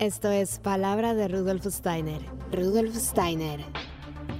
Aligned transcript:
Esto 0.00 0.30
es 0.30 0.60
Palabra 0.60 1.12
de 1.14 1.26
Rudolf 1.26 1.66
Steiner. 1.66 2.20
Rudolf 2.52 2.94
Steiner. 2.94 3.58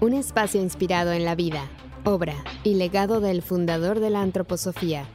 Un 0.01 0.15
espacio 0.15 0.63
inspirado 0.63 1.13
en 1.13 1.25
la 1.25 1.35
vida, 1.35 1.69
obra 2.05 2.37
y 2.63 2.75
legado 2.75 3.21
del 3.21 3.43
fundador 3.43 3.99
de 3.99 4.11
la 4.11 4.23
antroposofía. 4.23 5.09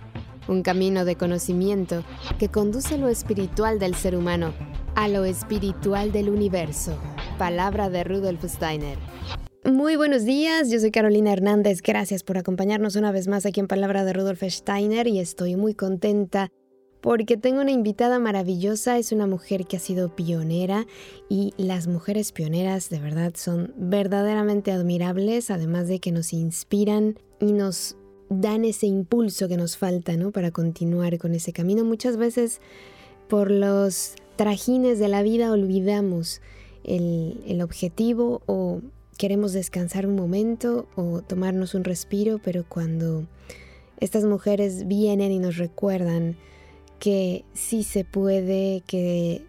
Un 0.50 0.62
camino 0.62 1.06
de 1.06 1.16
conocimiento 1.16 2.04
que 2.40 2.50
conduce 2.50 2.98
lo 2.98 3.08
espiritual 3.08 3.80
del 3.80 3.96
ser 3.96 4.18
humano 4.18 4.54
a 4.96 5.08
lo 5.08 5.24
espiritual 5.24 6.12
del 6.12 6.28
universo. 6.28 6.98
Palabra 7.38 7.90
de 7.90 8.04
Rudolf 8.04 8.44
Steiner. 8.44 8.98
Muy 9.64 9.96
buenos 9.96 10.26
días, 10.26 10.70
yo 10.70 10.78
soy 10.78 10.92
Carolina 10.92 11.32
Hernández, 11.32 11.82
gracias 11.82 12.22
por 12.22 12.38
acompañarnos 12.38 12.98
una 12.98 13.14
vez 13.14 13.30
más 13.30 13.46
aquí 13.46 13.62
en 13.62 13.68
Palabra 13.68 14.04
de 14.04 14.12
Rudolf 14.12 14.44
Steiner 14.44 15.08
y 15.08 15.20
estoy 15.20 15.56
muy 15.56 15.74
contenta 15.74 16.50
porque 17.04 17.36
tengo 17.36 17.60
una 17.60 17.72
invitada 17.72 18.18
maravillosa, 18.18 18.98
es 18.98 19.12
una 19.12 19.28
mujer 19.28 19.66
que 19.66 19.76
ha 19.76 19.80
sido 19.82 20.16
pionera 20.16 20.88
y 21.28 21.54
las 21.58 21.86
mujeres 21.88 22.32
pioneras 22.32 22.90
de 22.90 23.00
verdad 23.00 23.34
son 23.36 23.74
verdaderamente 23.76 24.72
admirables, 24.72 25.52
además 25.52 25.90
de 25.90 26.00
que 26.00 26.14
nos 26.14 26.32
inspiran 26.32 27.20
y 27.42 27.52
nos 27.52 27.98
dan 28.30 28.64
ese 28.64 28.88
impulso 28.88 29.50
que 29.50 29.58
nos 29.58 29.76
falta 29.76 30.16
¿no? 30.16 30.32
para 30.32 30.52
continuar 30.52 31.18
con 31.18 31.36
ese 31.36 31.52
camino. 31.52 31.84
Muchas 31.84 32.16
veces 32.16 32.62
por 33.28 33.52
los 33.52 34.14
trajines 34.38 34.98
de 34.98 35.10
la 35.10 35.24
vida 35.24 35.52
olvidamos 35.52 36.42
el, 36.86 37.44
el 37.46 37.62
objetivo 37.62 38.42
o 38.46 38.80
queremos 39.18 39.52
descansar 39.52 40.08
un 40.08 40.16
momento 40.16 40.88
o 40.96 41.22
tomarnos 41.22 41.76
un 41.76 41.84
respiro, 41.84 42.40
pero 42.42 42.64
cuando 42.66 43.26
estas 44.00 44.24
mujeres 44.24 44.88
vienen 44.88 45.34
y 45.34 45.40
nos 45.40 45.58
recuerdan, 45.58 46.38
que 47.04 47.44
sí 47.52 47.84
se 47.84 48.06
puede, 48.06 48.82
que 48.88 49.46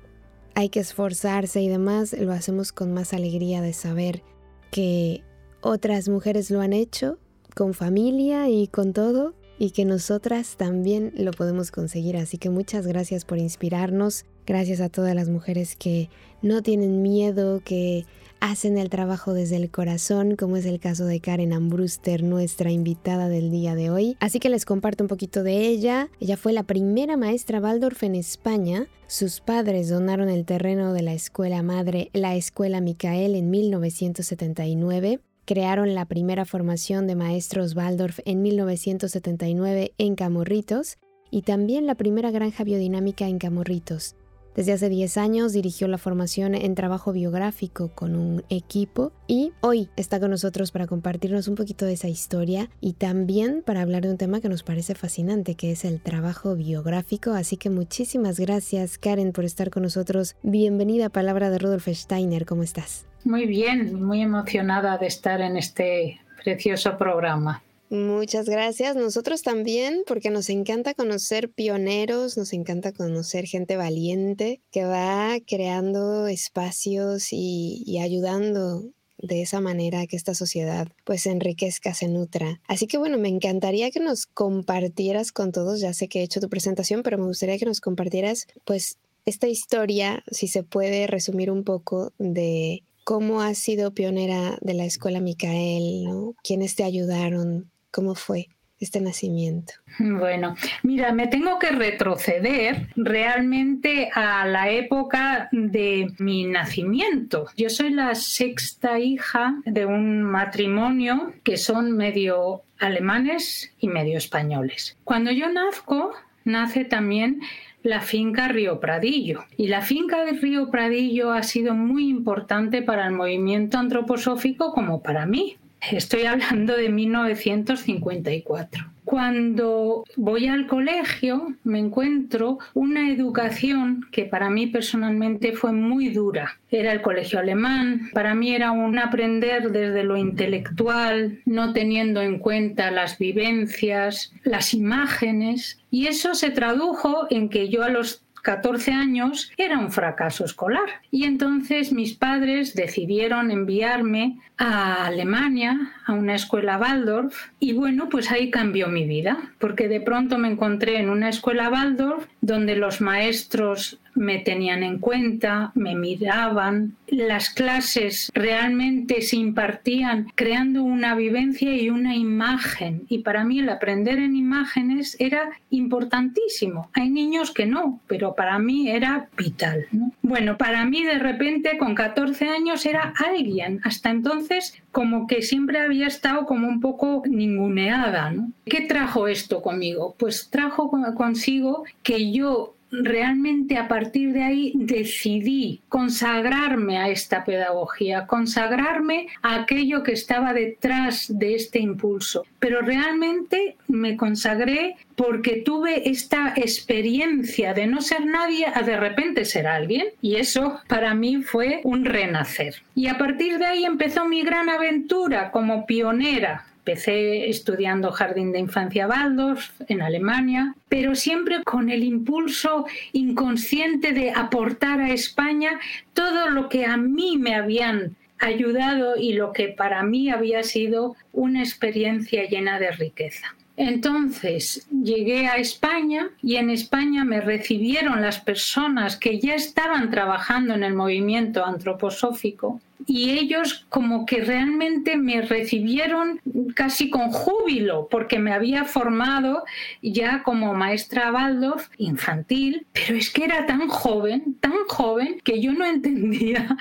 hay 0.57 0.71
que 0.71 0.81
esforzarse 0.81 1.63
y 1.63 1.69
demás, 1.69 2.13
lo 2.13 2.33
hacemos 2.33 2.73
con 2.73 2.93
más 2.93 3.13
alegría 3.13 3.63
de 3.63 3.73
saber 3.73 4.25
que 4.73 5.23
otras 5.61 6.09
mujeres 6.09 6.51
lo 6.51 6.61
han 6.61 6.73
hecho 6.73 7.17
con 7.55 7.73
familia 7.73 8.49
y 8.49 8.67
con 8.67 8.93
todo 8.93 9.35
y 9.57 9.71
que 9.71 9.85
nosotras 9.85 10.57
también 10.57 11.13
lo 11.17 11.31
podemos 11.31 11.71
conseguir. 11.71 12.17
Así 12.17 12.39
que 12.39 12.51
muchas 12.51 12.89
gracias 12.89 13.25
por 13.25 13.39
inspirarnos. 13.39 14.25
Gracias 14.47 14.81
a 14.81 14.89
todas 14.89 15.15
las 15.15 15.29
mujeres 15.29 15.77
que 15.77 16.11
no 16.43 16.61
tienen 16.61 17.03
miedo, 17.03 17.63
que 17.65 18.05
hacen 18.51 18.77
el 18.77 18.91
trabajo 18.91 19.33
desde 19.33 19.57
el 19.57 19.71
corazón, 19.71 20.37
como 20.37 20.59
es 20.59 20.67
el 20.67 20.79
caso 20.79 21.07
de 21.07 21.21
Karen 21.21 21.55
Ambruster, 21.55 22.23
nuestra 22.23 22.71
invitada 22.71 23.29
del 23.29 23.51
día 23.51 23.75
de 23.75 23.91
hoy. 23.91 24.17
Así 24.21 24.39
que 24.39 24.51
les 24.51 24.67
comparto 24.67 25.03
un 25.03 25.09
poquito 25.09 25.43
de 25.43 25.67
ella. 25.67 26.11
Ella 26.21 26.37
fue 26.37 26.53
la 26.53 26.63
primera 26.63 27.17
maestra 27.17 27.59
Waldorf 27.59 28.03
en 28.03 28.15
España. 28.15 28.87
Sus 29.07 29.41
padres 29.41 29.89
donaron 29.89 30.29
el 30.29 30.45
terreno 30.45 30.93
de 30.93 31.03
la 31.03 31.15
escuela 31.15 31.63
madre, 31.63 32.11
la 32.13 32.37
escuela 32.37 32.83
Micael, 32.83 33.35
en 33.35 33.51
1979. 33.51 35.21
Crearon 35.47 35.95
la 35.95 36.05
primera 36.05 36.45
formación 36.45 37.07
de 37.07 37.17
maestros 37.17 37.75
Waldorf 37.75 38.21
en 38.27 38.43
1979 38.43 39.93
en 39.97 40.17
Camorritos 40.17 40.99
y 41.31 41.43
también 41.43 41.87
la 41.87 41.95
primera 41.95 42.31
granja 42.31 42.63
biodinámica 42.63 43.27
en 43.27 43.39
Camorritos. 43.39 44.17
Desde 44.55 44.73
hace 44.73 44.89
10 44.89 45.17
años 45.17 45.53
dirigió 45.53 45.89
la 45.89 45.99
formación 45.99 46.55
en 46.55 46.77
trabajo 46.77 47.13
biográfico 47.13 47.89
con 47.89 48.15
un 48.15 48.45
equipo 48.51 49.11
y 49.27 49.53
hoy 49.61 49.89
está 49.97 50.21
con 50.21 50.31
nosotros 50.31 50.71
para 50.71 50.87
compartirnos 50.87 51.49
un 51.49 51.57
poquito 51.57 51.87
de 51.87 51.95
esa 51.95 52.07
historia 52.07 52.71
y 52.81 52.93
también 52.93 53.65
para 53.67 53.83
hablar 53.83 54.03
de 54.03 54.11
un 54.11 54.17
tema 54.17 54.41
que 54.41 54.49
nos 54.49 54.63
parece 54.63 54.95
fascinante, 54.95 55.57
que 55.57 55.73
es 55.73 55.85
el 55.85 56.01
trabajo 56.01 56.55
biográfico. 56.55 57.33
Así 57.33 57.57
que 57.57 57.69
muchísimas 57.69 58.39
gracias 58.39 58.97
Karen 58.97 59.33
por 59.33 59.45
estar 59.45 59.71
con 59.71 59.83
nosotros. 59.83 60.37
Bienvenida 60.45 61.07
a 61.07 61.11
Palabra 61.11 61.51
de 61.51 61.59
Rudolf 61.59 61.89
Steiner, 61.89 62.47
¿cómo 62.47 62.63
estás? 62.63 63.07
Muy 63.25 63.47
bien, 63.47 64.05
muy 64.05 64.23
emocionada 64.23 64.99
de 64.99 65.07
estar 65.09 65.41
en 65.41 65.57
este 65.57 66.21
precioso 66.45 66.97
programa. 66.97 67.61
Muchas 67.95 68.49
gracias. 68.49 68.97
Nosotros 68.97 69.43
también, 69.43 70.03
porque 70.05 70.29
nos 70.31 70.51
encanta 70.51 70.95
conocer 70.95 71.49
pioneros, 71.49 72.37
nos 72.37 72.53
encanta 72.53 72.91
conocer 72.91 73.47
gente 73.47 73.77
valiente 73.77 74.61
que 74.73 74.85
va 74.85 75.37
creando 75.47 76.27
espacios 76.27 77.29
y, 77.31 78.01
ayudando 78.03 78.83
de 79.19 79.43
esa 79.43 79.61
manera 79.61 80.09
que 80.09 80.17
esta 80.17 80.35
sociedad 80.35 80.89
pues 81.05 81.23
se 81.23 81.31
enriquezca, 81.31 81.95
se 81.95 82.09
nutra. 82.09 82.61
Así 82.67 82.89
que 82.89 82.99
bueno, 82.99 83.17
me 83.17 83.29
encantaría 83.29 83.93
que 83.93 84.01
nos 84.01 84.27
compartieras 84.27 85.31
con 85.31 85.53
todos, 85.53 85.79
ya 85.79 85.95
sé 85.95 86.09
que 86.09 86.19
he 86.19 86.25
hecho 86.25 86.41
tu 86.41 86.49
presentación, 86.49 87.05
pero 87.05 87.17
me 87.17 87.27
gustaría 87.27 87.59
que 87.59 87.65
nos 87.65 87.81
compartieras 87.81 88.49
pues 88.65 88.99
esta 89.25 89.47
historia, 89.47 90.25
si 90.33 90.49
se 90.49 90.65
puede 90.65 91.07
resumir 91.07 91.49
un 91.49 91.63
poco 91.63 92.13
de 92.19 92.83
cómo 93.05 93.41
has 93.41 93.57
sido 93.57 93.95
pionera 93.95 94.59
de 94.63 94.75
la 94.75 94.85
escuela 94.85 95.21
Micael, 95.21 96.03
¿no? 96.03 96.35
¿Quiénes 96.43 96.75
te 96.75 96.83
ayudaron? 96.83 97.71
¿Cómo 97.95 98.17
fue? 98.17 98.49
este 98.81 99.01
nacimiento? 99.01 99.73
Bueno, 99.99 100.57
mira, 100.83 101.13
me 101.13 101.29
tengo 101.29 101.59
que 101.61 101.71
retroceder 101.71 102.89
realmente 102.97 104.11
a 104.13 104.45
la 104.47 104.69
época 104.71 105.49
de 105.53 106.13
mi 106.19 106.45
nacimiento. 106.45 107.47
Yo 107.57 107.71
soy 107.71 107.91
la 107.91 108.15
sexta 108.17 108.99
hija 108.99 109.55
de 109.65 109.87
un 109.87 110.23
matrimonio 110.23 111.33
que 111.45 111.57
son 111.57 111.97
medio 111.97 112.63
alemanes 112.79 113.73
y 113.79 113.87
medio 113.87 114.19
españoles. 114.19 114.99
Cuando 115.05 115.31
yo 115.31 115.49
nazco, 115.49 116.13
nace 116.45 116.85
también 116.85 117.41
la 117.85 118.01
finca 118.01 118.49
Río 118.49 118.81
Pradillo. 118.81 119.45
Y 119.57 119.69
la 119.69 119.83
finca 119.83 120.25
de 120.25 120.33
Río 120.33 120.71
Pradillo 120.71 121.33
ha 121.33 121.45
sido 121.45 121.75
muy 121.75 122.09
importante 122.09 122.83
para 122.83 123.07
el 123.07 123.13
movimiento 123.13 123.79
antroposófico 123.79 124.73
como 124.73 125.03
para 125.03 125.25
mí. 125.27 125.57
Estoy 125.91 126.25
hablando 126.25 126.77
de 126.77 126.89
1954. 126.89 128.91
Cuando 129.05 130.05
voy 130.17 130.47
al 130.47 130.67
colegio 130.67 131.55
me 131.63 131.79
encuentro 131.79 132.59
una 132.73 133.11
educación 133.11 134.07
que 134.11 134.25
para 134.25 134.49
mí 134.49 134.67
personalmente 134.67 135.53
fue 135.53 135.73
muy 135.73 136.09
dura. 136.09 136.59
Era 136.71 136.91
el 136.91 137.03
colegio 137.03 137.39
alemán, 137.39 138.09
para 138.15 138.35
mí 138.35 138.55
era 138.55 138.73
un 138.73 138.99
aprender 138.99 139.73
desde 139.73 140.05
lo 140.05 140.17
intelectual, 140.17 141.41
no 141.45 141.75
teniendo 141.75 142.23
en 142.23 142.39
cuenta 142.39 142.91
las 142.91 143.19
vivencias, 143.19 144.33
las 144.43 144.73
imágenes, 144.73 145.79
y 145.91 146.07
eso 146.07 146.35
se 146.35 146.51
tradujo 146.51 147.27
en 147.31 147.51
que 147.51 147.69
yo 147.69 147.85
a 147.85 147.91
los 147.91 148.24
14 148.45 148.93
años 148.93 149.51
era 149.57 149.79
un 149.79 149.91
fracaso 149.91 150.45
escolar. 150.45 151.01
Y 151.11 151.25
entonces 151.25 151.93
mis 151.93 152.13
padres 152.13 152.75
decidieron 152.75 153.51
enviarme 153.51 154.39
a 154.59 155.07
Alemania, 155.07 155.95
a 156.05 156.13
una 156.13 156.35
escuela 156.35 156.79
Waldorf, 156.79 157.35
y 157.61 157.73
bueno, 157.73 158.09
pues 158.09 158.31
ahí 158.31 158.51
cambió 158.51 158.89
mi 158.89 159.05
vida, 159.07 159.53
porque 159.59 159.89
de 159.89 160.01
pronto 160.01 160.39
me 160.39 160.49
encontré 160.49 160.99
en 160.99 161.11
una 161.11 161.29
escuela 161.29 161.71
Waldorf 161.71 162.27
donde 162.41 162.77
los 162.77 163.01
maestros 163.01 163.99
me 164.15 164.39
tenían 164.39 164.83
en 164.83 164.99
cuenta, 164.99 165.73
me 165.75 165.95
miraban, 165.95 166.95
las 167.09 167.51
clases 167.51 168.31
realmente 168.35 169.23
se 169.23 169.37
impartían 169.37 170.29
creando 170.35 170.83
una 170.83 171.15
vivencia 171.15 171.75
y 171.75 171.91
una 171.91 172.15
imagen. 172.15 173.03
Y 173.09 173.19
para 173.19 173.45
mí 173.45 173.59
el 173.59 173.69
aprender 173.69 174.19
en 174.19 174.37
imágenes 174.37 175.17
era 175.19 175.51
importantísimo. 175.71 176.91
Hay 176.93 177.11
niños 177.11 177.51
que 177.53 177.67
no, 177.67 178.01
pero 178.07 178.35
para 178.35 178.59
mí 178.59 178.91
era 178.91 179.29
vital. 179.37 179.87
Bueno, 180.23 180.57
para 180.57 180.85
mí 180.85 181.05
de 181.05 181.19
repente 181.19 181.77
con 181.79 181.95
14 181.95 182.49
años 182.49 182.87
era 182.87 183.13
alguien. 183.17 183.81
Hasta 183.85 184.11
entonces 184.11 184.81
como 184.93 185.27
que 185.27 185.43
siempre 185.43 185.81
había 185.81 185.94
estado 186.03 186.47
como 186.47 186.69
un 186.69 186.81
poco 186.81 187.23
ninguneada. 187.27 188.35
¿Qué 188.65 188.83
trajo 188.83 189.29
esto 189.29 189.63
conmigo? 189.63 190.15
Pues 190.19 190.49
trajo 190.51 190.91
consigo 191.15 191.85
que 192.03 192.33
yo 192.33 192.75
realmente 193.03 193.77
a 193.77 193.89
partir 193.89 194.33
de 194.33 194.43
ahí 194.43 194.73
decidí 194.75 195.81
consagrarme 195.89 196.99
a 196.99 197.09
esta 197.09 197.45
pedagogía, 197.45 198.27
consagrarme 198.27 199.29
a 199.43 199.63
aquello 199.63 200.03
que 200.03 200.13
estaba 200.13 200.53
detrás 200.53 201.27
de 201.29 201.55
este 201.55 201.79
impulso. 201.79 202.45
Pero 202.59 202.81
realmente 202.81 203.77
me 203.89 204.17
consagré 204.17 204.97
porque 205.17 205.63
tuve 205.65 206.09
esta 206.09 206.55
experiencia 206.57 207.75
de 207.75 207.87
no 207.87 208.01
ser 208.01 208.27
nadie 208.27 208.67
a 208.67 208.83
de 208.83 208.97
repente 208.97 209.45
ser 209.45 209.67
alguien 209.67 210.07
y 210.21 210.37
eso 210.37 210.81
para 210.89 211.15
mí 211.15 211.43
fue 211.43 211.81
un 211.85 212.05
renacer. 212.05 212.77
Y 212.95 213.07
a 213.09 213.19
partir 213.19 213.59
de 213.59 213.67
ahí 213.67 213.85
empezó 213.85 214.27
mi 214.27 214.43
gran 214.43 214.69
aventura 214.69 215.51
como 215.51 215.87
pionera 215.87 216.67
Empecé 216.87 217.49
estudiando 217.49 218.13
jardín 218.13 218.53
de 218.53 218.59
infancia 218.59 219.09
Waldorf 219.09 219.71
en 219.89 220.03
Alemania, 220.03 220.75
pero 220.91 221.15
siempre 221.15 221.65
con 221.65 221.89
el 221.89 222.05
impulso 222.05 222.85
inconsciente 223.15 224.13
de 224.13 224.33
aportar 224.33 225.01
a 225.01 225.11
España 225.11 225.81
todo 226.13 226.51
lo 226.51 226.69
que 226.69 226.85
a 226.85 226.99
mí 226.99 227.39
me 227.39 227.55
habían 227.55 228.17
ayudado 228.39 229.17
y 229.17 229.33
lo 229.33 229.55
que 229.55 229.69
para 229.69 230.03
mí 230.03 230.29
había 230.29 230.63
sido 230.63 231.17
una 231.33 231.61
experiencia 231.61 232.47
llena 232.47 232.79
de 232.79 232.91
riqueza. 232.91 233.55
Entonces 233.79 234.87
llegué 234.91 235.47
a 235.47 235.57
España 235.57 236.33
y 236.43 236.57
en 236.57 236.69
España 236.69 237.25
me 237.25 237.41
recibieron 237.41 238.21
las 238.21 238.41
personas 238.41 239.17
que 239.17 239.41
ya 239.41 239.55
estaban 239.55 240.11
trabajando 240.11 240.75
en 240.75 240.85
el 240.85 240.93
movimiento 240.93 241.65
antroposófico 241.65 242.83
y 243.07 243.31
ellos 243.31 243.87
como 243.89 244.27
que 244.27 244.43
realmente 244.43 245.17
me 245.17 245.43
recibieron 245.43 246.41
casi 246.75 247.11
con 247.11 247.31
júbilo 247.31 248.09
porque 248.11 248.39
me 248.39 248.53
había 248.53 248.85
formado 248.85 249.65
ya 250.03 250.43
como 250.43 250.75
maestra 250.75 251.33
Waldorf 251.33 251.89
infantil, 251.99 252.87
pero 252.93 253.17
es 253.17 253.31
que 253.31 253.45
era 253.45 253.67
tan 253.67 253.89
joven, 253.89 254.57
tan 254.61 254.85
joven 254.89 255.41
que 255.45 255.61
yo 255.61 255.73
no 255.73 255.85
entendía 255.95 256.77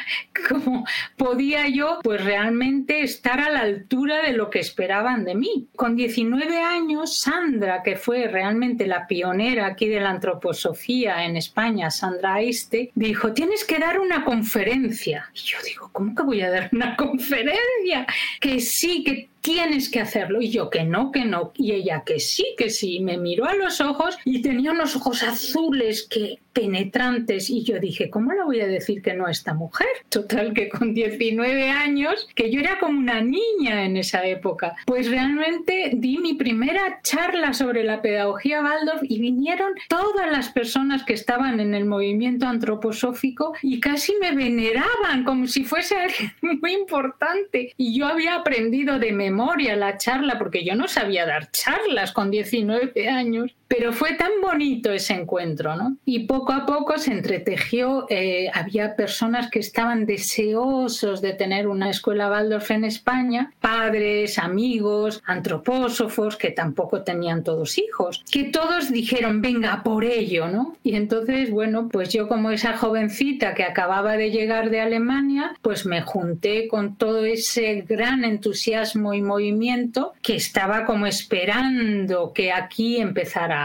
cómo 0.50 0.86
podía 1.18 1.68
yo 1.68 2.00
pues 2.04 2.24
realmente 2.24 3.02
estar 3.02 3.40
a 3.40 3.50
la 3.50 3.62
altura 3.62 4.22
de 4.22 4.34
lo 4.34 4.50
que 4.50 4.60
esperaban 4.60 5.26
de 5.26 5.36
mí. 5.36 5.68
Con 5.76 5.96
19 5.96 6.62
años, 6.62 7.20
Sandra, 7.20 7.84
que 7.84 7.96
fue 7.96 8.28
realmente 8.28 8.88
la 8.88 9.08
pionera 9.08 9.68
aquí 9.68 9.88
de 9.88 10.00
la 10.00 10.10
antroposofía 10.10 11.26
en 11.26 11.38
España, 11.38 11.92
Sandra 11.92 12.36
Aiste, 12.36 12.92
dijo, 12.96 13.34
tienes 13.34 13.64
que 13.64 13.80
dar 13.80 14.00
una 14.00 14.24
conferencia. 14.24 15.30
Y 15.34 15.40
yo 15.40 15.58
digo, 15.66 15.90
¿cómo 15.92 16.03
que 16.16 16.24
voy 16.24 16.42
a 16.42 16.50
dar 16.50 16.70
una 16.72 16.96
conferencia? 16.98 18.06
Que 18.40 18.60
sí, 18.60 19.04
que 19.04 19.33
tienes 19.44 19.90
que 19.90 20.00
hacerlo. 20.00 20.42
Y 20.42 20.50
yo 20.50 20.72
que 20.72 20.84
no, 20.84 21.12
que 21.12 21.26
no. 21.26 21.52
Y 21.56 21.74
ella 21.74 22.04
que 22.04 22.20
sí, 22.20 22.56
que 22.58 22.72
sí. 22.72 23.00
Me 23.02 23.18
miró 23.18 23.46
a 23.46 23.54
los 23.54 23.80
ojos 23.82 24.18
y 24.26 24.42
tenía 24.42 24.72
unos 24.72 24.96
ojos 24.96 25.22
azules 25.22 26.08
que 26.10 26.40
penetrantes. 26.54 27.50
Y 27.50 27.64
yo 27.64 27.80
dije, 27.80 28.10
¿cómo 28.10 28.32
le 28.32 28.44
voy 28.44 28.62
a 28.62 28.68
decir 28.68 29.02
que 29.02 29.14
no 29.14 29.26
a 29.26 29.32
esta 29.32 29.54
mujer? 29.54 29.88
Total, 30.10 30.54
que 30.54 30.70
con 30.70 30.94
19 30.94 31.70
años, 31.70 32.28
que 32.36 32.52
yo 32.52 32.60
era 32.60 32.80
como 32.80 32.98
una 32.98 33.22
niña 33.22 33.84
en 33.86 33.98
esa 33.98 34.26
época, 34.26 34.76
pues 34.86 35.10
realmente 35.10 35.92
di 35.96 36.20
mi 36.20 36.36
primera 36.36 37.02
charla 37.04 37.54
sobre 37.54 37.84
la 37.84 38.02
pedagogía 38.02 38.62
Waldorf 38.62 39.02
y 39.04 39.20
vinieron 39.20 39.74
todas 39.90 40.32
las 40.32 40.50
personas 40.50 41.04
que 41.04 41.14
estaban 41.14 41.60
en 41.60 41.74
el 41.74 41.86
movimiento 41.86 42.46
antroposófico 42.46 43.54
y 43.62 43.80
casi 43.80 44.14
me 44.22 44.32
veneraban 44.32 45.24
como 45.26 45.48
si 45.48 45.64
fuese 45.64 45.96
alguien 45.96 46.32
muy 46.62 46.74
importante. 46.74 47.74
Y 47.78 47.98
yo 47.98 48.06
había 48.06 48.36
aprendido 48.36 49.00
de 49.00 49.12
memoria 49.12 49.33
memoria 49.34 49.76
la 49.76 49.98
charla, 49.98 50.38
porque 50.38 50.64
yo 50.64 50.76
no 50.76 50.88
sabía 50.88 51.26
dar 51.26 51.50
charlas 51.52 52.12
con 52.12 52.30
19 52.30 53.10
años, 53.10 53.56
pero 53.76 53.92
fue 53.92 54.14
tan 54.14 54.30
bonito 54.40 54.92
ese 54.92 55.14
encuentro, 55.16 55.76
¿no? 55.76 55.98
Y 56.06 56.28
poco 56.28 56.54
a 56.54 56.64
poco 56.68 57.00
se 57.00 57.12
entretejió, 57.12 58.06
eh, 58.08 58.52
había 58.54 58.96
personas 58.96 59.50
que 59.50 59.58
estaban 59.58 60.06
deseosos 60.06 61.24
de 61.24 61.34
tener 61.34 61.68
una 61.68 61.90
escuela 61.90 62.30
Waldorf 62.30 62.70
en 62.70 62.84
España, 62.84 63.52
padres, 63.60 64.38
amigos, 64.38 65.24
antropósofos, 65.26 66.38
que 66.38 66.52
tampoco 66.52 67.02
tenían 67.02 67.44
todos 67.44 67.80
hijos, 67.80 68.24
que 68.32 68.44
todos 68.44 68.92
dijeron, 68.92 69.42
venga, 69.42 69.82
por 69.84 70.04
ello, 70.06 70.48
¿no? 70.48 70.78
Y 70.84 70.94
entonces, 70.94 71.50
bueno, 71.50 71.90
pues 71.92 72.10
yo 72.10 72.28
como 72.28 72.52
esa 72.52 72.78
jovencita 72.78 73.56
que 73.56 73.64
acababa 73.64 74.18
de 74.18 74.30
llegar 74.30 74.70
de 74.70 74.82
Alemania, 74.82 75.56
pues 75.64 75.88
me 75.88 76.04
junté 76.04 76.68
con 76.68 76.96
todo 76.96 77.26
ese 77.26 77.84
gran 77.90 78.24
entusiasmo 78.24 79.16
y 79.16 79.24
movimiento 79.24 80.14
que 80.22 80.36
estaba 80.36 80.86
como 80.86 81.08
esperando 81.08 82.34
que 82.34 82.52
aquí 82.52 82.98
empezara 82.98 83.63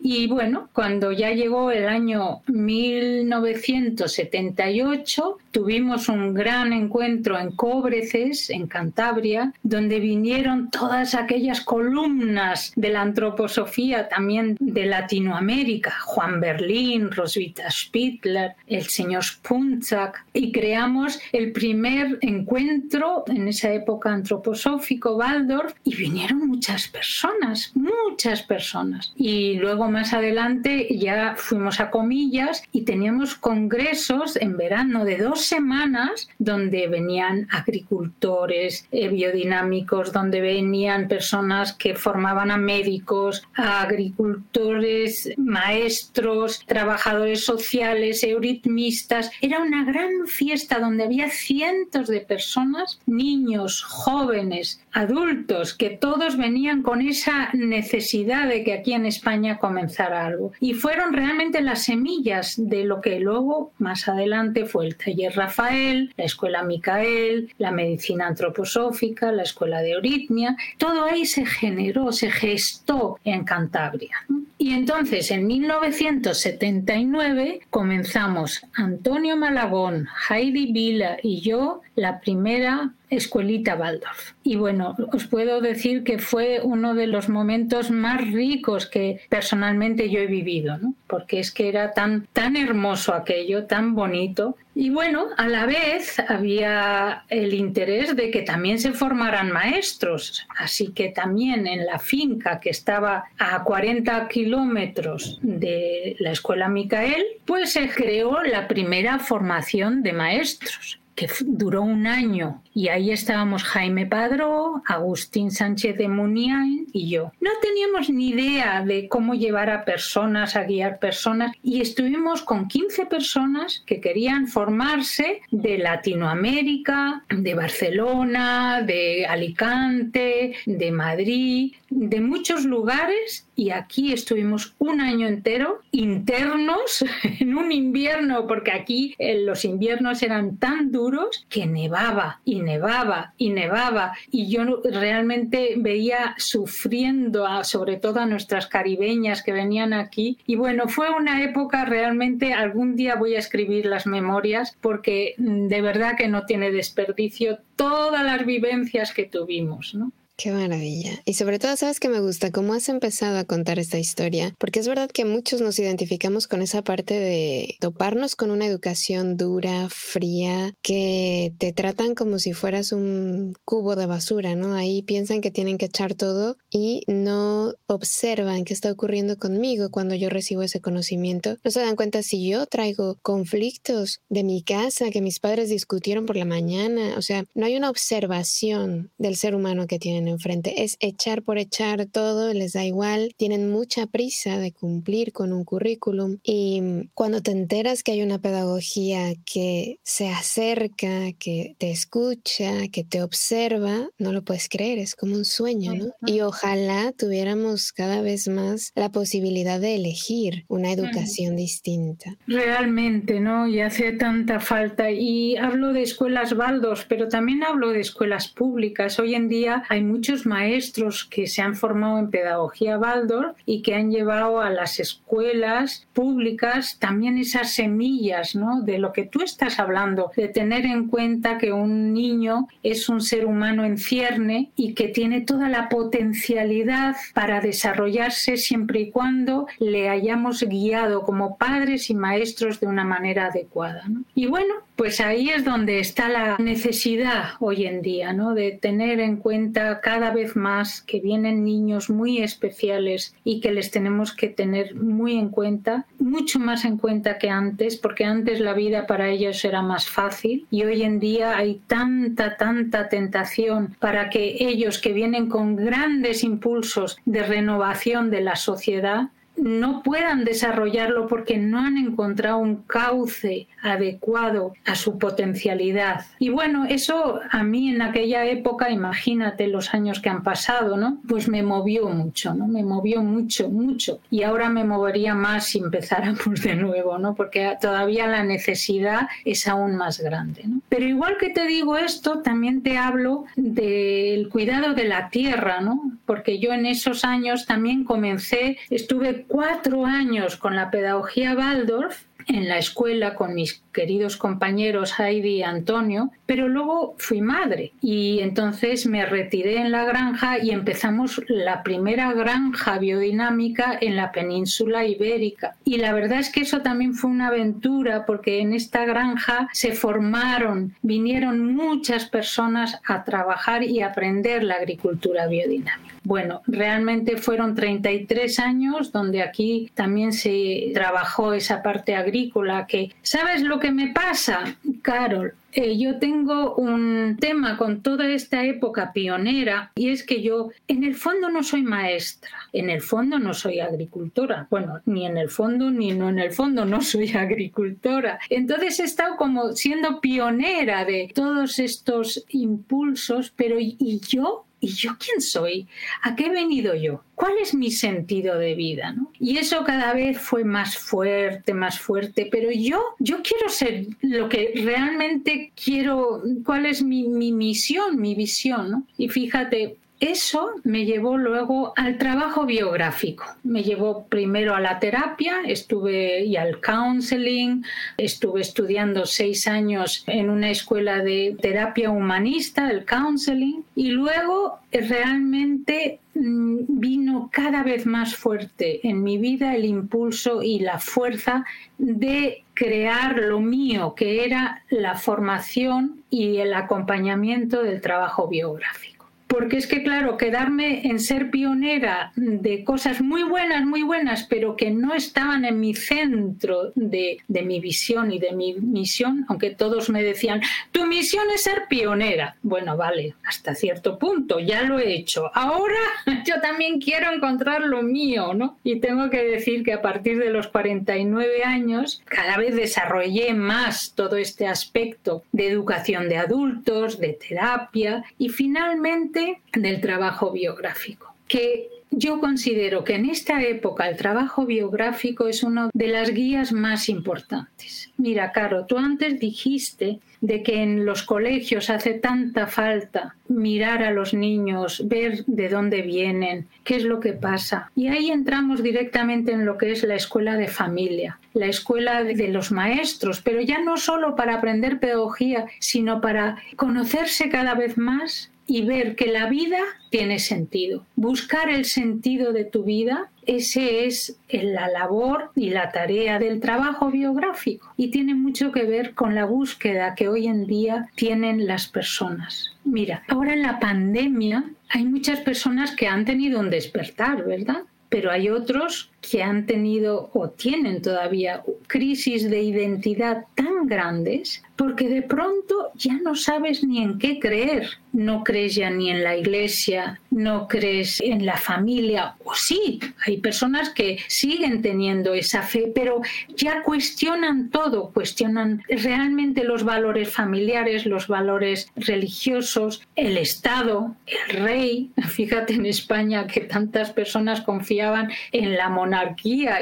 Y 0.00 0.28
bueno, 0.28 0.70
cuando 0.72 1.12
ya 1.12 1.32
llegó 1.32 1.70
el 1.70 1.86
año 1.88 2.40
1978, 2.46 5.38
tuvimos 5.50 6.08
un 6.08 6.32
gran 6.34 6.72
encuentro 6.72 7.38
en 7.38 7.52
Cóbreces, 7.52 8.48
en 8.50 8.66
Cantabria, 8.66 9.52
donde 9.62 10.00
vinieron 10.00 10.70
todas 10.70 11.14
aquellas 11.14 11.60
columnas 11.60 12.72
de 12.76 12.88
la 12.90 13.02
antroposofía 13.02 14.08
también 14.08 14.56
de 14.60 14.86
Latinoamérica, 14.86 15.92
Juan 16.04 16.40
Berlín, 16.40 17.10
Roswitha 17.10 17.68
Spittler, 17.70 18.54
el 18.66 18.84
señor 18.84 19.24
Spunzak, 19.24 20.24
y 20.32 20.52
creamos 20.52 21.18
el 21.32 21.52
primer 21.52 22.18
encuentro 22.20 23.24
en 23.26 23.48
esa 23.48 23.72
época 23.72 24.12
antroposófico 24.12 25.16
Waldorf 25.16 25.74
y 25.84 25.96
vinieron 25.96 26.46
muchas 26.46 26.88
personas, 26.88 27.72
muchas 27.74 28.42
personas. 28.42 29.12
Y 29.16 29.54
luego 29.54 29.90
más 29.90 30.12
adelante 30.12 30.86
ya 30.90 31.34
fuimos 31.36 31.80
a 31.80 31.90
comillas 31.90 32.62
y 32.70 32.82
teníamos 32.82 33.34
congresos 33.34 34.36
en 34.36 34.56
verano 34.56 35.04
de 35.04 35.16
dos 35.16 35.46
semanas 35.46 36.28
donde 36.38 36.86
venían 36.88 37.48
agricultores 37.50 38.86
eh, 38.92 39.08
biodinámicos, 39.08 40.12
donde 40.12 40.40
venían 40.40 41.08
personas 41.08 41.72
que 41.72 41.94
formaban 41.94 42.50
a 42.50 42.58
médicos, 42.58 43.42
a 43.56 43.82
agricultores, 43.82 45.30
maestros, 45.38 46.64
trabajadores 46.66 47.44
sociales, 47.44 48.22
euritmistas. 48.22 49.30
Era 49.40 49.60
una 49.60 49.84
gran 49.84 50.26
fiesta 50.26 50.78
donde 50.78 51.04
había 51.04 51.30
cientos 51.30 52.08
de 52.08 52.20
personas, 52.20 53.00
niños, 53.06 53.82
jóvenes, 53.82 54.80
adultos, 54.92 55.74
que 55.74 55.90
todos 55.90 56.36
venían 56.36 56.82
con 56.82 57.00
esa 57.00 57.50
necesidad 57.52 58.48
de 58.48 58.64
que 58.64 58.74
aquí 58.74 58.92
en 58.92 59.05
España 59.06 59.58
comenzara 59.58 60.26
algo. 60.26 60.52
Y 60.60 60.74
fueron 60.74 61.12
realmente 61.12 61.60
las 61.60 61.84
semillas 61.84 62.54
de 62.56 62.84
lo 62.84 63.00
que 63.00 63.20
luego, 63.20 63.72
más 63.78 64.08
adelante, 64.08 64.66
fue 64.66 64.86
el 64.86 64.96
taller 64.96 65.34
Rafael, 65.34 66.12
la 66.16 66.24
escuela 66.24 66.62
Micael, 66.62 67.52
la 67.58 67.70
medicina 67.70 68.26
antroposófica, 68.26 69.30
la 69.32 69.42
escuela 69.42 69.82
de 69.82 69.92
euritmia. 69.92 70.56
Todo 70.78 71.04
ahí 71.04 71.26
se 71.26 71.44
generó, 71.46 72.12
se 72.12 72.30
gestó 72.30 73.18
en 73.24 73.44
Cantabria. 73.44 74.16
Y 74.58 74.72
entonces, 74.72 75.30
en 75.30 75.46
1979, 75.46 77.60
comenzamos 77.70 78.62
Antonio 78.74 79.36
Malagón, 79.36 80.08
Heidi 80.28 80.72
Vila 80.72 81.18
y 81.22 81.42
yo 81.42 81.82
la 81.96 82.20
primera 82.20 82.92
escuelita 83.08 83.76
Waldorf. 83.76 84.32
Y 84.42 84.56
bueno, 84.56 84.94
os 85.12 85.26
puedo 85.26 85.60
decir 85.60 86.04
que 86.04 86.18
fue 86.18 86.60
uno 86.62 86.94
de 86.94 87.06
los 87.06 87.28
momentos 87.28 87.90
más 87.90 88.20
ricos 88.32 88.86
que 88.86 89.20
personalmente 89.28 90.10
yo 90.10 90.20
he 90.20 90.26
vivido, 90.26 90.78
porque 91.06 91.40
es 91.40 91.50
que 91.52 91.68
era 91.68 91.92
tan, 91.92 92.26
tan 92.32 92.56
hermoso 92.56 93.14
aquello, 93.14 93.64
tan 93.64 93.94
bonito. 93.94 94.56
Y 94.74 94.90
bueno, 94.90 95.26
a 95.38 95.48
la 95.48 95.64
vez 95.64 96.18
había 96.28 97.24
el 97.28 97.54
interés 97.54 98.14
de 98.14 98.30
que 98.30 98.42
también 98.42 98.78
se 98.78 98.92
formaran 98.92 99.50
maestros, 99.50 100.46
así 100.58 100.92
que 100.92 101.08
también 101.08 101.66
en 101.66 101.86
la 101.86 101.98
finca 101.98 102.60
que 102.60 102.70
estaba 102.70 103.24
a 103.38 103.64
40 103.64 104.28
kilómetros 104.28 105.38
de 105.42 106.16
la 106.18 106.32
escuela 106.32 106.68
Micael, 106.68 107.24
pues 107.46 107.72
se 107.72 107.88
creó 107.88 108.42
la 108.42 108.68
primera 108.68 109.18
formación 109.18 110.02
de 110.02 110.12
maestros 110.12 110.98
que 111.16 111.28
duró 111.46 111.82
un 111.82 112.06
año. 112.06 112.62
Y 112.74 112.88
ahí 112.88 113.10
estábamos 113.10 113.64
Jaime 113.64 114.04
Padró, 114.04 114.82
Agustín 114.86 115.50
Sánchez 115.50 115.96
de 115.96 116.08
Muniain 116.08 116.86
y 116.92 117.08
yo. 117.08 117.32
No 117.40 117.50
teníamos 117.62 118.10
ni 118.10 118.28
idea 118.28 118.84
de 118.84 119.08
cómo 119.08 119.34
llevar 119.34 119.70
a 119.70 119.86
personas, 119.86 120.56
a 120.56 120.64
guiar 120.64 120.98
personas. 120.98 121.52
Y 121.62 121.80
estuvimos 121.80 122.42
con 122.42 122.68
15 122.68 123.06
personas 123.06 123.82
que 123.86 124.00
querían 124.00 124.46
formarse 124.46 125.40
de 125.50 125.78
Latinoamérica, 125.78 127.24
de 127.30 127.54
Barcelona, 127.54 128.82
de 128.82 129.24
Alicante, 129.26 130.54
de 130.66 130.92
Madrid, 130.92 131.74
de 131.88 132.20
muchos 132.20 132.66
lugares. 132.66 133.46
Y 133.56 133.70
aquí 133.70 134.12
estuvimos 134.12 134.74
un 134.78 135.00
año 135.00 135.26
entero 135.26 135.80
internos 135.92 137.02
en 137.40 137.56
un 137.56 137.72
invierno 137.72 138.46
porque 138.46 138.72
aquí 138.72 139.14
eh, 139.18 139.40
los 139.40 139.64
inviernos 139.64 140.22
eran 140.22 140.58
tan 140.58 140.92
duros 140.92 141.05
que 141.48 141.66
nevaba 141.66 142.40
y 142.44 142.60
nevaba 142.60 143.34
y 143.36 143.50
nevaba 143.50 144.14
y 144.30 144.50
yo 144.50 144.62
realmente 144.84 145.74
veía 145.76 146.34
sufriendo 146.38 147.46
a, 147.46 147.64
sobre 147.64 147.96
todo 147.96 148.20
a 148.20 148.26
nuestras 148.26 148.66
caribeñas 148.66 149.42
que 149.42 149.52
venían 149.52 149.92
aquí 149.92 150.38
y 150.46 150.56
bueno 150.56 150.88
fue 150.88 151.10
una 151.10 151.42
época 151.42 151.84
realmente 151.84 152.52
algún 152.52 152.96
día 152.96 153.16
voy 153.16 153.36
a 153.36 153.38
escribir 153.38 153.86
las 153.86 154.06
memorias 154.06 154.76
porque 154.80 155.34
mm, 155.38 155.68
de 155.68 155.82
verdad 155.82 156.16
que 156.16 156.28
no 156.28 156.44
tiene 156.46 156.70
desperdicio 156.70 157.58
todas 157.76 158.24
las 158.24 158.44
vivencias 158.44 159.12
que 159.12 159.24
tuvimos 159.24 159.94
¿no? 159.94 160.12
Qué 160.38 160.52
maravilla. 160.52 161.22
Y 161.24 161.32
sobre 161.32 161.58
todo, 161.58 161.74
sabes 161.78 161.98
que 161.98 162.10
me 162.10 162.20
gusta 162.20 162.50
cómo 162.50 162.74
has 162.74 162.90
empezado 162.90 163.38
a 163.38 163.44
contar 163.44 163.78
esta 163.78 163.98
historia, 163.98 164.54
porque 164.58 164.80
es 164.80 164.88
verdad 164.88 165.10
que 165.10 165.24
muchos 165.24 165.62
nos 165.62 165.78
identificamos 165.78 166.46
con 166.46 166.60
esa 166.60 166.82
parte 166.82 167.14
de 167.14 167.76
toparnos 167.80 168.36
con 168.36 168.50
una 168.50 168.66
educación 168.66 169.38
dura, 169.38 169.88
fría, 169.88 170.74
que 170.82 171.54
te 171.56 171.72
tratan 171.72 172.14
como 172.14 172.38
si 172.38 172.52
fueras 172.52 172.92
un 172.92 173.54
cubo 173.64 173.96
de 173.96 174.04
basura, 174.04 174.54
¿no? 174.56 174.74
Ahí 174.74 175.00
piensan 175.00 175.40
que 175.40 175.50
tienen 175.50 175.78
que 175.78 175.86
echar 175.86 176.14
todo 176.14 176.58
y 176.70 177.00
no 177.06 177.72
observan 177.86 178.64
qué 178.64 178.74
está 178.74 178.92
ocurriendo 178.92 179.38
conmigo 179.38 179.88
cuando 179.90 180.14
yo 180.14 180.28
recibo 180.28 180.62
ese 180.62 180.82
conocimiento. 180.82 181.56
No 181.64 181.70
se 181.70 181.80
dan 181.80 181.96
cuenta 181.96 182.22
si 182.22 182.46
yo 182.46 182.66
traigo 182.66 183.16
conflictos 183.22 184.20
de 184.28 184.44
mi 184.44 184.62
casa 184.62 185.08
que 185.10 185.22
mis 185.22 185.40
padres 185.40 185.70
discutieron 185.70 186.26
por 186.26 186.36
la 186.36 186.44
mañana, 186.44 187.14
o 187.16 187.22
sea, 187.22 187.46
no 187.54 187.64
hay 187.64 187.76
una 187.76 187.88
observación 187.88 189.12
del 189.16 189.36
ser 189.36 189.54
humano 189.54 189.86
que 189.86 189.98
tienen 189.98 190.25
enfrente. 190.28 190.82
Es 190.82 190.96
echar 191.00 191.42
por 191.42 191.58
echar 191.58 192.06
todo, 192.06 192.52
les 192.52 192.72
da 192.72 192.84
igual, 192.84 193.34
tienen 193.36 193.70
mucha 193.70 194.06
prisa 194.06 194.58
de 194.58 194.72
cumplir 194.72 195.32
con 195.32 195.52
un 195.52 195.64
currículum 195.64 196.38
y 196.42 196.82
cuando 197.14 197.42
te 197.42 197.50
enteras 197.50 198.02
que 198.02 198.12
hay 198.12 198.22
una 198.22 198.38
pedagogía 198.38 199.34
que 199.44 199.98
se 200.02 200.28
acerca, 200.28 201.32
que 201.38 201.74
te 201.78 201.90
escucha, 201.90 202.88
que 202.92 203.04
te 203.04 203.22
observa, 203.22 204.08
no 204.18 204.32
lo 204.32 204.42
puedes 204.42 204.68
creer, 204.68 204.98
es 204.98 205.14
como 205.14 205.34
un 205.34 205.44
sueño, 205.44 205.94
¿no? 205.94 206.12
Y 206.26 206.40
ojalá 206.40 207.12
tuviéramos 207.12 207.92
cada 207.92 208.20
vez 208.20 208.48
más 208.48 208.92
la 208.94 209.10
posibilidad 209.10 209.80
de 209.80 209.96
elegir 209.96 210.64
una 210.68 210.92
educación 210.92 211.56
distinta. 211.56 212.36
Realmente, 212.46 213.40
¿no? 213.40 213.66
Y 213.66 213.80
hace 213.80 214.12
tanta 214.12 214.60
falta. 214.60 215.10
Y 215.10 215.56
hablo 215.56 215.92
de 215.92 216.02
escuelas 216.02 216.56
baldos, 216.56 217.06
pero 217.08 217.28
también 217.28 217.62
hablo 217.64 217.90
de 217.90 218.00
escuelas 218.00 218.48
públicas. 218.48 219.18
Hoy 219.18 219.34
en 219.34 219.48
día 219.48 219.84
hay 219.88 220.02
muchos 220.16 220.46
maestros 220.46 221.26
que 221.26 221.46
se 221.46 221.60
han 221.60 221.74
formado 221.74 222.18
en 222.18 222.30
pedagogía 222.30 222.98
Waldorf 222.98 223.58
y 223.66 223.82
que 223.82 223.94
han 223.94 224.10
llevado 224.10 224.62
a 224.62 224.70
las 224.70 224.98
escuelas 224.98 226.08
públicas 226.14 226.96
también 226.98 227.36
esas 227.36 227.74
semillas, 227.74 228.56
¿no? 228.56 228.80
De 228.80 228.98
lo 228.98 229.12
que 229.12 229.26
tú 229.26 229.42
estás 229.42 229.78
hablando, 229.78 230.30
de 230.34 230.48
tener 230.48 230.86
en 230.86 231.08
cuenta 231.08 231.58
que 231.58 231.70
un 231.70 232.14
niño 232.14 232.66
es 232.82 233.10
un 233.10 233.20
ser 233.20 233.44
humano 233.44 233.84
en 233.84 233.98
cierne 233.98 234.70
y 234.74 234.94
que 234.94 235.08
tiene 235.08 235.42
toda 235.42 235.68
la 235.68 235.90
potencialidad 235.90 237.16
para 237.34 237.60
desarrollarse 237.60 238.56
siempre 238.56 239.00
y 239.00 239.10
cuando 239.10 239.66
le 239.78 240.08
hayamos 240.08 240.62
guiado 240.62 241.24
como 241.24 241.58
padres 241.58 242.08
y 242.08 242.14
maestros 242.14 242.80
de 242.80 242.86
una 242.86 243.04
manera 243.04 243.48
adecuada. 243.48 244.04
Y 244.34 244.46
bueno, 244.46 244.85
pues 244.96 245.20
ahí 245.20 245.50
es 245.50 245.64
donde 245.64 246.00
está 246.00 246.28
la 246.28 246.56
necesidad 246.58 247.50
hoy 247.60 247.86
en 247.86 248.00
día, 248.00 248.32
¿no? 248.32 248.54
De 248.54 248.72
tener 248.72 249.20
en 249.20 249.36
cuenta 249.36 250.00
cada 250.00 250.32
vez 250.32 250.56
más 250.56 251.02
que 251.02 251.20
vienen 251.20 251.64
niños 251.64 252.08
muy 252.08 252.38
especiales 252.38 253.34
y 253.44 253.60
que 253.60 253.72
les 253.72 253.90
tenemos 253.90 254.32
que 254.32 254.48
tener 254.48 254.94
muy 254.94 255.36
en 255.36 255.50
cuenta, 255.50 256.06
mucho 256.18 256.58
más 256.58 256.84
en 256.84 256.96
cuenta 256.96 257.38
que 257.38 257.50
antes, 257.50 257.96
porque 257.96 258.24
antes 258.24 258.60
la 258.60 258.72
vida 258.72 259.06
para 259.06 259.28
ellos 259.28 259.62
era 259.64 259.82
más 259.82 260.08
fácil 260.08 260.66
y 260.70 260.82
hoy 260.84 261.02
en 261.02 261.20
día 261.20 261.56
hay 261.56 261.80
tanta, 261.86 262.56
tanta 262.56 263.08
tentación 263.08 263.94
para 264.00 264.30
que 264.30 264.56
ellos 264.60 264.98
que 264.98 265.12
vienen 265.12 265.48
con 265.48 265.76
grandes 265.76 266.42
impulsos 266.42 267.18
de 267.26 267.42
renovación 267.42 268.30
de 268.30 268.40
la 268.40 268.56
sociedad 268.56 269.28
no 269.56 270.02
puedan 270.02 270.44
desarrollarlo 270.44 271.26
porque 271.26 271.58
no 271.58 271.78
han 271.78 271.96
encontrado 271.96 272.58
un 272.58 272.82
cauce 272.82 273.68
adecuado 273.82 274.74
a 274.84 274.94
su 274.94 275.18
potencialidad. 275.18 276.24
Y 276.38 276.50
bueno, 276.50 276.84
eso 276.84 277.40
a 277.50 277.62
mí 277.62 277.90
en 277.90 278.02
aquella 278.02 278.44
época, 278.46 278.90
imagínate 278.90 279.68
los 279.68 279.94
años 279.94 280.20
que 280.20 280.28
han 280.28 280.42
pasado, 280.42 280.96
¿no? 280.96 281.20
Pues 281.28 281.48
me 281.48 281.62
movió 281.62 282.08
mucho, 282.08 282.54
¿no? 282.54 282.66
Me 282.66 282.82
movió 282.82 283.22
mucho, 283.22 283.68
mucho. 283.68 284.20
Y 284.30 284.42
ahora 284.42 284.68
me 284.68 284.84
movería 284.84 285.34
más 285.34 285.66
si 285.66 285.78
empezáramos 285.78 286.60
de 286.62 286.74
nuevo, 286.74 287.18
¿no? 287.18 287.34
Porque 287.34 287.76
todavía 287.80 288.26
la 288.26 288.44
necesidad 288.44 289.28
es 289.44 289.66
aún 289.68 289.96
más 289.96 290.20
grande, 290.20 290.62
¿no? 290.66 290.80
Pero 290.88 291.06
igual 291.06 291.36
que 291.38 291.50
te 291.50 291.66
digo 291.66 291.96
esto, 291.96 292.40
también 292.40 292.82
te 292.82 292.98
hablo 292.98 293.44
del 293.56 294.48
cuidado 294.48 294.94
de 294.94 295.04
la 295.04 295.30
tierra, 295.30 295.80
¿no? 295.80 296.12
Porque 296.26 296.58
yo 296.58 296.72
en 296.72 296.86
esos 296.86 297.24
años 297.24 297.66
también 297.66 298.04
comencé, 298.04 298.78
estuve 298.90 299.45
cuatro 299.48 300.06
años 300.06 300.56
con 300.56 300.76
la 300.76 300.90
pedagogía 300.90 301.54
Waldorf 301.54 302.24
en 302.46 302.68
la 302.68 302.78
escuela 302.78 303.34
con 303.34 303.54
mis 303.54 303.82
queridos 303.92 304.36
compañeros 304.36 305.18
Heidi 305.18 305.56
y 305.56 305.62
Antonio, 305.62 306.30
pero 306.46 306.68
luego 306.68 307.14
fui 307.18 307.40
madre 307.40 307.92
y 308.00 308.40
entonces 308.40 309.06
me 309.06 309.26
retiré 309.26 309.78
en 309.78 309.90
la 309.90 310.04
granja 310.04 310.58
y 310.58 310.70
empezamos 310.70 311.42
la 311.48 311.82
primera 311.82 312.32
granja 312.32 312.98
biodinámica 312.98 313.98
en 314.00 314.16
la 314.16 314.32
península 314.32 315.04
ibérica. 315.04 315.76
Y 315.84 315.98
la 315.98 316.12
verdad 316.12 316.38
es 316.38 316.50
que 316.50 316.60
eso 316.60 316.82
también 316.82 317.14
fue 317.14 317.30
una 317.30 317.48
aventura 317.48 318.26
porque 318.26 318.60
en 318.60 318.72
esta 318.72 319.04
granja 319.04 319.68
se 319.72 319.92
formaron, 319.92 320.94
vinieron 321.02 321.74
muchas 321.74 322.26
personas 322.26 323.00
a 323.06 323.24
trabajar 323.24 323.82
y 323.82 324.02
aprender 324.02 324.62
la 324.62 324.76
agricultura 324.76 325.46
biodinámica. 325.46 326.05
Bueno, 326.26 326.62
realmente 326.66 327.36
fueron 327.36 327.76
33 327.76 328.58
años 328.58 329.12
donde 329.12 329.42
aquí 329.42 329.92
también 329.94 330.32
se 330.32 330.90
trabajó 330.92 331.52
esa 331.52 331.84
parte 331.84 332.16
agrícola 332.16 332.88
que, 332.88 333.12
¿sabes 333.22 333.62
lo 333.62 333.78
que 333.78 333.92
me 333.92 334.08
pasa, 334.08 334.76
Carol? 335.02 335.54
Eh, 335.70 335.96
yo 335.96 336.18
tengo 336.18 336.74
un 336.74 337.36
tema 337.38 337.76
con 337.76 338.02
toda 338.02 338.28
esta 338.28 338.64
época 338.64 339.12
pionera 339.12 339.92
y 339.94 340.08
es 340.08 340.24
que 340.24 340.42
yo 340.42 340.70
en 340.88 341.04
el 341.04 341.14
fondo 341.14 341.48
no 341.48 341.62
soy 341.62 341.82
maestra, 341.82 342.50
en 342.72 342.90
el 342.90 343.02
fondo 343.02 343.38
no 343.38 343.54
soy 343.54 343.78
agricultora, 343.78 344.66
bueno, 344.68 345.00
ni 345.04 345.26
en 345.26 345.36
el 345.36 345.48
fondo 345.48 345.92
ni 345.92 346.10
no 346.10 346.28
en 346.28 346.40
el 346.40 346.50
fondo 346.50 346.84
no 346.86 347.02
soy 347.02 347.30
agricultora. 347.36 348.40
Entonces 348.50 348.98
he 348.98 349.04
estado 349.04 349.36
como 349.36 349.74
siendo 349.74 350.20
pionera 350.20 351.04
de 351.04 351.30
todos 351.32 351.78
estos 351.78 352.44
impulsos, 352.48 353.52
pero 353.54 353.76
¿y 353.78 354.20
yo? 354.26 354.65
¿Y 354.80 354.88
yo 354.88 355.16
quién 355.18 355.40
soy? 355.40 355.88
¿A 356.22 356.36
qué 356.36 356.46
he 356.46 356.50
venido 356.50 356.94
yo? 356.94 357.22
¿Cuál 357.34 357.54
es 357.60 357.74
mi 357.74 357.90
sentido 357.90 358.58
de 358.58 358.74
vida? 358.74 359.14
Y 359.38 359.58
eso 359.58 359.84
cada 359.84 360.14
vez 360.14 360.38
fue 360.38 360.64
más 360.64 360.96
fuerte, 360.96 361.74
más 361.74 361.98
fuerte, 361.98 362.48
pero 362.50 362.70
yo, 362.70 363.02
yo 363.18 363.42
quiero 363.42 363.68
ser 363.68 364.06
lo 364.22 364.48
que 364.48 364.72
realmente 364.74 365.72
quiero, 365.82 366.42
cuál 366.64 366.86
es 366.86 367.02
mi, 367.02 367.28
mi 367.28 367.52
misión, 367.52 368.20
mi 368.20 368.34
visión. 368.34 369.06
Y 369.18 369.28
fíjate, 369.28 369.96
eso 370.20 370.70
me 370.82 371.04
llevó 371.04 371.36
luego 371.36 371.92
al 371.96 372.16
trabajo 372.16 372.64
biográfico. 372.64 373.44
Me 373.64 373.82
llevó 373.82 374.26
primero 374.26 374.74
a 374.74 374.80
la 374.80 374.98
terapia, 374.98 375.60
estuve 375.66 376.44
y 376.44 376.56
al 376.56 376.80
counseling, 376.80 377.84
estuve 378.16 378.62
estudiando 378.62 379.26
seis 379.26 379.66
años 379.66 380.24
en 380.26 380.48
una 380.48 380.70
escuela 380.70 381.22
de 381.22 381.56
terapia 381.60 382.10
humanista, 382.10 382.90
el 382.90 383.04
counseling, 383.04 383.84
y 383.94 384.08
luego 384.08 384.78
realmente 384.90 386.20
mm, 386.34 386.78
vino 386.88 387.50
cada 387.52 387.82
vez 387.82 388.06
más 388.06 388.34
fuerte 388.34 389.06
en 389.06 389.22
mi 389.22 389.36
vida 389.36 389.76
el 389.76 389.84
impulso 389.84 390.62
y 390.62 390.78
la 390.78 390.98
fuerza 390.98 391.66
de 391.98 392.64
crear 392.72 393.38
lo 393.38 393.60
mío, 393.60 394.14
que 394.16 394.46
era 394.46 394.82
la 394.88 395.14
formación 395.16 396.22
y 396.30 396.56
el 396.56 396.72
acompañamiento 396.72 397.82
del 397.82 398.00
trabajo 398.00 398.48
biográfico 398.48 399.15
porque 399.46 399.76
es 399.76 399.86
que, 399.86 400.02
claro, 400.02 400.36
quedarme 400.36 401.06
en 401.06 401.20
ser 401.20 401.50
pionera 401.50 402.32
de 402.34 402.82
cosas 402.84 403.20
muy 403.20 403.44
buenas, 403.44 403.84
muy 403.84 404.02
buenas, 404.02 404.44
pero 404.44 404.76
que 404.76 404.90
no 404.90 405.14
estaban 405.14 405.64
en 405.64 405.78
mi 405.78 405.94
centro 405.94 406.92
de, 406.94 407.38
mi 407.48 407.80
visión 407.80 408.32
y 408.32 408.38
de 408.38 408.52
mi 408.52 408.74
misión, 408.74 409.44
aunque 409.48 409.70
todos 409.70 410.10
me 410.10 410.22
decían, 410.22 410.62
tu 410.90 411.06
misión 411.06 411.44
es 411.54 411.62
ser 411.62 411.84
pionera. 411.88 412.56
Bueno, 412.62 412.96
vale, 412.96 413.34
hasta 413.44 413.74
cierto 413.74 414.18
punto, 414.18 414.58
ya 414.58 414.82
lo 414.82 414.98
he 414.98 415.14
hecho. 415.14 415.50
Ahora 415.54 415.94
yo 416.46 416.60
también 416.60 417.00
quiero 417.00 417.32
encontrar 417.32 417.82
lo 417.82 418.02
mío, 418.02 418.52
¿no? 418.54 418.78
Y 418.82 419.00
tengo 419.00 419.30
que 419.30 419.44
decir 419.44 419.84
que 419.84 419.92
a 419.92 420.02
partir 420.02 420.38
de 420.38 420.50
los 420.50 420.68
49 420.68 421.62
años, 421.64 422.22
cada 422.24 422.56
vez 422.56 422.74
desarrollé 422.74 423.54
más 423.54 424.12
todo 424.14 424.36
este 424.36 424.66
aspecto 424.66 425.44
de 425.52 425.68
educación 425.68 426.28
de 426.28 426.38
adultos, 426.38 427.18
de 427.18 427.32
terapia 427.34 428.24
y 428.38 428.48
finalmente 428.48 429.35
del 429.72 430.00
trabajo 430.00 430.52
biográfico, 430.52 431.34
que 431.48 431.88
yo 432.10 432.40
considero 432.40 433.04
que 433.04 433.14
en 433.14 433.28
esta 433.28 433.62
época 433.62 434.08
el 434.08 434.16
trabajo 434.16 434.64
biográfico 434.64 435.48
es 435.48 435.62
una 435.62 435.90
de 435.92 436.08
las 436.08 436.30
guías 436.30 436.72
más 436.72 437.08
importantes. 437.08 438.10
Mira, 438.16 438.52
Caro, 438.52 438.86
tú 438.86 438.96
antes 438.96 439.38
dijiste 439.38 440.20
de 440.40 440.62
que 440.62 440.82
en 440.82 441.04
los 441.04 441.22
colegios 441.22 441.90
hace 441.90 442.14
tanta 442.14 442.68
falta 442.68 443.34
mirar 443.48 444.02
a 444.02 444.12
los 444.12 444.32
niños, 444.34 445.02
ver 445.06 445.44
de 445.46 445.68
dónde 445.68 446.02
vienen, 446.02 446.68
qué 446.84 446.96
es 446.96 447.04
lo 447.04 447.20
que 447.20 447.32
pasa. 447.32 447.90
Y 447.94 448.08
ahí 448.08 448.30
entramos 448.30 448.82
directamente 448.82 449.52
en 449.52 449.66
lo 449.66 449.76
que 449.76 449.92
es 449.92 450.02
la 450.04 450.14
escuela 450.14 450.56
de 450.56 450.68
familia, 450.68 451.38
la 451.54 451.66
escuela 451.66 452.22
de 452.22 452.48
los 452.48 452.72
maestros, 452.72 453.40
pero 453.42 453.60
ya 453.60 453.80
no 453.82 453.96
solo 453.96 454.36
para 454.36 454.54
aprender 454.54 455.00
pedagogía, 455.00 455.66
sino 455.80 456.20
para 456.20 456.56
conocerse 456.76 457.48
cada 457.48 457.74
vez 457.74 457.98
más 457.98 458.50
y 458.66 458.82
ver 458.82 459.14
que 459.14 459.26
la 459.26 459.48
vida 459.48 459.78
tiene 460.10 460.38
sentido. 460.38 461.06
Buscar 461.14 461.68
el 461.70 461.84
sentido 461.84 462.52
de 462.52 462.64
tu 462.64 462.84
vida, 462.84 463.30
ese 463.46 464.06
es 464.06 464.38
la 464.50 464.88
labor 464.88 465.50
y 465.54 465.70
la 465.70 465.92
tarea 465.92 466.38
del 466.38 466.60
trabajo 466.60 467.10
biográfico 467.10 467.92
y 467.96 468.10
tiene 468.10 468.34
mucho 468.34 468.72
que 468.72 468.84
ver 468.84 469.14
con 469.14 469.34
la 469.34 469.44
búsqueda 469.44 470.14
que 470.14 470.28
hoy 470.28 470.46
en 470.46 470.66
día 470.66 471.08
tienen 471.14 471.66
las 471.66 471.86
personas. 471.86 472.76
Mira, 472.84 473.22
ahora 473.28 473.52
en 473.52 473.62
la 473.62 473.78
pandemia 473.78 474.64
hay 474.88 475.04
muchas 475.04 475.40
personas 475.40 475.94
que 475.94 476.06
han 476.06 476.24
tenido 476.24 476.60
un 476.60 476.70
despertar, 476.70 477.44
¿verdad? 477.44 477.82
Pero 478.08 478.30
hay 478.30 478.48
otros 478.48 479.10
que 479.20 479.42
han 479.42 479.66
tenido 479.66 480.30
o 480.34 480.50
tienen 480.50 481.02
todavía 481.02 481.62
crisis 481.86 482.48
de 482.48 482.62
identidad 482.62 483.44
tan 483.54 483.86
grandes 483.86 484.62
porque 484.76 485.08
de 485.08 485.22
pronto 485.22 485.90
ya 485.94 486.14
no 486.22 486.34
sabes 486.34 486.84
ni 486.84 487.02
en 487.02 487.18
qué 487.18 487.38
creer. 487.40 487.88
No 488.12 488.44
crees 488.44 488.74
ya 488.74 488.90
ni 488.90 489.10
en 489.10 489.24
la 489.24 489.36
iglesia, 489.36 490.20
no 490.30 490.68
crees 490.68 491.20
en 491.20 491.44
la 491.44 491.58
familia, 491.58 492.34
o 492.44 492.54
sí, 492.54 492.98
hay 493.26 493.38
personas 493.38 493.90
que 493.90 494.18
siguen 494.26 494.80
teniendo 494.80 495.34
esa 495.34 495.62
fe, 495.62 495.92
pero 495.94 496.22
ya 496.56 496.82
cuestionan 496.82 497.68
todo, 497.68 498.10
cuestionan 498.12 498.82
realmente 498.88 499.64
los 499.64 499.84
valores 499.84 500.30
familiares, 500.30 501.04
los 501.04 501.26
valores 501.28 501.90
religiosos, 501.94 503.02
el 503.16 503.36
Estado, 503.36 504.14
el 504.26 504.62
rey. 504.62 505.10
Fíjate 505.28 505.74
en 505.74 505.84
España 505.84 506.46
que 506.46 506.60
tantas 506.60 507.12
personas 507.12 507.60
confiaban 507.60 508.30
en 508.52 508.76
la 508.76 508.88
monarquía 508.88 509.15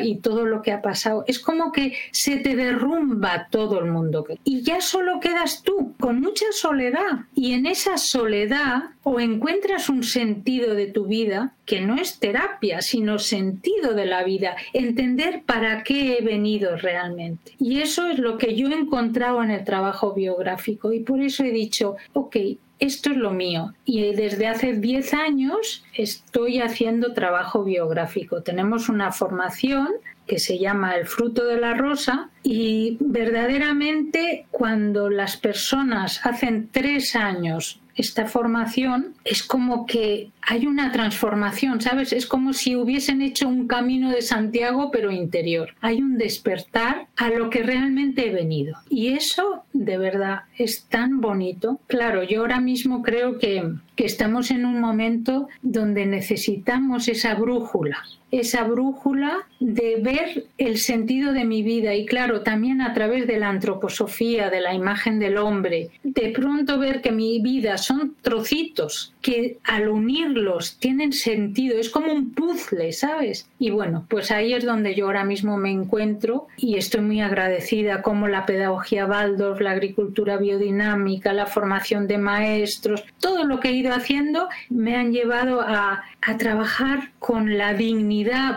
y 0.03 0.17
todo 0.17 0.45
lo 0.45 0.63
que 0.63 0.73
ha 0.73 0.83
pasado. 0.83 1.25
Es 1.27 1.39
como 1.39 1.73
que 1.73 1.95
se 2.11 2.37
te 2.37 2.57
derrumba 2.57 3.49
todo 3.51 3.81
el 3.81 3.91
mundo. 3.91 4.27
Y 4.45 4.63
ya 4.63 4.81
solo 4.81 5.21
quedas 5.21 5.63
tú, 5.63 5.95
con 5.99 6.21
mucha 6.21 6.47
soledad. 6.53 7.27
Y 7.35 7.53
en 7.53 7.67
esa 7.67 7.97
soledad 7.97 8.91
o 9.03 9.21
encuentras 9.21 9.89
un 9.89 10.03
sentido 10.03 10.75
de 10.75 10.87
tu 10.87 11.07
vida, 11.07 11.55
que 11.67 11.81
no 11.81 11.97
es 11.97 12.19
terapia, 12.19 12.81
sino 12.81 13.19
sentido 13.19 13.95
de 13.95 14.07
la 14.07 14.25
vida, 14.25 14.57
entender 14.73 15.43
para 15.45 15.83
qué 15.83 16.19
he 16.19 16.23
venido 16.23 16.77
realmente. 16.77 17.53
Y 17.59 17.81
eso 17.81 18.07
es 18.07 18.19
lo 18.19 18.39
que 18.39 18.55
yo 18.55 18.69
he 18.69 18.75
encontrado 18.75 19.43
en 19.43 19.51
el 19.51 19.65
trabajo 19.65 20.15
biográfico. 20.15 20.93
Y 20.93 21.01
por 21.01 21.21
eso 21.23 21.45
he 21.45 21.51
dicho, 21.51 21.97
ok, 22.13 22.37
esto 22.85 23.11
es 23.11 23.17
lo 23.17 23.31
mío. 23.31 23.75
Y 23.85 24.13
desde 24.13 24.47
hace 24.47 24.75
10 24.75 25.15
años 25.15 25.85
estoy 25.95 26.61
haciendo 26.61 27.13
trabajo 27.15 27.65
biográfico. 27.65 28.43
Tenemos 28.43 28.89
una 28.89 29.13
formación 29.13 29.89
que 30.27 30.39
se 30.39 30.59
llama 30.59 30.97
El 30.97 31.07
fruto 31.07 31.45
de 31.45 31.61
la 31.61 31.75
rosa 31.75 32.31
y 32.43 32.97
verdaderamente 33.01 34.47
cuando 34.51 35.11
las 35.11 35.37
personas 35.37 36.25
hacen 36.25 36.69
tres 36.73 37.15
años 37.15 37.81
esta 37.97 38.27
formación 38.27 39.15
es 39.25 39.43
como 39.43 39.87
que 39.87 40.31
hay 40.43 40.67
una 40.67 40.93
transformación, 40.93 41.81
¿sabes? 41.81 42.13
Es 42.13 42.27
como 42.27 42.53
si 42.53 42.77
hubiesen 42.77 43.23
hecho 43.23 43.49
un 43.49 43.67
camino 43.67 44.11
de 44.11 44.23
Santiago 44.23 44.91
pero 44.91 45.11
interior. 45.11 45.75
Hay 45.81 46.03
un 46.03 46.19
despertar 46.19 47.07
a 47.17 47.31
lo 47.31 47.51
que 47.51 47.63
realmente 47.63 48.29
he 48.29 48.33
venido. 48.33 48.77
Y 48.89 49.09
eso 49.09 49.65
de 49.73 49.99
verdad 49.99 50.43
es 50.57 50.85
tan 50.85 51.21
bonito. 51.21 51.81
Claro, 51.87 52.23
yo 52.23 52.41
ahora 52.41 52.61
mismo 52.61 53.03
creo 53.03 53.39
que, 53.39 53.75
que 53.97 54.05
estamos 54.05 54.51
en 54.51 54.67
un 54.67 54.81
momento 54.81 55.49
donde 55.63 56.07
necesitamos 56.07 57.09
esa 57.09 57.35
brújula, 57.35 58.05
esa 58.31 58.65
brújula 58.65 59.47
de 59.61 59.97
ver 60.03 60.47
el 60.59 60.79
sentido 60.79 61.33
de 61.33 61.45
mi 61.45 61.63
vida 61.63 61.95
y 61.95 62.05
claro, 62.05 62.43
también 62.43 62.81
a 62.81 62.93
través 62.93 63.27
de 63.27 63.39
la 63.39 63.49
antroposofía, 63.49 64.51
de 64.51 64.61
la 64.61 64.75
imagen 64.75 65.19
del 65.19 65.39
hombre, 65.39 65.91
de 66.03 66.31
pronto 66.31 66.79
ver 66.79 67.01
que 67.01 67.13
mi 67.13 67.41
vida 67.41 67.79
son 67.79 68.15
trocitos 68.21 69.15
que 69.23 69.59
al 69.65 69.89
unirlos 69.89 70.79
tienen 70.79 71.13
sentido, 71.13 71.79
es 71.79 71.89
como 71.89 72.13
un 72.13 72.35
puzzle, 72.35 72.93
¿sabes? 72.93 73.49
Y 73.59 73.71
bueno, 73.71 74.05
pues 74.09 74.31
ahí 74.31 74.53
es 74.53 74.65
donde 74.65 74.95
yo 74.95 75.07
ahora 75.07 75.25
mismo 75.25 75.57
me 75.57 75.71
encuentro 75.71 76.49
y 76.59 76.77
estoy 76.77 77.01
muy 77.01 77.21
agradecida 77.23 78.03
como 78.03 78.29
la 78.29 78.45
pedagogía 78.45 79.07
Waldorf, 79.07 79.61
la 79.61 79.71
agricultura 79.71 80.37
biodinámica, 80.37 81.33
la 81.33 81.47
formación 81.47 82.07
de 82.07 82.19
maestros, 82.19 83.05
todo 83.19 83.45
lo 83.45 83.61
que 83.61 83.69
he 83.69 83.73
ido 83.73 83.95
haciendo 83.95 84.49
me 84.69 84.97
han 84.97 85.13
llevado 85.13 85.63
a, 85.63 86.03
a 86.21 86.37
trabajar 86.37 87.13
con 87.19 87.57
la 87.57 87.73
dignidad, 87.73 88.14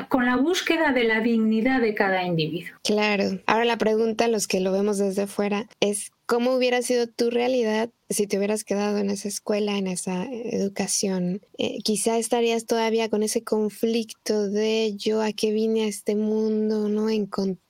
con 0.10 0.26
la 0.26 0.36
búsqueda 0.36 0.92
de 0.92 1.04
la 1.04 1.22
dignidad 1.22 1.82
de 1.82 1.94
cada 1.94 2.24
individuo. 2.24 2.78
Claro. 2.84 3.40
Ahora 3.46 3.66
la 3.66 3.78
pregunta, 3.78 4.28
los 4.28 4.48
que 4.48 4.60
lo 4.60 4.72
vemos 4.72 4.98
desde 4.98 5.28
fuera, 5.28 5.68
es 5.80 6.12
¿cómo 6.28 6.54
hubiera 6.56 6.84
sido 6.84 7.08
tu 7.08 7.32
realidad 7.32 7.90
si 8.10 8.28
te 8.28 8.38
hubieras 8.38 8.64
quedado 8.64 9.00
en 9.00 9.10
esa 9.10 9.28
escuela, 9.28 9.78
en 9.78 9.88
esa 9.88 10.26
educación, 10.32 11.42
eh, 11.58 11.80
quizá 11.84 12.18
estarías 12.18 12.66
todavía 12.66 13.10
con 13.10 13.24
ese 13.24 13.44
conflicto 13.44 14.50
de 14.50 14.94
yo 14.96 15.22
a 15.22 15.34
qué 15.34 15.52
vine 15.52 15.84
a 15.84 15.88
este 15.88 16.16
mundo, 16.16 16.88
¿no? 16.88 17.08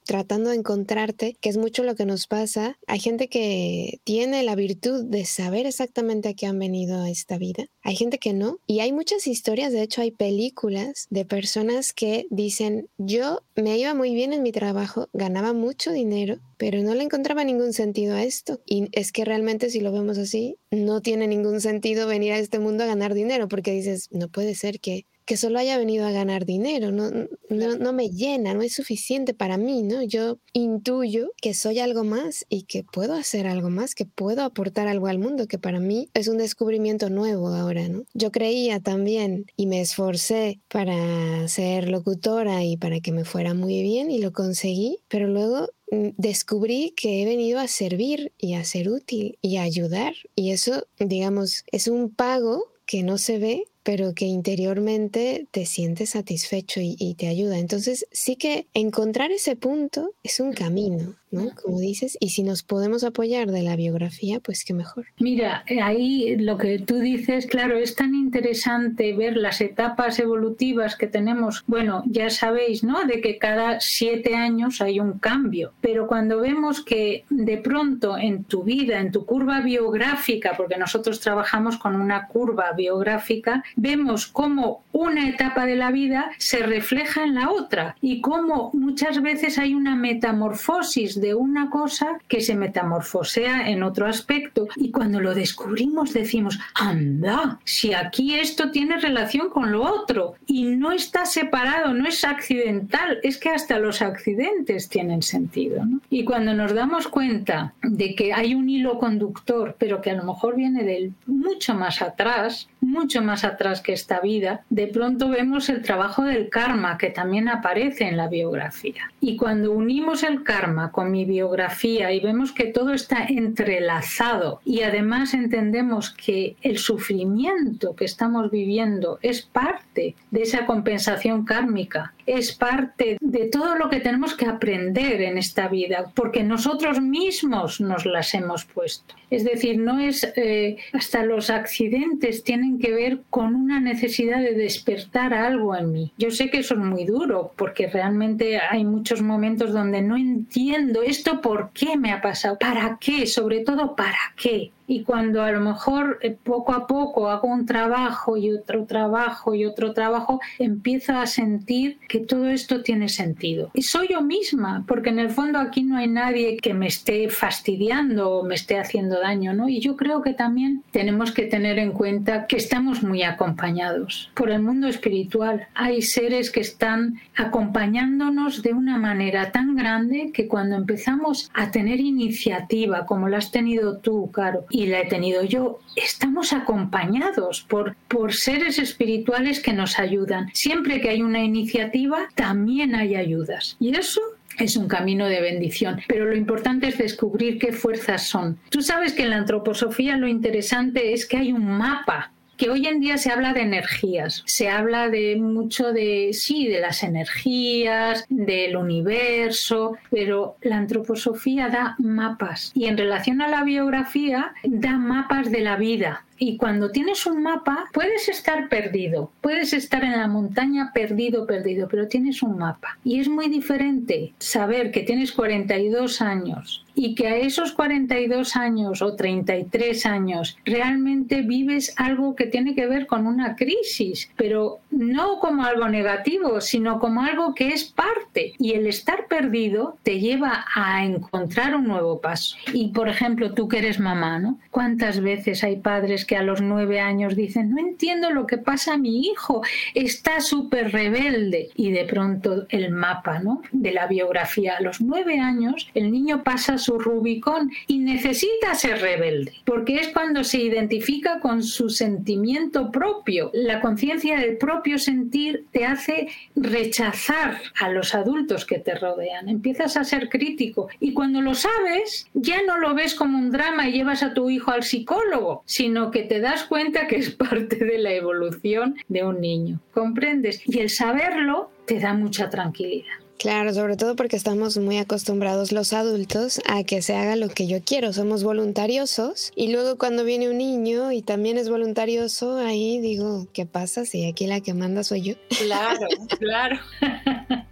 tratando 0.06 0.52
de 0.52 0.56
encontrarte, 0.56 1.36
que 1.42 1.50
es 1.50 1.58
mucho 1.58 1.84
lo 1.84 1.96
que 1.96 2.06
nos 2.06 2.28
pasa. 2.28 2.78
Hay 2.88 3.00
gente 3.00 3.28
que 3.28 4.00
tiene 4.06 4.42
la 4.44 4.56
virtud 4.56 5.04
de 5.04 5.26
saber 5.26 5.66
exactamente 5.66 6.30
a 6.30 6.34
qué 6.34 6.46
han 6.46 6.58
venido 6.58 7.02
a 7.02 7.10
esta 7.10 7.38
vida. 7.38 7.66
Hay 7.84 7.98
gente 7.98 8.18
que 8.18 8.34
no. 8.34 8.58
Y 8.66 8.80
hay 8.80 8.94
muchas 8.94 9.28
historias, 9.28 9.74
de 9.74 9.84
hecho 9.84 10.02
hay 10.02 10.12
películas 10.12 11.08
de 11.10 11.26
personas 11.26 11.92
que 11.92 12.26
dicen, 12.30 12.88
yo 12.98 13.42
me 13.56 13.78
iba 13.78 13.94
muy 13.94 14.16
bien 14.16 14.32
en 14.32 14.44
mi 14.44 14.54
trabajo, 14.54 15.10
ganaba 15.12 15.52
mucho 15.52 15.92
dinero, 15.92 16.40
pero 16.58 16.82
no 16.82 16.94
le 16.96 17.04
encontraba 17.04 17.44
ningún 17.44 17.74
sentido 17.74 18.16
a 18.16 18.24
esto. 18.24 18.62
Y 18.66 18.90
es 18.92 19.12
que 19.12 19.26
realmente 19.26 19.70
si 19.70 19.80
lo 19.80 19.92
vemos 19.92 20.18
así, 20.18 20.58
no 20.72 21.02
tiene 21.02 21.28
ningún 21.28 21.62
sentido 21.62 22.08
venir 22.08 22.34
a 22.34 22.40
este 22.40 22.60
mundo 22.60 22.84
a 22.84 22.88
ganar 22.88 23.14
dinero, 23.14 23.48
porque 23.48 23.72
dices, 23.72 24.08
no 24.12 24.28
puede 24.28 24.56
ser 24.56 24.80
que, 24.80 25.06
que 25.28 25.38
solo 25.38 25.60
haya 25.60 25.78
venido 25.78 26.08
a 26.08 26.12
ganar 26.12 26.46
dinero, 26.46 26.92
no, 26.92 27.12
no, 27.12 27.76
no, 27.78 27.94
me 27.94 28.10
llena, 28.10 28.56
no 28.56 28.64
es 28.64 28.74
suficiente 28.74 29.36
para 29.36 29.58
mí, 29.58 29.84
¿no? 29.84 30.02
Yo 30.02 30.40
intuyo 30.54 31.32
que 31.42 31.54
soy 31.54 31.80
algo 31.80 32.04
más 32.04 32.46
y 32.50 32.64
que 32.64 32.84
puedo 32.84 33.14
hacer 33.14 33.46
algo 33.46 33.70
más, 33.70 33.94
que 33.94 34.06
puedo 34.06 34.42
aportar 34.42 34.88
algo 34.88 35.08
al 35.08 35.20
mundo, 35.20 35.48
que 35.48 35.60
para 35.60 35.80
mí 35.80 36.10
es 36.16 36.28
un 36.28 36.38
descubrimiento 36.40 37.10
nuevo 37.12 37.50
ahora, 37.50 37.88
¿no? 37.88 38.06
Yo 38.16 38.32
creía 38.32 38.80
también 38.80 39.46
y 39.56 39.68
me 39.68 39.82
esforcé 39.82 40.60
para 40.70 41.48
ser 41.48 41.90
locutora 41.90 42.64
y 42.64 42.78
para 42.78 43.02
que 43.02 43.12
me 43.12 43.24
fuera 43.24 43.54
muy 43.54 43.84
bien 43.84 44.10
y 44.10 44.20
lo 44.20 44.32
conseguí, 44.32 45.00
pero 45.10 45.28
luego 45.28 45.70
Mm, 45.90 46.10
descubrí 46.18 46.94
que 46.98 47.22
he 47.22 47.26
venido 47.26 47.60
a 47.60 47.68
servir 47.68 48.34
y 48.38 48.56
a 48.56 48.64
ser 48.66 48.90
útil 48.90 49.38
y 49.42 49.58
a 49.58 49.64
ayudar. 49.64 50.14
Y 50.36 50.52
eso, 50.52 50.86
digamos, 51.00 51.64
es 51.72 51.88
un 51.88 52.14
pago 52.14 52.66
que 52.86 53.04
no 53.04 53.18
se 53.18 53.38
ve, 53.38 53.66
pero 53.88 54.14
que 54.14 54.26
interiormente 54.26 55.48
te 55.50 55.66
sientes 55.66 56.10
satisfecho 56.10 56.82
y, 56.84 57.16
te 57.18 57.30
ayuda. 57.30 57.58
Entonces, 57.58 58.06
sí 58.12 58.36
que 58.36 58.68
encontrar 58.74 59.32
ese 59.32 59.56
punto 59.56 60.12
es 60.24 60.42
un 60.42 60.52
camino, 60.52 61.16
¿no? 61.32 61.50
Como 61.62 61.80
dices, 61.80 62.18
y 62.20 62.30
si 62.30 62.44
nos 62.44 62.64
podemos 62.64 63.04
apoyar 63.04 63.52
de 63.52 63.64
la 63.64 63.76
biografía, 63.76 64.40
pues 64.40 64.64
qué 64.64 64.74
mejor. 64.74 65.06
Mira, 65.20 65.64
eh, 65.68 65.82
ahí 65.82 66.38
lo 66.38 66.58
que 66.58 66.80
tú 66.80 67.00
dices, 67.00 67.48
claro, 67.48 67.78
es 67.78 67.96
tan 67.96 68.16
interesante 68.16 69.14
ver 69.14 69.38
las 69.38 69.62
etapas 69.62 70.20
evolutivas 70.20 70.96
que 70.96 71.08
tenemos. 71.08 71.64
Bueno, 71.68 72.04
ya 72.08 72.30
sabéis, 72.30 72.84
¿no? 72.84 73.06
De 73.06 73.22
que 73.22 73.38
cada 73.38 73.80
siete 73.80 74.36
años 74.36 74.82
hay 74.82 75.00
un 75.00 75.20
cambio, 75.20 75.74
pero 75.82 76.08
cuando 76.08 76.40
vemos 76.40 76.84
que 76.84 77.26
de 77.30 77.58
pronto 77.58 78.18
en 78.18 78.44
tu 78.44 78.64
vida, 78.64 79.00
en 79.00 79.12
tu 79.12 79.26
curva 79.26 79.62
biográfica, 79.62 80.54
porque 80.56 80.78
nosotros 80.78 81.20
trabajamos 81.20 81.78
con 81.78 81.96
una 81.96 82.28
curva 82.28 82.72
biográfica, 82.74 83.64
vemos 83.76 84.28
cómo 84.28 84.84
una 84.92 85.28
etapa 85.28 85.66
de 85.66 85.76
la 85.76 85.92
vida 85.92 86.32
se 86.38 86.60
refleja 86.60 87.24
en 87.24 87.36
la 87.36 87.52
otra 87.52 87.96
y 88.02 88.22
cómo 88.22 88.72
muchas 88.74 89.22
veces 89.22 89.58
hay 89.58 89.74
una 89.74 89.96
metamorfosis 89.96 91.17
de 91.22 91.36
una 91.36 91.70
cosa 91.70 92.18
que 92.28 92.42
se 92.42 92.56
metamorfosea 92.56 93.70
en 93.70 93.84
otro 93.84 94.08
aspecto 94.08 94.68
y 94.76 94.92
cuando 94.92 95.20
lo 95.20 95.34
descubrimos 95.34 96.14
decimos, 96.14 96.60
anda, 96.74 97.60
si 97.64 97.94
aquí 97.94 98.36
esto 98.36 98.72
tiene 98.72 98.98
relación 98.98 99.50
con 99.50 99.72
lo 99.72 99.84
otro 99.84 100.36
y 100.46 100.66
no 100.66 100.92
está 100.92 101.26
separado, 101.26 101.94
no 101.94 102.08
es 102.08 102.24
accidental, 102.24 103.20
es 103.24 103.38
que 103.38 103.50
hasta 103.50 103.80
los 103.80 104.02
accidentes 104.02 104.90
tienen 104.90 105.22
sentido. 105.22 105.84
Y 106.10 106.24
cuando 106.24 106.54
nos 106.54 106.74
damos 106.74 107.08
cuenta 107.08 107.74
de 107.82 108.16
que 108.16 108.34
hay 108.34 108.56
un 108.56 108.70
hilo 108.70 108.98
conductor, 108.98 109.76
pero 109.78 110.02
que 110.02 110.12
a 110.12 110.16
lo 110.16 110.24
mejor 110.24 110.56
viene 110.56 110.84
del 110.84 111.14
mucho 111.26 111.74
más 111.74 112.02
atrás, 112.02 112.70
mucho 112.82 113.22
más 113.22 113.44
atrás 113.44 113.82
que 113.82 113.94
esta 113.94 114.20
vida, 114.20 114.62
de 114.70 114.88
pronto 114.88 115.30
vemos 115.30 115.70
el 115.70 115.82
trabajo 115.82 116.24
del 116.24 116.50
karma 116.50 116.98
que 116.98 117.10
también 117.10 117.50
aparece 117.50 118.08
en 118.08 118.18
la 118.18 118.28
biografía. 118.28 119.12
Y 119.20 119.36
cuando 119.36 119.72
unimos 119.72 120.24
el 120.24 120.44
karma 120.44 120.92
con 120.92 121.12
mi 121.12 121.26
biografía 121.26 122.12
y 122.12 122.20
vemos 122.20 122.52
que 122.52 122.66
todo 122.66 122.94
está 122.94 123.26
entrelazado 123.26 124.62
y 124.66 124.82
además 124.82 125.34
entendemos 125.34 126.12
que 126.12 126.56
el 126.62 126.78
sufrimiento 126.78 127.96
que 127.96 128.06
estamos 128.06 128.52
viviendo 128.52 129.20
es 129.22 129.42
parte 129.42 130.16
de 130.32 130.42
esa 130.42 130.66
compensación 130.66 131.46
kármica, 131.46 132.14
es 132.26 132.54
parte 132.54 133.18
de 133.22 133.46
todo 133.46 133.76
lo 133.76 133.90
que 133.90 134.00
tenemos 134.00 134.34
que 134.36 134.46
aprender 134.46 135.22
en 135.22 135.38
esta 135.38 135.68
vida, 135.68 136.12
porque 136.14 136.44
nosotros 136.44 137.02
mismos 137.02 137.80
nos 137.80 138.06
las 138.06 138.34
hemos 138.34 138.66
puesto. 138.66 139.16
Es 139.30 139.44
decir, 139.44 139.78
no 139.78 140.00
es 140.00 140.24
eh, 140.36 140.78
hasta 140.94 141.24
los 141.24 141.50
accidentes 141.50 142.44
tienen 142.44 142.67
que 142.80 142.92
ver 142.92 143.22
con 143.30 143.56
una 143.56 143.80
necesidad 143.80 144.40
de 144.40 144.54
despertar 144.54 145.34
algo 145.34 145.76
en 145.76 145.92
mí. 145.92 146.12
Yo 146.18 146.32
sé 146.32 146.50
que 146.50 146.60
eso 146.60 146.74
es 146.74 146.80
muy 146.80 147.06
duro 147.06 147.54
porque 147.56 147.88
realmente 147.88 148.60
hay 148.60 148.84
muchos 148.84 149.22
momentos 149.22 149.74
donde 149.74 150.02
no 150.02 150.18
entiendo 150.18 151.02
esto 151.02 151.42
por 151.42 151.72
qué 151.72 151.98
me 151.98 152.12
ha 152.12 152.22
pasado, 152.22 152.58
para 152.60 152.98
qué, 153.00 153.26
sobre 153.26 153.62
todo 153.62 153.96
para 153.96 154.20
qué. 154.36 154.72
Y 154.88 155.04
cuando 155.04 155.44
a 155.44 155.52
lo 155.52 155.60
mejor 155.60 156.18
eh, 156.22 156.36
poco 156.42 156.74
a 156.74 156.88
poco 156.88 157.30
hago 157.30 157.50
un 157.50 157.66
trabajo 157.66 158.38
y 158.38 158.52
otro 158.52 158.86
trabajo 158.86 159.54
y 159.54 159.66
otro 159.66 159.94
trabajo, 159.94 160.40
empiezo 160.58 161.14
a 161.14 161.28
sentir 161.28 162.00
que 162.08 162.20
todo 162.20 162.48
esto 162.48 162.82
tiene 162.82 163.10
sentido. 163.10 163.70
Y 163.74 163.82
soy 163.82 164.08
yo 164.10 164.22
misma, 164.22 164.86
porque 164.88 165.10
en 165.10 165.20
el 165.20 165.30
fondo 165.30 165.60
aquí 165.60 165.84
no 165.84 165.98
hay 165.98 166.08
nadie 166.08 166.58
que 166.58 166.74
me 166.74 166.88
esté 166.88 167.30
fastidiando 167.30 168.32
o 168.32 168.44
me 168.46 168.56
esté 168.56 168.80
haciendo 168.80 169.20
daño, 169.20 169.54
¿no? 169.54 169.68
Y 169.68 169.82
yo 169.82 169.98
creo 169.98 170.22
que 170.22 170.34
también 170.34 170.84
tenemos 170.92 171.32
que 171.32 171.44
tener 171.44 171.80
en 171.80 171.92
cuenta 171.92 172.48
que 172.48 172.56
estamos 172.56 173.04
muy 173.04 173.24
acompañados 173.24 174.32
por 174.34 174.50
el 174.50 174.62
mundo 174.62 174.88
espiritual. 174.88 175.68
Hay 175.74 176.02
seres 176.02 176.50
que 176.50 176.62
están 176.62 177.20
acompañándonos 177.36 178.62
de 178.62 178.74
una 178.74 178.98
manera 178.98 179.52
tan 179.52 179.76
grande 179.76 180.32
que 180.34 180.48
cuando 180.48 180.76
empezamos 180.76 181.52
a 181.54 181.72
tener 181.72 182.00
iniciativa, 182.00 183.06
como 183.06 183.28
la 183.28 183.38
has 183.38 183.52
tenido 183.52 183.98
tú, 183.98 184.32
Caro, 184.32 184.66
y 184.78 184.86
la 184.86 185.02
he 185.02 185.06
tenido 185.08 185.44
yo, 185.44 185.80
estamos 185.96 186.54
acompañados 186.54 187.66
por, 187.68 187.96
por 188.08 188.36
seres 188.36 188.78
espirituales 188.78 189.60
que 189.60 189.74
nos 189.74 189.98
ayudan. 189.98 190.52
Siempre 190.54 191.02
que 191.02 191.10
hay 191.10 191.24
una 191.24 191.44
iniciativa, 191.44 192.30
también 192.36 192.94
hay 192.94 193.16
ayudas. 193.16 193.76
Y 193.80 193.98
eso 193.98 194.22
es 194.60 194.78
un 194.78 194.88
camino 194.88 195.26
de 195.26 195.42
bendición, 195.42 196.00
pero 196.08 196.26
lo 196.26 196.36
importante 196.36 196.90
es 196.90 197.00
descubrir 197.00 197.58
qué 197.58 197.72
fuerzas 197.72 198.28
son. 198.28 198.60
Tú 198.70 198.84
sabes 198.84 199.14
que 199.14 199.24
en 199.24 199.32
la 199.32 199.38
antroposofía 199.38 200.16
lo 200.16 200.28
interesante 200.28 201.12
es 201.12 201.26
que 201.26 201.38
hay 201.38 201.54
un 201.54 201.66
mapa 201.66 202.32
que 202.58 202.70
hoy 202.70 202.88
en 202.88 203.00
día 203.00 203.18
se 203.18 203.32
habla 203.32 203.54
de 203.54 203.62
energías, 203.62 204.44
se 204.46 204.70
habla 204.70 205.10
de 205.10 205.36
mucho 205.38 205.94
de, 205.94 206.32
sí, 206.34 206.68
de 206.68 206.82
las 206.82 207.04
energías, 207.04 208.26
del 208.30 208.76
universo, 208.76 209.98
pero 210.10 210.58
la 210.62 210.78
antroposofía 210.78 211.70
da 211.70 211.96
mapas 212.00 212.72
y 212.74 212.86
en 212.86 212.98
relación 212.98 213.42
a 213.42 213.48
la 213.48 213.64
biografía 213.64 214.54
da 214.64 214.98
mapas 214.98 215.52
de 215.52 215.62
la 215.62 215.76
vida, 215.78 216.26
y 216.38 216.58
cuando 216.58 216.92
tienes 216.92 217.26
un 217.26 217.42
mapa, 217.42 217.86
puedes 217.94 218.30
estar 218.30 218.70
perdido, 218.70 219.32
puedes 219.42 219.74
estar 219.74 220.04
en 220.04 220.18
la 220.18 220.28
montaña 220.28 220.92
perdido, 220.94 221.46
perdido, 221.46 221.88
pero 221.88 222.08
tienes 222.08 222.44
un 222.44 222.58
mapa. 222.58 222.98
Y 223.04 223.20
es 223.20 223.28
muy 223.28 223.50
diferente 223.50 224.34
saber 224.38 224.92
que 224.92 225.02
tienes 225.02 225.32
42 225.32 226.22
años 226.22 226.86
y 226.98 227.14
que 227.14 227.28
a 227.28 227.38
esos 227.38 227.74
42 227.74 228.56
años 228.56 229.04
o 229.04 229.16
33 229.16 230.06
años 230.08 230.58
realmente 230.66 231.44
vives 231.44 231.94
algo 231.96 232.36
que 232.36 232.48
tiene 232.48 232.74
que 232.74 232.88
ver 232.88 233.06
con 233.06 233.28
una 233.28 233.56
crisis, 233.56 234.32
pero 234.36 234.80
no 234.90 235.40
como 235.40 235.64
algo 235.64 235.88
negativo, 235.88 236.60
sino 236.60 237.00
como 237.00 237.22
algo 237.22 237.54
que 237.54 237.70
es 237.70 237.84
parte. 237.84 238.54
Y 238.58 238.72
el 238.72 238.88
estar 238.88 239.28
perdido 239.28 239.98
te 240.02 240.20
lleva 240.20 240.66
a 240.74 241.06
encontrar 241.06 241.76
un 241.76 241.88
nuevo 241.88 242.20
paso. 242.20 242.58
Y 242.74 242.90
por 242.90 243.10
ejemplo, 243.10 243.54
tú 243.54 243.68
que 243.68 243.78
eres 243.78 244.00
mamá, 244.00 244.40
¿no? 244.40 244.58
¿Cuántas 244.72 245.22
veces 245.22 245.64
hay 245.64 245.76
padres 245.76 246.26
que 246.28 246.38
a 246.38 246.44
los 246.44 246.62
nueve 246.62 247.00
años 247.00 247.36
dicen, 247.36 247.72
no 247.72 247.80
entiendo 247.80 248.30
lo 248.30 248.46
que 248.46 248.58
pasa 248.58 248.94
a 248.94 248.98
mi 248.98 249.22
hijo, 249.22 249.64
está 249.96 250.42
súper 250.42 250.92
rebelde? 250.92 251.70
Y 251.76 251.92
de 251.92 252.06
pronto 252.06 252.68
el 252.70 252.92
mapa, 252.92 253.40
¿no? 253.40 253.62
De 253.72 253.92
la 253.92 254.08
biografía. 254.08 254.76
A 254.78 254.82
los 254.82 255.02
nueve 255.02 255.40
años 255.40 255.90
el 255.94 256.12
niño 256.12 256.44
pasa 256.44 256.78
su 256.78 257.00
Rubicón 257.00 257.72
y 257.88 258.00
necesita 258.00 258.76
ser 258.76 259.02
rebelde, 259.02 259.54
porque 259.66 259.96
es 259.96 260.10
cuando 260.10 260.44
se 260.44 260.60
identifica 260.60 261.40
con 261.40 261.64
su 261.64 261.90
sentimiento 261.90 262.92
propio. 262.92 263.50
La 263.54 263.82
conciencia 263.82 264.40
del 264.40 264.58
propio 264.58 265.00
sentir 265.00 265.66
te 265.72 265.86
hace 265.86 266.28
rechazar 266.56 267.60
a 267.80 267.90
los 267.90 268.14
adultos 268.14 268.66
que 268.66 268.80
te 268.80 268.96
rodean. 268.96 269.50
Empiezas 269.50 269.98
a 269.98 270.04
ser 270.04 270.30
crítico 270.30 270.90
y 271.00 271.14
cuando 271.14 271.42
lo 271.42 271.56
sabes, 271.56 272.28
ya 272.34 272.62
no 272.64 272.78
lo 272.78 272.94
ves 272.94 273.16
como 273.16 273.38
un 273.38 273.52
drama 273.52 273.88
y 273.88 273.94
llevas 273.94 274.24
a 274.24 274.34
tu 274.34 274.50
hijo 274.50 274.72
al 274.72 274.84
psicólogo, 274.84 275.64
sino 275.66 276.12
que 276.12 276.17
te 276.24 276.40
das 276.40 276.64
cuenta 276.64 277.08
que 277.08 277.18
es 277.18 277.32
parte 277.32 277.78
de 277.78 277.98
la 277.98 278.14
evolución 278.14 278.96
de 279.08 279.24
un 279.24 279.42
niño. 279.42 279.80
¿Comprendes? 279.94 280.62
Y 280.66 280.80
el 280.80 280.90
saberlo 280.90 281.72
te 281.86 282.00
da 282.00 282.14
mucha 282.14 282.50
tranquilidad. 282.50 283.06
Claro, 283.38 283.72
sobre 283.72 283.98
todo 283.98 284.16
porque 284.16 284.36
estamos 284.36 284.78
muy 284.78 284.98
acostumbrados 284.98 285.72
los 285.72 285.94
adultos 285.94 286.60
a 286.68 286.84
que 286.84 287.04
se 287.04 287.16
haga 287.16 287.36
lo 287.36 287.50
que 287.50 287.68
yo 287.68 287.84
quiero, 287.84 288.12
somos 288.12 288.44
voluntariosos 288.44 289.52
y 289.56 289.72
luego 289.72 289.98
cuando 289.98 290.24
viene 290.24 290.50
un 290.50 290.58
niño 290.58 291.12
y 291.12 291.22
también 291.22 291.58
es 291.58 291.70
voluntarioso, 291.70 292.58
ahí 292.58 293.00
digo, 293.00 293.48
¿qué 293.54 293.68
pasa 293.68 294.06
si 294.06 294.26
aquí 294.26 294.48
la 294.48 294.62
que 294.62 294.74
manda 294.74 295.04
soy 295.04 295.22
yo? 295.22 295.34
Claro, 295.50 296.08
claro. 296.40 296.80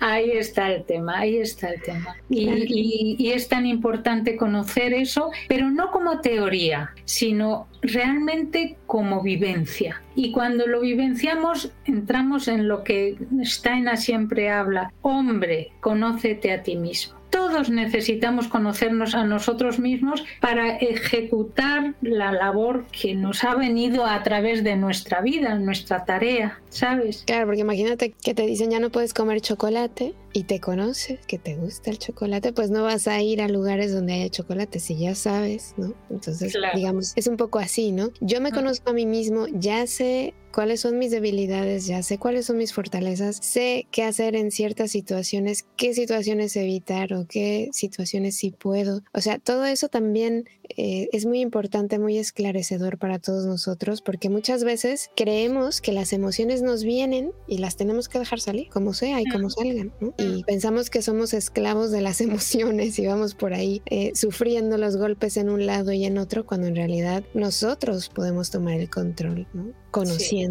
Ahí 0.00 0.30
está 0.32 0.70
el 0.72 0.84
tema, 0.84 1.18
ahí 1.18 1.38
está 1.38 1.70
el 1.70 1.82
tema. 1.82 2.16
Y, 2.28 3.16
y, 3.18 3.32
es 3.32 3.48
tan 3.48 3.66
importante 3.66 4.36
conocer 4.36 4.92
eso, 4.94 5.30
pero 5.48 5.70
no 5.70 5.90
como 5.90 6.20
teoría, 6.20 6.90
sino 7.04 7.68
realmente 7.82 8.76
como 8.86 9.22
vivencia. 9.22 10.02
Y 10.14 10.32
cuando 10.32 10.66
lo 10.66 10.80
vivenciamos, 10.80 11.72
entramos 11.84 12.48
en 12.48 12.68
lo 12.68 12.84
que 12.84 13.16
Steiner 13.42 13.96
siempre 13.96 14.50
habla, 14.50 14.92
hombre, 15.02 15.72
conócete 15.80 16.52
a 16.52 16.62
ti 16.62 16.76
mismo 16.76 17.17
todos 17.38 17.70
necesitamos 17.70 18.48
conocernos 18.48 19.14
a 19.14 19.22
nosotros 19.22 19.78
mismos 19.78 20.24
para 20.40 20.76
ejecutar 20.78 21.94
la 22.02 22.32
labor 22.32 22.86
que 22.88 23.14
nos 23.14 23.44
ha 23.44 23.54
venido 23.54 24.04
a 24.06 24.20
través 24.24 24.64
de 24.64 24.74
nuestra 24.74 25.20
vida, 25.20 25.54
nuestra 25.54 26.04
tarea, 26.04 26.60
¿sabes? 26.68 27.22
Claro, 27.28 27.46
porque 27.46 27.60
imagínate 27.60 28.10
que 28.10 28.34
te 28.34 28.44
dicen 28.44 28.72
ya 28.72 28.80
no 28.80 28.90
puedes 28.90 29.14
comer 29.14 29.40
chocolate 29.40 30.16
y 30.32 30.44
te 30.44 30.58
conoces, 30.58 31.20
que 31.28 31.38
te 31.38 31.54
gusta 31.54 31.90
el 31.90 32.00
chocolate, 32.00 32.52
pues 32.52 32.70
no 32.70 32.82
vas 32.82 33.06
a 33.06 33.22
ir 33.22 33.40
a 33.40 33.46
lugares 33.46 33.94
donde 33.94 34.14
haya 34.14 34.28
chocolate 34.30 34.80
si 34.80 34.98
ya 34.98 35.14
sabes, 35.14 35.74
¿no? 35.76 35.94
Entonces, 36.10 36.58
digamos, 36.74 37.12
es 37.14 37.28
un 37.28 37.36
poco 37.36 37.60
así, 37.60 37.92
¿no? 37.92 38.10
Yo 38.20 38.40
me 38.40 38.50
conozco 38.50 38.90
a 38.90 38.94
mí 38.94 39.06
mismo, 39.06 39.46
ya 39.52 39.86
sé 39.86 40.34
cuáles 40.58 40.80
son 40.80 40.98
mis 40.98 41.12
debilidades, 41.12 41.86
ya 41.86 42.02
sé 42.02 42.18
cuáles 42.18 42.46
son 42.46 42.56
mis 42.56 42.72
fortalezas, 42.72 43.38
sé 43.40 43.86
qué 43.92 44.02
hacer 44.02 44.34
en 44.34 44.50
ciertas 44.50 44.90
situaciones, 44.90 45.64
qué 45.76 45.94
situaciones 45.94 46.56
evitar 46.56 47.14
o 47.14 47.28
qué 47.28 47.68
situaciones 47.70 48.34
sí 48.34 48.50
puedo. 48.50 49.02
O 49.12 49.20
sea, 49.20 49.38
todo 49.38 49.66
eso 49.66 49.88
también 49.88 50.48
eh, 50.76 51.08
es 51.12 51.26
muy 51.26 51.42
importante, 51.42 52.00
muy 52.00 52.18
esclarecedor 52.18 52.98
para 52.98 53.20
todos 53.20 53.46
nosotros, 53.46 54.02
porque 54.02 54.30
muchas 54.30 54.64
veces 54.64 55.12
creemos 55.14 55.80
que 55.80 55.92
las 55.92 56.12
emociones 56.12 56.60
nos 56.60 56.82
vienen 56.82 57.30
y 57.46 57.58
las 57.58 57.76
tenemos 57.76 58.08
que 58.08 58.18
dejar 58.18 58.40
salir, 58.40 58.68
como 58.68 58.94
sea 58.94 59.20
y 59.20 59.26
como 59.26 59.50
salgan, 59.50 59.92
Y 60.18 60.42
pensamos 60.42 60.90
que 60.90 61.02
somos 61.02 61.34
esclavos 61.34 61.92
de 61.92 62.00
las 62.00 62.20
emociones 62.20 62.98
y 62.98 63.06
vamos 63.06 63.36
por 63.36 63.54
ahí 63.54 63.80
eh, 63.86 64.10
sufriendo 64.16 64.76
los 64.76 64.96
golpes 64.96 65.36
en 65.36 65.50
un 65.50 65.66
lado 65.66 65.92
y 65.92 66.04
en 66.04 66.18
otro, 66.18 66.44
cuando 66.44 66.66
en 66.66 66.74
realidad 66.74 67.22
nosotros 67.32 68.08
podemos 68.08 68.50
tomar 68.50 68.74
el 68.74 68.90
control, 68.90 69.46
¿no? 69.54 69.72
conociéndonos. 69.90 70.22
Sí, 70.22 70.47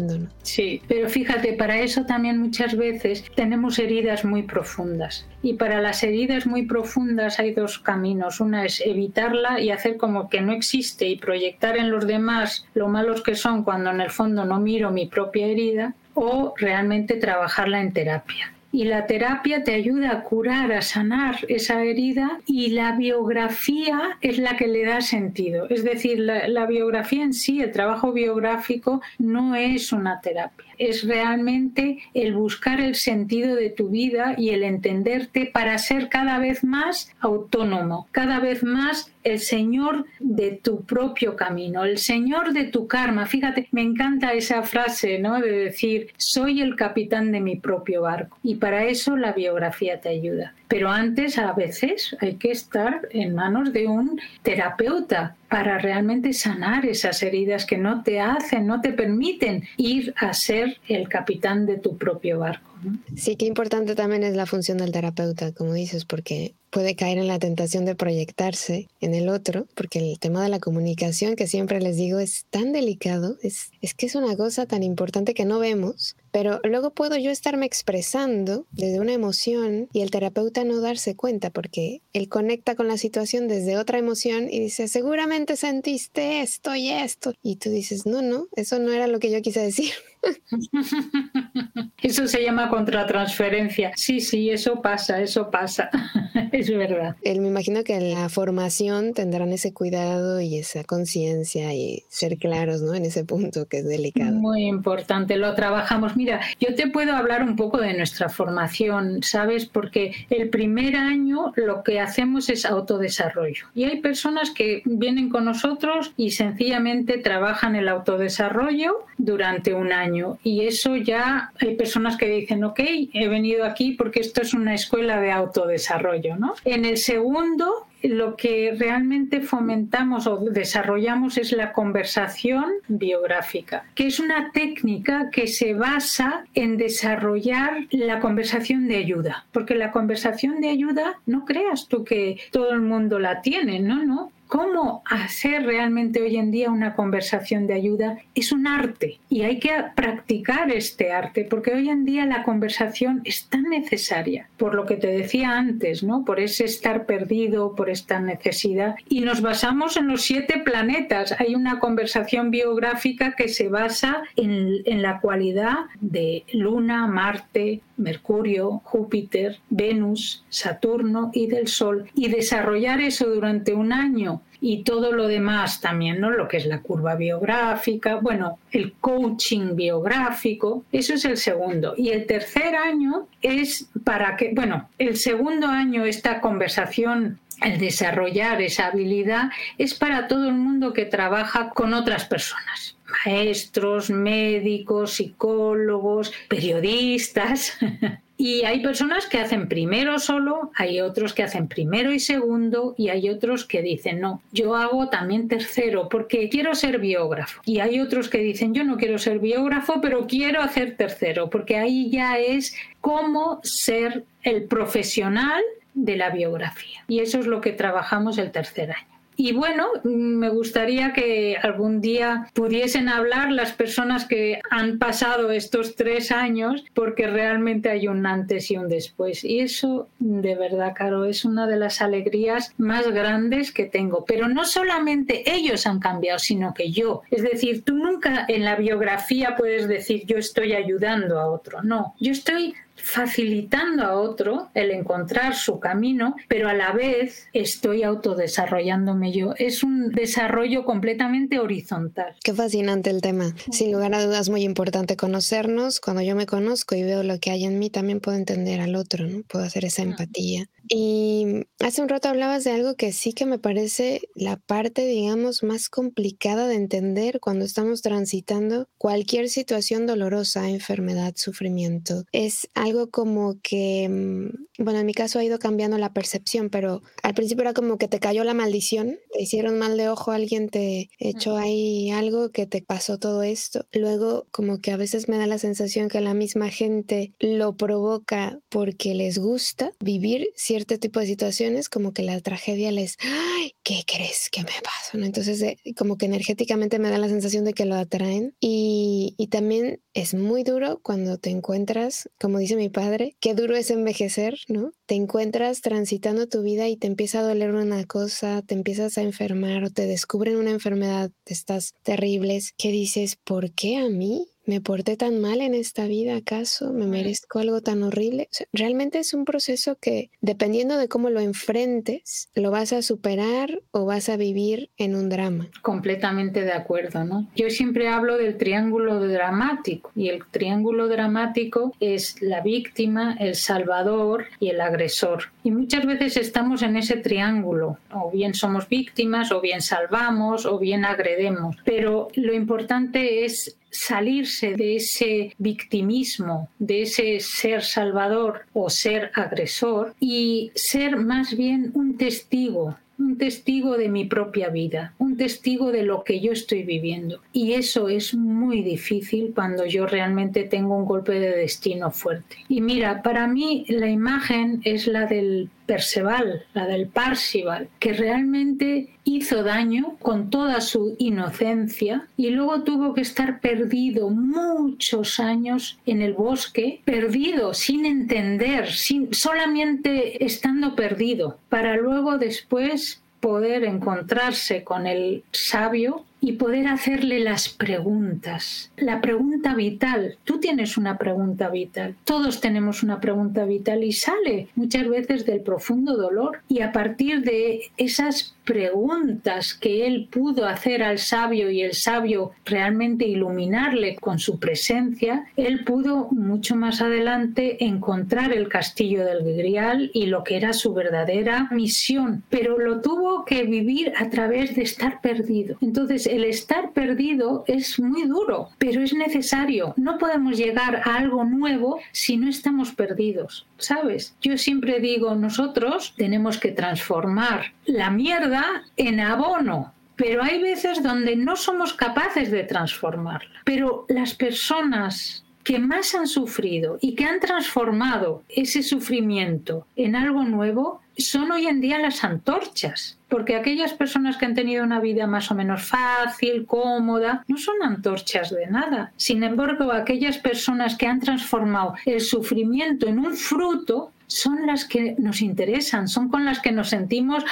pero 0.88 1.08
fíjate, 1.08 1.52
para 1.54 1.78
eso 1.78 2.04
también 2.04 2.38
muchas 2.38 2.76
veces 2.76 3.24
tenemos 3.34 3.78
heridas 3.78 4.24
muy 4.24 4.42
profundas. 4.42 5.26
Y 5.42 5.54
para 5.54 5.80
las 5.80 6.02
heridas 6.02 6.46
muy 6.46 6.66
profundas 6.66 7.38
hay 7.38 7.54
dos 7.54 7.78
caminos. 7.78 8.40
Una 8.40 8.64
es 8.64 8.80
evitarla 8.84 9.60
y 9.60 9.70
hacer 9.70 9.96
como 9.96 10.28
que 10.28 10.40
no 10.40 10.52
existe 10.52 11.06
y 11.08 11.16
proyectar 11.16 11.76
en 11.76 11.90
los 11.90 12.06
demás 12.06 12.66
lo 12.74 12.88
malos 12.88 13.22
que 13.22 13.34
son 13.34 13.64
cuando 13.64 13.90
en 13.90 14.00
el 14.00 14.10
fondo 14.10 14.44
no 14.44 14.60
miro 14.60 14.90
mi 14.90 15.06
propia 15.06 15.46
herida 15.46 15.94
o 16.14 16.54
realmente 16.56 17.14
trabajarla 17.14 17.80
en 17.80 17.92
terapia 17.92 18.52
y 18.70 18.84
la 18.84 19.06
terapia 19.06 19.64
te 19.64 19.74
ayuda 19.74 20.10
a 20.12 20.22
curar, 20.22 20.72
a 20.72 20.82
sanar 20.82 21.36
esa 21.48 21.82
herida 21.82 22.40
y 22.46 22.70
la 22.70 22.92
biografía 22.92 24.18
es 24.20 24.38
la 24.38 24.56
que 24.56 24.68
le 24.68 24.84
da 24.84 25.00
sentido. 25.00 25.68
Es 25.70 25.84
decir, 25.84 26.18
la, 26.18 26.66
biografía 26.66 27.22
en 27.22 27.32
sí, 27.32 27.60
el 27.60 27.72
trabajo 27.72 28.12
biográfico, 28.12 29.00
no 29.18 29.54
es 29.54 29.92
una 29.92 30.20
terapia. 30.20 30.66
Es 30.76 31.04
realmente 31.04 31.98
el 32.14 32.34
buscar 32.34 32.80
el 32.80 32.94
sentido 32.94 33.56
de 33.56 33.70
tu 33.70 33.88
vida 33.88 34.34
y 34.36 34.50
el 34.50 34.62
entenderte 34.62 35.46
para 35.46 35.78
ser 35.78 36.08
cada 36.08 36.38
vez 36.38 36.62
más 36.62 37.10
autónomo, 37.20 38.06
cada 38.12 38.38
vez 38.38 38.62
más 38.62 39.12
el 39.24 39.40
señor 39.40 40.06
de 40.20 40.52
tu 40.52 40.84
propio 40.84 41.36
camino, 41.36 41.84
el 41.84 41.98
señor 41.98 42.52
de 42.52 42.64
tu 42.64 42.86
karma. 42.86 43.26
Fíjate, 43.26 43.68
me 43.72 43.82
encanta 43.82 44.32
esa 44.32 44.62
frase, 44.62 45.18
¿no? 45.18 45.40
De 45.40 45.50
decir, 45.50 46.12
soy 46.16 46.60
el 46.60 46.76
capitán 46.76 47.32
de 47.32 47.40
mi 47.40 47.56
propio 47.56 48.02
barco. 48.02 48.38
Para 48.58 48.84
eso 48.84 49.16
la 49.16 49.32
biografía 49.32 50.00
te 50.00 50.08
ayuda. 50.08 50.54
Pero 50.68 50.90
antes, 50.90 51.38
a 51.38 51.52
veces, 51.52 52.16
hay 52.20 52.34
que 52.34 52.50
estar 52.50 53.08
en 53.10 53.34
manos 53.34 53.72
de 53.72 53.86
un 53.86 54.20
terapeuta 54.42 55.36
para 55.48 55.78
realmente 55.78 56.32
sanar 56.32 56.84
esas 56.86 57.22
heridas 57.22 57.64
que 57.64 57.78
no 57.78 58.02
te 58.02 58.20
hacen, 58.20 58.66
no 58.66 58.80
te 58.80 58.92
permiten 58.92 59.64
ir 59.76 60.14
a 60.16 60.32
ser 60.34 60.78
el 60.88 61.08
capitán 61.08 61.66
de 61.66 61.78
tu 61.78 61.96
propio 61.96 62.40
barco. 62.40 62.68
Sí, 63.16 63.36
qué 63.36 63.46
importante 63.46 63.94
también 63.94 64.22
es 64.22 64.36
la 64.36 64.46
función 64.46 64.78
del 64.78 64.92
terapeuta, 64.92 65.52
como 65.52 65.72
dices, 65.72 66.04
porque 66.04 66.54
puede 66.70 66.94
caer 66.94 67.18
en 67.18 67.26
la 67.26 67.38
tentación 67.38 67.84
de 67.84 67.94
proyectarse 67.94 68.88
en 69.00 69.14
el 69.14 69.28
otro, 69.28 69.66
porque 69.74 69.98
el 69.98 70.18
tema 70.18 70.42
de 70.42 70.48
la 70.48 70.60
comunicación, 70.60 71.34
que 71.34 71.46
siempre 71.46 71.80
les 71.80 71.96
digo, 71.96 72.18
es 72.18 72.44
tan 72.50 72.72
delicado, 72.72 73.36
es, 73.42 73.70
es 73.80 73.94
que 73.94 74.06
es 74.06 74.14
una 74.14 74.36
cosa 74.36 74.66
tan 74.66 74.82
importante 74.82 75.34
que 75.34 75.44
no 75.44 75.58
vemos, 75.58 76.14
pero 76.30 76.60
luego 76.64 76.90
puedo 76.90 77.16
yo 77.16 77.30
estarme 77.30 77.66
expresando 77.66 78.66
desde 78.70 79.00
una 79.00 79.14
emoción 79.14 79.88
y 79.92 80.02
el 80.02 80.10
terapeuta 80.10 80.64
no 80.64 80.80
darse 80.80 81.16
cuenta, 81.16 81.50
porque 81.50 82.02
él 82.12 82.28
conecta 82.28 82.74
con 82.74 82.86
la 82.86 82.98
situación 82.98 83.48
desde 83.48 83.78
otra 83.78 83.98
emoción 83.98 84.48
y 84.50 84.60
dice, 84.60 84.88
seguramente 84.88 85.37
sentiste 85.56 86.40
esto 86.40 86.74
y 86.74 86.90
esto. 86.90 87.32
Y 87.42 87.56
tú 87.56 87.70
dices, 87.70 88.06
no, 88.06 88.22
no, 88.22 88.46
eso 88.52 88.78
no 88.78 88.92
era 88.92 89.06
lo 89.06 89.18
que 89.18 89.30
yo 89.30 89.42
quise 89.42 89.60
decir. 89.60 89.92
Eso 92.02 92.26
se 92.26 92.42
llama 92.42 92.68
contratransferencia. 92.68 93.92
Sí, 93.96 94.20
sí, 94.20 94.50
eso 94.50 94.80
pasa, 94.80 95.20
eso 95.20 95.50
pasa. 95.50 95.90
es 96.52 96.70
verdad. 96.70 97.16
me 97.24 97.48
imagino 97.48 97.84
que 97.84 97.96
en 97.96 98.14
la 98.14 98.28
formación 98.28 99.14
tendrán 99.14 99.52
ese 99.52 99.72
cuidado 99.72 100.40
y 100.40 100.58
esa 100.58 100.84
conciencia 100.84 101.74
y 101.74 102.04
ser 102.08 102.38
claros 102.38 102.82
¿no? 102.82 102.94
en 102.94 103.04
ese 103.04 103.24
punto 103.24 103.66
que 103.66 103.78
es 103.78 103.86
delicado. 103.86 104.32
Muy 104.32 104.66
importante, 104.66 105.36
lo 105.36 105.54
trabajamos. 105.54 106.16
Mira, 106.16 106.40
yo 106.60 106.74
te 106.74 106.88
puedo 106.88 107.14
hablar 107.14 107.42
un 107.42 107.56
poco 107.56 107.78
de 107.78 107.94
nuestra 107.94 108.28
formación, 108.28 109.22
¿sabes? 109.22 109.66
Porque 109.66 110.14
el 110.30 110.50
primer 110.50 110.96
año 110.96 111.52
lo 111.56 111.82
que 111.82 112.00
hacemos 112.00 112.48
es 112.48 112.64
autodesarrollo. 112.64 113.66
Y 113.74 113.84
hay 113.84 114.00
personas 114.00 114.50
que 114.50 114.82
vienen 114.84 115.28
con 115.28 115.44
nosotros 115.44 116.12
y 116.16 116.30
sencillamente 116.30 117.18
trabajan 117.18 117.76
el 117.76 117.88
autodesarrollo 117.88 119.04
durante 119.18 119.74
un 119.74 119.92
año 119.92 120.07
y 120.42 120.66
eso 120.66 120.96
ya 120.96 121.52
hay 121.60 121.74
personas 121.76 122.16
que 122.16 122.28
dicen, 122.28 122.64
ok, 122.64 122.80
he 123.12 123.28
venido 123.28 123.64
aquí 123.64 123.92
porque 123.92 124.20
esto 124.20 124.42
es 124.42 124.54
una 124.54 124.74
escuela 124.74 125.20
de 125.20 125.32
autodesarrollo. 125.32 126.36
¿no? 126.36 126.54
En 126.64 126.84
el 126.84 126.98
segundo, 126.98 127.86
lo 128.02 128.36
que 128.36 128.74
realmente 128.78 129.40
fomentamos 129.40 130.26
o 130.26 130.38
desarrollamos 130.38 131.36
es 131.36 131.52
la 131.52 131.72
conversación 131.72 132.66
biográfica, 132.86 133.84
que 133.94 134.06
es 134.06 134.20
una 134.20 134.52
técnica 134.52 135.30
que 135.30 135.46
se 135.46 135.74
basa 135.74 136.44
en 136.54 136.76
desarrollar 136.76 137.86
la 137.90 138.20
conversación 138.20 138.88
de 138.88 138.96
ayuda, 138.96 139.46
porque 139.52 139.74
la 139.74 139.90
conversación 139.90 140.60
de 140.60 140.68
ayuda 140.68 141.20
no 141.26 141.44
creas 141.44 141.88
tú 141.88 142.04
que 142.04 142.38
todo 142.52 142.70
el 142.72 142.80
mundo 142.80 143.18
la 143.18 143.42
tiene, 143.42 143.80
no, 143.80 144.04
no, 144.04 144.32
cómo 144.48 145.02
hacer 145.04 145.64
realmente 145.64 146.22
hoy 146.22 146.36
en 146.36 146.50
día 146.50 146.70
una 146.70 146.94
conversación 146.94 147.66
de 147.66 147.74
ayuda 147.74 148.18
es 148.34 148.50
un 148.50 148.66
arte 148.66 149.20
y 149.28 149.42
hay 149.42 149.60
que 149.60 149.70
practicar 149.94 150.72
este 150.72 151.12
arte 151.12 151.44
porque 151.44 151.74
hoy 151.74 151.88
en 151.88 152.04
día 152.04 152.24
la 152.24 152.42
conversación 152.42 153.20
es 153.24 153.48
tan 153.48 153.64
necesaria 153.64 154.48
por 154.56 154.74
lo 154.74 154.86
que 154.86 154.96
te 154.96 155.08
decía 155.08 155.58
antes, 155.58 156.02
¿no? 156.02 156.24
Por 156.24 156.40
ese 156.40 156.64
estar 156.64 157.06
perdido, 157.06 157.74
por 157.74 157.90
esta 157.90 158.18
necesidad 158.20 158.96
y 159.08 159.20
nos 159.20 159.42
basamos 159.42 159.96
en 159.96 160.08
los 160.08 160.22
siete 160.22 160.58
planetas. 160.58 161.38
Hay 161.38 161.54
una 161.54 161.78
conversación 161.78 162.50
biográfica 162.50 163.34
que 163.36 163.48
se 163.48 163.68
basa 163.68 164.22
en, 164.36 164.78
en 164.86 165.02
la 165.02 165.20
cualidad 165.20 165.76
de 166.00 166.44
Luna, 166.52 167.06
Marte, 167.06 167.82
Mercurio, 167.98 168.80
Júpiter, 168.84 169.58
Venus, 169.68 170.44
Saturno 170.48 171.30
y 171.34 171.46
del 171.46 171.68
Sol 171.68 172.10
y 172.14 172.28
desarrollar 172.28 173.00
eso 173.00 173.28
durante 173.28 173.74
un 173.74 173.92
año 173.92 174.42
y 174.60 174.82
todo 174.82 175.12
lo 175.12 175.28
demás 175.28 175.80
también, 175.80 176.20
¿no? 176.20 176.30
Lo 176.30 176.48
que 176.48 176.56
es 176.56 176.66
la 176.66 176.82
curva 176.82 177.14
biográfica, 177.14 178.16
bueno, 178.16 178.58
el 178.72 178.94
coaching 178.94 179.76
biográfico, 179.76 180.84
eso 180.90 181.14
es 181.14 181.24
el 181.24 181.36
segundo. 181.36 181.94
Y 181.96 182.10
el 182.10 182.26
tercer 182.26 182.74
año 182.74 183.28
es 183.40 183.88
para 184.04 184.36
que, 184.36 184.52
bueno, 184.54 184.88
el 184.98 185.16
segundo 185.16 185.68
año 185.68 186.04
esta 186.04 186.40
conversación 186.40 187.38
el 187.62 187.78
desarrollar 187.78 188.62
esa 188.62 188.86
habilidad 188.86 189.50
es 189.78 189.94
para 189.94 190.28
todo 190.28 190.48
el 190.48 190.54
mundo 190.54 190.92
que 190.92 191.06
trabaja 191.06 191.70
con 191.70 191.92
otras 191.92 192.24
personas 192.24 192.97
maestros, 193.24 194.10
médicos, 194.10 195.12
psicólogos, 195.12 196.32
periodistas. 196.48 197.78
Y 198.40 198.64
hay 198.64 198.80
personas 198.80 199.26
que 199.26 199.38
hacen 199.38 199.68
primero 199.68 200.20
solo, 200.20 200.70
hay 200.76 201.00
otros 201.00 201.34
que 201.34 201.42
hacen 201.42 201.66
primero 201.66 202.12
y 202.12 202.20
segundo, 202.20 202.94
y 202.96 203.08
hay 203.08 203.30
otros 203.30 203.64
que 203.64 203.82
dicen, 203.82 204.20
no, 204.20 204.40
yo 204.52 204.76
hago 204.76 205.08
también 205.08 205.48
tercero 205.48 206.08
porque 206.08 206.48
quiero 206.48 206.76
ser 206.76 207.00
biógrafo. 207.00 207.60
Y 207.64 207.80
hay 207.80 207.98
otros 207.98 208.28
que 208.28 208.38
dicen, 208.38 208.74
yo 208.74 208.84
no 208.84 208.96
quiero 208.96 209.18
ser 209.18 209.40
biógrafo, 209.40 210.00
pero 210.00 210.28
quiero 210.28 210.62
hacer 210.62 210.96
tercero, 210.96 211.50
porque 211.50 211.78
ahí 211.78 212.10
ya 212.10 212.38
es 212.38 212.76
cómo 213.00 213.58
ser 213.64 214.22
el 214.44 214.66
profesional 214.66 215.60
de 215.94 216.16
la 216.16 216.30
biografía. 216.30 217.02
Y 217.08 217.18
eso 217.18 217.40
es 217.40 217.46
lo 217.48 217.60
que 217.60 217.72
trabajamos 217.72 218.38
el 218.38 218.52
tercer 218.52 218.92
año. 218.92 219.17
Y 219.40 219.52
bueno, 219.52 219.86
me 220.02 220.48
gustaría 220.48 221.12
que 221.12 221.56
algún 221.62 222.00
día 222.00 222.48
pudiesen 222.54 223.08
hablar 223.08 223.52
las 223.52 223.70
personas 223.70 224.24
que 224.24 224.60
han 224.68 224.98
pasado 224.98 225.52
estos 225.52 225.94
tres 225.94 226.32
años, 226.32 226.84
porque 226.92 227.28
realmente 227.28 227.88
hay 227.88 228.08
un 228.08 228.26
antes 228.26 228.68
y 228.72 228.76
un 228.76 228.88
después. 228.88 229.44
Y 229.44 229.60
eso, 229.60 230.08
de 230.18 230.56
verdad, 230.56 230.92
Caro, 230.92 231.24
es 231.24 231.44
una 231.44 231.68
de 231.68 231.76
las 231.76 232.02
alegrías 232.02 232.74
más 232.78 233.06
grandes 233.12 233.70
que 233.70 233.84
tengo. 233.84 234.24
Pero 234.24 234.48
no 234.48 234.64
solamente 234.64 235.44
ellos 235.48 235.86
han 235.86 236.00
cambiado, 236.00 236.40
sino 236.40 236.74
que 236.74 236.90
yo. 236.90 237.22
Es 237.30 237.44
decir, 237.44 237.84
tú 237.84 237.94
nunca 237.94 238.44
en 238.48 238.64
la 238.64 238.74
biografía 238.74 239.54
puedes 239.54 239.86
decir 239.86 240.24
yo 240.26 240.36
estoy 240.36 240.72
ayudando 240.72 241.38
a 241.38 241.46
otro. 241.46 241.80
No, 241.84 242.16
yo 242.18 242.32
estoy 242.32 242.74
facilitando 243.02 244.02
a 244.02 244.14
otro 244.14 244.70
el 244.74 244.90
encontrar 244.90 245.54
su 245.54 245.80
camino, 245.80 246.36
pero 246.48 246.68
a 246.68 246.74
la 246.74 246.92
vez 246.92 247.48
estoy 247.52 248.02
autodesarrollándome 248.02 249.32
yo. 249.32 249.54
Es 249.56 249.82
un 249.82 250.10
desarrollo 250.10 250.84
completamente 250.84 251.58
horizontal. 251.58 252.36
Qué 252.42 252.52
fascinante 252.52 253.10
el 253.10 253.20
tema. 253.20 253.54
Sin 253.70 253.92
lugar 253.92 254.14
a 254.14 254.24
dudas, 254.24 254.48
muy 254.48 254.62
importante 254.62 255.16
conocernos. 255.16 256.00
Cuando 256.00 256.22
yo 256.22 256.34
me 256.34 256.46
conozco 256.46 256.94
y 256.94 257.02
veo 257.02 257.22
lo 257.22 257.38
que 257.38 257.50
hay 257.50 257.64
en 257.64 257.78
mí, 257.78 257.90
también 257.90 258.20
puedo 258.20 258.36
entender 258.36 258.80
al 258.80 258.94
otro, 258.94 259.26
¿no? 259.26 259.42
Puedo 259.48 259.64
hacer 259.64 259.84
esa 259.84 260.02
empatía. 260.02 260.68
Y 260.90 261.66
hace 261.80 262.00
un 262.00 262.08
rato 262.08 262.28
hablabas 262.28 262.64
de 262.64 262.70
algo 262.70 262.96
que 262.96 263.12
sí 263.12 263.34
que 263.34 263.44
me 263.44 263.58
parece 263.58 264.22
la 264.34 264.56
parte, 264.56 265.04
digamos, 265.04 265.62
más 265.62 265.90
complicada 265.90 266.66
de 266.66 266.76
entender 266.76 267.40
cuando 267.40 267.66
estamos 267.66 268.00
transitando 268.00 268.88
cualquier 268.96 269.50
situación 269.50 270.06
dolorosa, 270.06 270.70
enfermedad, 270.70 271.34
sufrimiento. 271.36 272.24
Es 272.32 272.68
algo 272.88 273.10
como 273.10 273.60
que, 273.62 274.08
mm, 274.08 274.82
bueno, 274.82 275.00
en 275.00 275.06
mi 275.06 275.14
caso 275.14 275.38
ha 275.38 275.44
ido 275.44 275.58
cambiando 275.58 275.98
la 275.98 276.12
percepción, 276.12 276.70
pero 276.70 277.02
al 277.22 277.34
principio 277.34 277.62
era 277.62 277.74
como 277.74 277.98
que 277.98 278.08
te 278.08 278.18
cayó 278.18 278.44
la 278.44 278.54
maldición, 278.54 279.18
te 279.32 279.42
hicieron 279.42 279.78
mal 279.78 279.96
de 279.96 280.08
ojo, 280.08 280.30
alguien 280.30 280.68
te 280.68 281.10
echó 281.18 281.56
ahí 281.56 282.10
algo 282.10 282.50
que 282.50 282.66
te 282.66 282.82
pasó 282.82 283.18
todo 283.18 283.42
esto. 283.42 283.86
Luego 283.92 284.46
como 284.50 284.80
que 284.80 284.92
a 284.92 284.96
veces 284.96 285.28
me 285.28 285.38
da 285.38 285.46
la 285.46 285.58
sensación 285.58 286.08
que 286.08 286.20
la 286.20 286.34
misma 286.34 286.70
gente 286.70 287.34
lo 287.38 287.76
provoca 287.76 288.60
porque 288.68 289.14
les 289.14 289.38
gusta 289.38 289.92
vivir 290.00 290.48
cierto 290.54 290.98
tipo 290.98 291.20
de 291.20 291.26
situaciones, 291.26 291.88
como 291.88 292.12
que 292.12 292.22
la 292.22 292.40
tragedia 292.40 292.92
les, 292.92 293.16
¡ay! 293.20 293.72
¿Qué 293.82 294.02
crees 294.06 294.48
que 294.50 294.60
me 294.60 294.72
pasó? 294.82 295.18
¿no? 295.18 295.26
Entonces 295.26 295.60
eh, 295.62 295.78
como 295.96 296.16
que 296.16 296.26
energéticamente 296.26 296.98
me 296.98 297.10
da 297.10 297.18
la 297.18 297.28
sensación 297.28 297.64
de 297.64 297.74
que 297.74 297.84
lo 297.84 297.96
atraen 297.96 298.54
y, 298.60 299.34
y 299.38 299.48
también 299.48 300.00
es 300.14 300.34
muy 300.34 300.62
duro 300.62 301.00
cuando 301.02 301.38
te 301.38 301.50
encuentras, 301.50 302.28
como 302.40 302.58
dice 302.58 302.76
mi 302.78 302.88
padre, 302.88 303.36
qué 303.40 303.54
duro 303.54 303.76
es 303.76 303.90
envejecer, 303.90 304.58
¿no? 304.68 304.92
Te 305.06 305.14
encuentras 305.14 305.82
transitando 305.82 306.46
tu 306.46 306.62
vida 306.62 306.88
y 306.88 306.96
te 306.96 307.06
empieza 307.06 307.40
a 307.40 307.42
doler 307.42 307.74
una 307.74 308.04
cosa, 308.06 308.62
te 308.62 308.74
empiezas 308.74 309.18
a 309.18 309.22
enfermar 309.22 309.84
o 309.84 309.90
te 309.90 310.06
descubren 310.06 310.56
una 310.56 310.70
enfermedad, 310.70 311.30
estás 311.44 311.94
terribles, 312.02 312.72
¿Qué 312.78 312.90
dices, 312.90 313.36
¿por 313.36 313.72
qué 313.72 313.96
a 313.96 314.08
mí? 314.08 314.46
¿Me 314.68 314.82
porté 314.82 315.16
tan 315.16 315.40
mal 315.40 315.62
en 315.62 315.72
esta 315.72 316.06
vida 316.06 316.36
acaso? 316.36 316.92
¿Me 316.92 317.06
merezco 317.06 317.58
algo 317.58 317.80
tan 317.80 318.02
horrible? 318.02 318.50
realmente 318.70 319.18
es 319.18 319.32
un 319.32 319.46
proceso 319.46 319.96
que, 319.98 320.30
dependiendo 320.42 320.98
de 320.98 321.08
cómo 321.08 321.30
lo 321.30 321.40
enfrentes, 321.40 322.50
lo 322.54 322.70
vas 322.70 322.92
a 322.92 323.00
superar 323.00 323.80
o 323.92 324.04
vas 324.04 324.28
a 324.28 324.36
vivir 324.36 324.90
en 324.98 325.16
un 325.16 325.30
drama. 325.30 325.68
Completamente 325.80 326.64
de 326.64 326.72
acuerdo, 326.72 327.24
¿no? 327.24 327.48
Yo 327.56 327.70
siempre 327.70 328.08
hablo 328.08 328.36
del 328.36 328.58
triángulo 328.58 329.26
dramático 329.26 330.12
y 330.14 330.28
el 330.28 330.44
triángulo 330.50 331.08
dramático 331.08 331.94
es 331.98 332.36
la 332.42 332.60
víctima, 332.60 333.38
el 333.40 333.54
salvador 333.54 334.48
y 334.60 334.68
el 334.68 334.82
agresor. 334.82 335.44
Y 335.64 335.70
muchas 335.70 336.04
veces 336.04 336.36
estamos 336.36 336.82
en 336.82 336.96
ese 336.98 337.16
triángulo, 337.16 337.96
o 338.12 338.30
bien 338.30 338.52
somos 338.52 338.86
víctimas, 338.86 339.50
o 339.50 339.62
bien 339.62 339.80
salvamos, 339.80 340.66
o 340.66 340.78
bien 340.78 341.06
agredemos. 341.06 341.74
Pero 341.86 342.28
lo 342.34 342.52
importante 342.52 343.46
es 343.46 343.77
salirse 343.90 344.74
de 344.74 344.96
ese 344.96 345.54
victimismo, 345.58 346.68
de 346.78 347.02
ese 347.02 347.40
ser 347.40 347.82
salvador 347.82 348.66
o 348.72 348.90
ser 348.90 349.30
agresor 349.34 350.14
y 350.20 350.70
ser 350.74 351.16
más 351.16 351.56
bien 351.56 351.90
un 351.94 352.16
testigo 352.16 352.96
un 353.18 353.36
testigo 353.36 353.96
de 353.96 354.08
mi 354.08 354.24
propia 354.24 354.68
vida, 354.68 355.12
un 355.18 355.36
testigo 355.36 355.90
de 355.90 356.04
lo 356.04 356.22
que 356.22 356.40
yo 356.40 356.52
estoy 356.52 356.84
viviendo. 356.84 357.40
Y 357.52 357.72
eso 357.72 358.08
es 358.08 358.34
muy 358.34 358.82
difícil 358.82 359.52
cuando 359.54 359.84
yo 359.86 360.06
realmente 360.06 360.62
tengo 360.62 360.96
un 360.96 361.04
golpe 361.04 361.32
de 361.32 361.56
destino 361.56 362.10
fuerte. 362.10 362.56
Y 362.68 362.80
mira, 362.80 363.22
para 363.22 363.48
mí 363.48 363.84
la 363.88 364.08
imagen 364.08 364.80
es 364.84 365.06
la 365.06 365.26
del 365.26 365.68
Perceval, 365.88 366.66
la 366.74 366.86
del 366.86 367.08
Parsival, 367.08 367.88
que 367.98 368.12
realmente 368.12 369.08
hizo 369.24 369.62
daño 369.62 370.16
con 370.20 370.50
toda 370.50 370.82
su 370.82 371.16
inocencia 371.18 372.28
y 372.36 372.50
luego 372.50 372.82
tuvo 372.82 373.14
que 373.14 373.22
estar 373.22 373.60
perdido 373.60 374.28
muchos 374.28 375.40
años 375.40 375.98
en 376.04 376.20
el 376.20 376.34
bosque, 376.34 377.00
perdido, 377.06 377.72
sin 377.72 378.04
entender, 378.04 378.92
sin, 378.92 379.32
solamente 379.32 380.44
estando 380.44 380.94
perdido, 380.94 381.58
para 381.70 381.96
luego 381.96 382.36
después 382.36 383.22
poder 383.40 383.84
encontrarse 383.84 384.84
con 384.84 385.06
el 385.06 385.42
sabio 385.52 386.26
y 386.40 386.52
poder 386.52 386.86
hacerle 386.86 387.40
las 387.40 387.68
preguntas. 387.68 388.92
La 388.96 389.20
pregunta 389.20 389.74
vital. 389.74 390.36
Tú 390.44 390.60
tienes 390.60 390.96
una 390.96 391.18
pregunta 391.18 391.68
vital. 391.68 392.14
Todos 392.24 392.60
tenemos 392.60 393.02
una 393.02 393.20
pregunta 393.20 393.64
vital 393.64 394.04
y 394.04 394.12
sale 394.12 394.68
muchas 394.74 395.08
veces 395.08 395.46
del 395.46 395.60
profundo 395.60 396.16
dolor. 396.16 396.60
Y 396.68 396.80
a 396.80 396.92
partir 396.92 397.42
de 397.42 397.90
esas 397.96 398.54
preguntas 398.68 399.72
que 399.72 400.06
él 400.06 400.28
pudo 400.30 400.66
hacer 400.66 401.02
al 401.02 401.18
sabio 401.18 401.70
y 401.70 401.80
el 401.80 401.94
sabio 401.94 402.50
realmente 402.66 403.26
iluminarle 403.26 404.16
con 404.16 404.38
su 404.38 404.58
presencia, 404.58 405.46
él 405.56 405.84
pudo 405.84 406.28
mucho 406.32 406.76
más 406.76 407.00
adelante 407.00 407.82
encontrar 407.86 408.52
el 408.52 408.68
castillo 408.68 409.24
del 409.24 409.42
Grial 409.56 410.10
y 410.12 410.26
lo 410.26 410.44
que 410.44 410.58
era 410.58 410.74
su 410.74 410.92
verdadera 410.92 411.68
misión. 411.70 412.42
Pero 412.50 412.78
lo 412.78 413.00
tuvo 413.00 413.46
que 413.46 413.62
vivir 413.62 414.12
a 414.18 414.28
través 414.28 414.76
de 414.76 414.82
estar 414.82 415.22
perdido. 415.22 415.78
Entonces, 415.80 416.26
el 416.26 416.44
estar 416.44 416.92
perdido 416.92 417.64
es 417.66 417.98
muy 417.98 418.24
duro, 418.24 418.68
pero 418.76 419.00
es 419.00 419.14
necesario. 419.14 419.94
No 419.96 420.18
podemos 420.18 420.58
llegar 420.58 420.96
a 421.06 421.16
algo 421.16 421.42
nuevo 421.44 422.00
si 422.12 422.36
no 422.36 422.50
estamos 422.50 422.92
perdidos, 422.92 423.66
¿sabes? 423.78 424.36
Yo 424.40 424.58
siempre 424.58 425.00
digo, 425.00 425.34
nosotros 425.34 426.14
tenemos 426.16 426.58
que 426.58 426.72
transformar 426.72 427.72
la 427.86 428.10
mierda 428.10 428.84
en 428.96 429.20
abono. 429.20 429.94
Pero 430.16 430.42
hay 430.42 430.60
veces 430.60 431.02
donde 431.02 431.36
no 431.36 431.54
somos 431.54 431.94
capaces 431.94 432.50
de 432.50 432.64
transformarla. 432.64 433.62
Pero 433.64 434.04
las 434.08 434.34
personas 434.34 435.44
que 435.68 435.78
más 435.78 436.14
han 436.14 436.26
sufrido 436.26 436.96
y 437.02 437.14
que 437.14 437.26
han 437.26 437.40
transformado 437.40 438.42
ese 438.48 438.82
sufrimiento 438.82 439.86
en 439.96 440.16
algo 440.16 440.42
nuevo 440.44 441.02
son 441.18 441.52
hoy 441.52 441.66
en 441.66 441.82
día 441.82 441.98
las 441.98 442.24
antorchas, 442.24 443.18
porque 443.28 443.54
aquellas 443.54 443.92
personas 443.92 444.38
que 444.38 444.46
han 444.46 444.54
tenido 444.54 444.82
una 444.82 444.98
vida 444.98 445.26
más 445.26 445.50
o 445.50 445.54
menos 445.54 445.82
fácil, 445.84 446.64
cómoda, 446.64 447.44
no 447.48 447.58
son 447.58 447.82
antorchas 447.82 448.48
de 448.48 448.66
nada. 448.66 449.12
Sin 449.16 449.42
embargo, 449.42 449.92
aquellas 449.92 450.38
personas 450.38 450.96
que 450.96 451.06
han 451.06 451.20
transformado 451.20 451.96
el 452.06 452.22
sufrimiento 452.22 453.06
en 453.06 453.18
un 453.18 453.36
fruto 453.36 454.12
son 454.28 454.66
las 454.66 454.84
que 454.84 455.16
nos 455.18 455.42
interesan, 455.42 456.06
son 456.06 456.28
con 456.28 456.44
las 456.44 456.60
que 456.60 456.70
nos 456.70 456.90
sentimos 456.90 457.44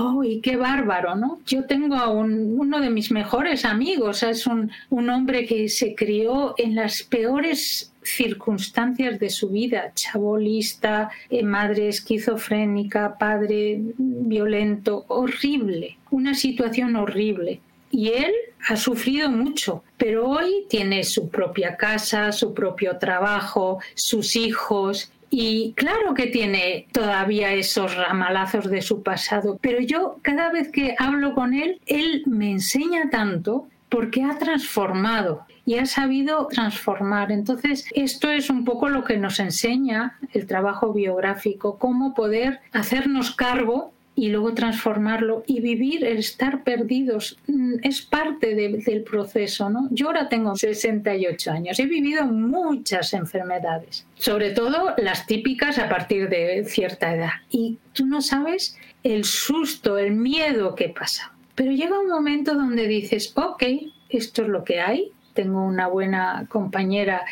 ¡Uy, 0.00 0.40
qué 0.40 0.56
bárbaro! 0.56 1.14
¿no? 1.16 1.40
Yo 1.46 1.64
tengo 1.64 1.96
a 1.96 2.08
uno 2.08 2.80
de 2.80 2.90
mis 2.90 3.10
mejores 3.10 3.64
amigos, 3.64 4.22
es 4.22 4.46
un, 4.46 4.70
un 4.88 5.10
hombre 5.10 5.46
que 5.46 5.68
se 5.68 5.94
crió 5.94 6.54
en 6.58 6.74
las 6.76 7.02
peores 7.02 7.92
circunstancias 8.02 9.18
de 9.18 9.30
su 9.30 9.48
vida, 9.48 9.92
chabolista, 9.94 11.10
eh, 11.28 11.42
madre 11.42 11.88
esquizofrénica, 11.88 13.18
padre 13.18 13.80
violento, 13.98 15.04
horrible, 15.08 15.98
una 16.10 16.34
situación 16.34 16.96
horrible. 16.96 17.60
Y 17.90 18.08
él 18.08 18.32
ha 18.68 18.76
sufrido 18.76 19.30
mucho, 19.30 19.84
pero 19.96 20.28
hoy 20.28 20.64
tiene 20.68 21.04
su 21.04 21.28
propia 21.28 21.76
casa, 21.76 22.32
su 22.32 22.52
propio 22.52 22.98
trabajo, 22.98 23.78
sus 23.94 24.36
hijos, 24.36 25.12
y 25.30 25.72
claro 25.74 26.14
que 26.14 26.26
tiene 26.26 26.86
todavía 26.92 27.52
esos 27.52 27.96
ramalazos 27.96 28.70
de 28.70 28.82
su 28.82 29.02
pasado, 29.02 29.58
pero 29.60 29.80
yo 29.80 30.18
cada 30.22 30.50
vez 30.50 30.70
que 30.70 30.94
hablo 30.98 31.34
con 31.34 31.54
él, 31.54 31.80
él 31.86 32.22
me 32.26 32.50
enseña 32.50 33.10
tanto 33.10 33.68
porque 33.88 34.22
ha 34.22 34.38
transformado 34.38 35.46
y 35.66 35.78
ha 35.78 35.86
sabido 35.86 36.46
transformar. 36.48 37.32
Entonces, 37.32 37.86
esto 37.94 38.30
es 38.30 38.50
un 38.50 38.64
poco 38.64 38.88
lo 38.88 39.04
que 39.04 39.16
nos 39.16 39.38
enseña 39.40 40.18
el 40.32 40.46
trabajo 40.46 40.92
biográfico, 40.92 41.78
cómo 41.78 42.14
poder 42.14 42.60
hacernos 42.72 43.34
cargo 43.34 43.93
y 44.16 44.28
luego 44.28 44.54
transformarlo 44.54 45.42
y 45.46 45.60
vivir 45.60 46.04
el 46.04 46.18
estar 46.18 46.62
perdidos 46.62 47.36
mm, 47.46 47.76
es 47.82 48.02
parte 48.02 48.54
del 48.54 49.02
proceso. 49.02 49.70
¿no? 49.70 49.88
Yo 49.90 50.06
ahora 50.06 50.28
tengo 50.28 50.54
68 50.54 51.50
años, 51.50 51.78
he 51.78 51.86
vivido 51.86 52.24
muchas 52.24 53.12
enfermedades, 53.12 54.06
sobre 54.16 54.50
todo 54.50 54.94
las 54.98 55.26
típicas 55.26 55.78
a 55.78 55.88
partir 55.88 56.28
de 56.28 56.64
cierta 56.64 57.14
edad. 57.14 57.32
Y 57.50 57.78
tú 57.92 58.06
no 58.06 58.22
sabes 58.22 58.76
el 59.02 59.24
susto, 59.24 59.98
el 59.98 60.12
miedo 60.12 60.74
que 60.74 60.88
pasa. 60.88 61.32
Pero 61.54 61.72
llega 61.72 62.00
un 62.00 62.08
momento 62.08 62.54
donde 62.54 62.86
dices, 62.86 63.32
ok, 63.36 63.62
esto 64.08 64.42
es 64.42 64.48
lo 64.48 64.64
que 64.64 64.80
hay. 64.80 65.12
Tengo 65.34 65.64
una 65.64 65.88
buena 65.88 66.46
compañera 66.48 67.22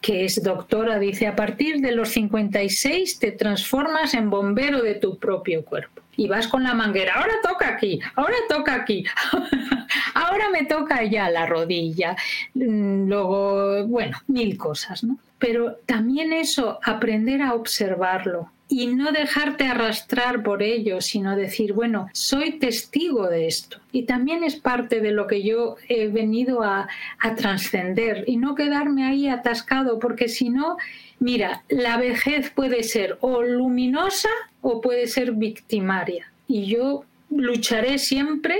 que 0.00 0.24
es 0.24 0.42
doctora, 0.42 0.98
dice, 0.98 1.26
a 1.26 1.36
partir 1.36 1.80
de 1.80 1.92
los 1.92 2.10
56 2.10 3.18
te 3.18 3.32
transformas 3.32 4.14
en 4.14 4.30
bombero 4.30 4.82
de 4.82 4.94
tu 4.94 5.18
propio 5.18 5.64
cuerpo 5.64 6.02
y 6.16 6.28
vas 6.28 6.48
con 6.48 6.62
la 6.62 6.74
manguera, 6.74 7.14
ahora 7.14 7.34
toca 7.42 7.68
aquí, 7.68 8.00
ahora 8.14 8.36
toca 8.48 8.74
aquí, 8.74 9.04
ahora 10.14 10.48
me 10.50 10.64
toca 10.64 11.04
ya 11.04 11.30
la 11.30 11.46
rodilla, 11.46 12.16
mm, 12.54 13.06
luego, 13.08 13.86
bueno, 13.86 14.18
mil 14.26 14.56
cosas, 14.56 15.04
¿no? 15.04 15.18
Pero 15.38 15.76
también 15.84 16.32
eso, 16.32 16.78
aprender 16.82 17.42
a 17.42 17.54
observarlo, 17.54 18.50
y 18.68 18.88
no 18.88 19.12
dejarte 19.12 19.66
arrastrar 19.66 20.42
por 20.42 20.62
ello, 20.62 21.00
sino 21.00 21.36
decir, 21.36 21.72
bueno, 21.72 22.08
soy 22.12 22.58
testigo 22.58 23.28
de 23.28 23.46
esto. 23.46 23.78
Y 23.92 24.02
también 24.04 24.42
es 24.42 24.56
parte 24.56 25.00
de 25.00 25.12
lo 25.12 25.26
que 25.26 25.42
yo 25.42 25.76
he 25.88 26.08
venido 26.08 26.62
a, 26.62 26.88
a 27.20 27.34
trascender 27.34 28.24
y 28.26 28.36
no 28.36 28.54
quedarme 28.54 29.04
ahí 29.04 29.28
atascado, 29.28 29.98
porque 29.98 30.28
si 30.28 30.50
no, 30.50 30.76
Mira, 31.18 31.62
la 31.68 31.96
vejez 31.96 32.50
puede 32.50 32.82
ser 32.82 33.16
o 33.20 33.42
luminosa 33.42 34.28
o 34.60 34.80
puede 34.80 35.06
ser 35.06 35.32
victimaria. 35.32 36.30
Y 36.46 36.66
yo 36.66 37.04
lucharé 37.30 37.98
siempre 37.98 38.56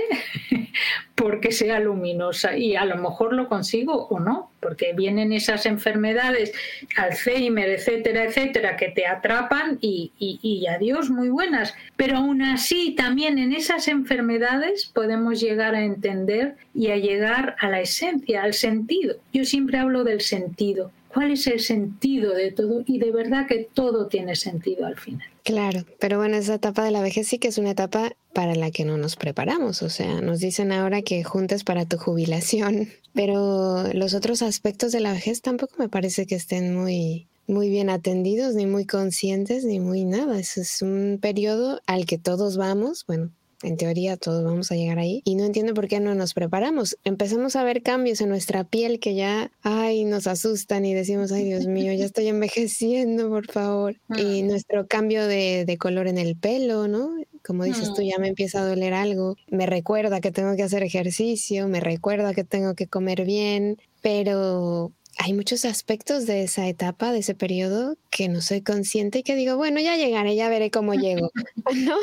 porque 1.15 1.51
sea 1.51 1.79
luminosa 1.79 2.57
y 2.57 2.75
a 2.75 2.85
lo 2.85 2.97
mejor 2.97 3.33
lo 3.33 3.47
consigo 3.47 4.07
o 4.07 4.19
no, 4.19 4.51
porque 4.59 4.93
vienen 4.93 5.33
esas 5.33 5.65
enfermedades, 5.65 6.53
Alzheimer, 6.95 7.69
etcétera, 7.69 8.25
etcétera, 8.25 8.77
que 8.77 8.89
te 8.89 9.07
atrapan 9.07 9.79
y, 9.81 10.11
y, 10.19 10.67
adiós, 10.67 11.09
muy 11.09 11.29
buenas. 11.29 11.73
Pero 11.95 12.17
aún 12.17 12.41
así, 12.41 12.93
también 12.95 13.37
en 13.39 13.53
esas 13.53 13.87
enfermedades 13.87 14.85
podemos 14.85 15.39
llegar 15.39 15.73
a 15.73 15.83
entender 15.83 16.55
y 16.75 16.91
a 16.91 16.97
llegar 16.97 17.55
a 17.59 17.69
la 17.69 17.81
esencia, 17.81 18.43
al 18.43 18.53
sentido. 18.53 19.15
Yo 19.33 19.43
siempre 19.45 19.79
hablo 19.79 20.03
del 20.03 20.21
sentido 20.21 20.91
cuál 21.17 21.31
es 21.31 21.47
el 21.47 21.59
sentido 21.59 22.33
de 22.35 22.51
todo 22.51 22.83
y 22.85 22.99
de 22.99 23.11
verdad 23.11 23.47
que 23.47 23.67
todo 23.73 24.05
tiene 24.05 24.35
sentido 24.35 24.85
al 24.85 24.97
final. 24.97 25.27
Claro, 25.47 25.85
pero 25.97 26.17
bueno, 26.17 26.35
esa 26.35 26.55
etapa 26.55 26.83
de 26.83 26.91
la 26.91 27.01
vejez 27.01 27.25
sí 27.25 27.39
que 27.39 27.47
es 27.47 27.57
una 27.57 27.71
etapa 27.71 28.11
para 28.33 28.53
la 28.53 28.69
que 28.69 28.83
no 28.83 28.97
nos 28.97 29.15
preparamos, 29.15 29.81
o 29.81 29.89
sea, 29.89 30.19
nos 30.19 30.39
dicen 30.39 30.73
ahora 30.73 31.03
que 31.03 31.23
juntes 31.23 31.63
para 31.63 31.85
tu 31.85 31.97
jubilación, 31.97 32.89
pero 33.13 33.93
los 33.93 34.13
otros 34.13 34.41
aspectos 34.41 34.91
de 34.91 34.99
la 34.99 35.13
vejez 35.13 35.41
tampoco 35.41 35.75
me 35.79 35.87
parece 35.87 36.25
que 36.25 36.35
estén 36.35 36.75
muy 36.75 37.29
muy 37.47 37.69
bien 37.69 37.89
atendidos, 37.89 38.55
ni 38.55 38.65
muy 38.65 38.85
conscientes, 38.85 39.63
ni 39.63 39.79
muy 39.79 40.03
nada. 40.03 40.37
es 40.37 40.81
un 40.81 41.17
periodo 41.21 41.79
al 41.87 42.05
que 42.05 42.17
todos 42.17 42.57
vamos, 42.57 43.05
bueno, 43.07 43.31
en 43.63 43.77
teoría 43.77 44.17
todos 44.17 44.43
vamos 44.43 44.71
a 44.71 44.75
llegar 44.75 44.99
ahí 44.99 45.21
y 45.25 45.35
no 45.35 45.43
entiendo 45.43 45.73
por 45.73 45.87
qué 45.87 45.99
no 45.99 46.15
nos 46.15 46.33
preparamos. 46.33 46.97
Empezamos 47.03 47.55
a 47.55 47.63
ver 47.63 47.81
cambios 47.81 48.21
en 48.21 48.29
nuestra 48.29 48.63
piel 48.63 48.99
que 48.99 49.15
ya, 49.15 49.51
ay, 49.63 50.05
nos 50.05 50.27
asustan 50.27 50.85
y 50.85 50.93
decimos, 50.93 51.31
ay, 51.31 51.45
Dios 51.45 51.65
mío, 51.65 51.93
ya 51.93 52.05
estoy 52.05 52.27
envejeciendo, 52.27 53.29
por 53.29 53.47
favor. 53.47 53.95
Y 54.17 54.43
nuestro 54.43 54.87
cambio 54.87 55.25
de, 55.27 55.65
de 55.65 55.77
color 55.77 56.07
en 56.07 56.17
el 56.17 56.35
pelo, 56.35 56.87
¿no? 56.87 57.11
Como 57.45 57.63
dices 57.63 57.93
tú, 57.93 58.01
ya 58.01 58.17
me 58.19 58.27
empieza 58.27 58.59
a 58.59 58.67
doler 58.67 58.93
algo. 58.93 59.37
Me 59.49 59.65
recuerda 59.65 60.19
que 60.19 60.31
tengo 60.31 60.55
que 60.55 60.63
hacer 60.63 60.83
ejercicio, 60.83 61.67
me 61.69 61.79
recuerda 61.79 62.33
que 62.33 62.43
tengo 62.43 62.75
que 62.75 62.87
comer 62.87 63.23
bien, 63.23 63.77
pero 64.01 64.91
hay 65.17 65.33
muchos 65.33 65.65
aspectos 65.65 66.25
de 66.25 66.43
esa 66.43 66.67
etapa, 66.67 67.11
de 67.11 67.19
ese 67.19 67.33
periodo, 67.33 67.97
que 68.11 68.29
no 68.29 68.41
soy 68.41 68.61
consciente 68.61 69.19
y 69.19 69.23
que 69.23 69.35
digo, 69.35 69.57
bueno, 69.57 69.79
ya 69.79 69.95
llegaré, 69.95 70.35
ya 70.35 70.49
veré 70.49 70.69
cómo 70.71 70.93
llego, 70.93 71.31
¿no? 71.75 71.95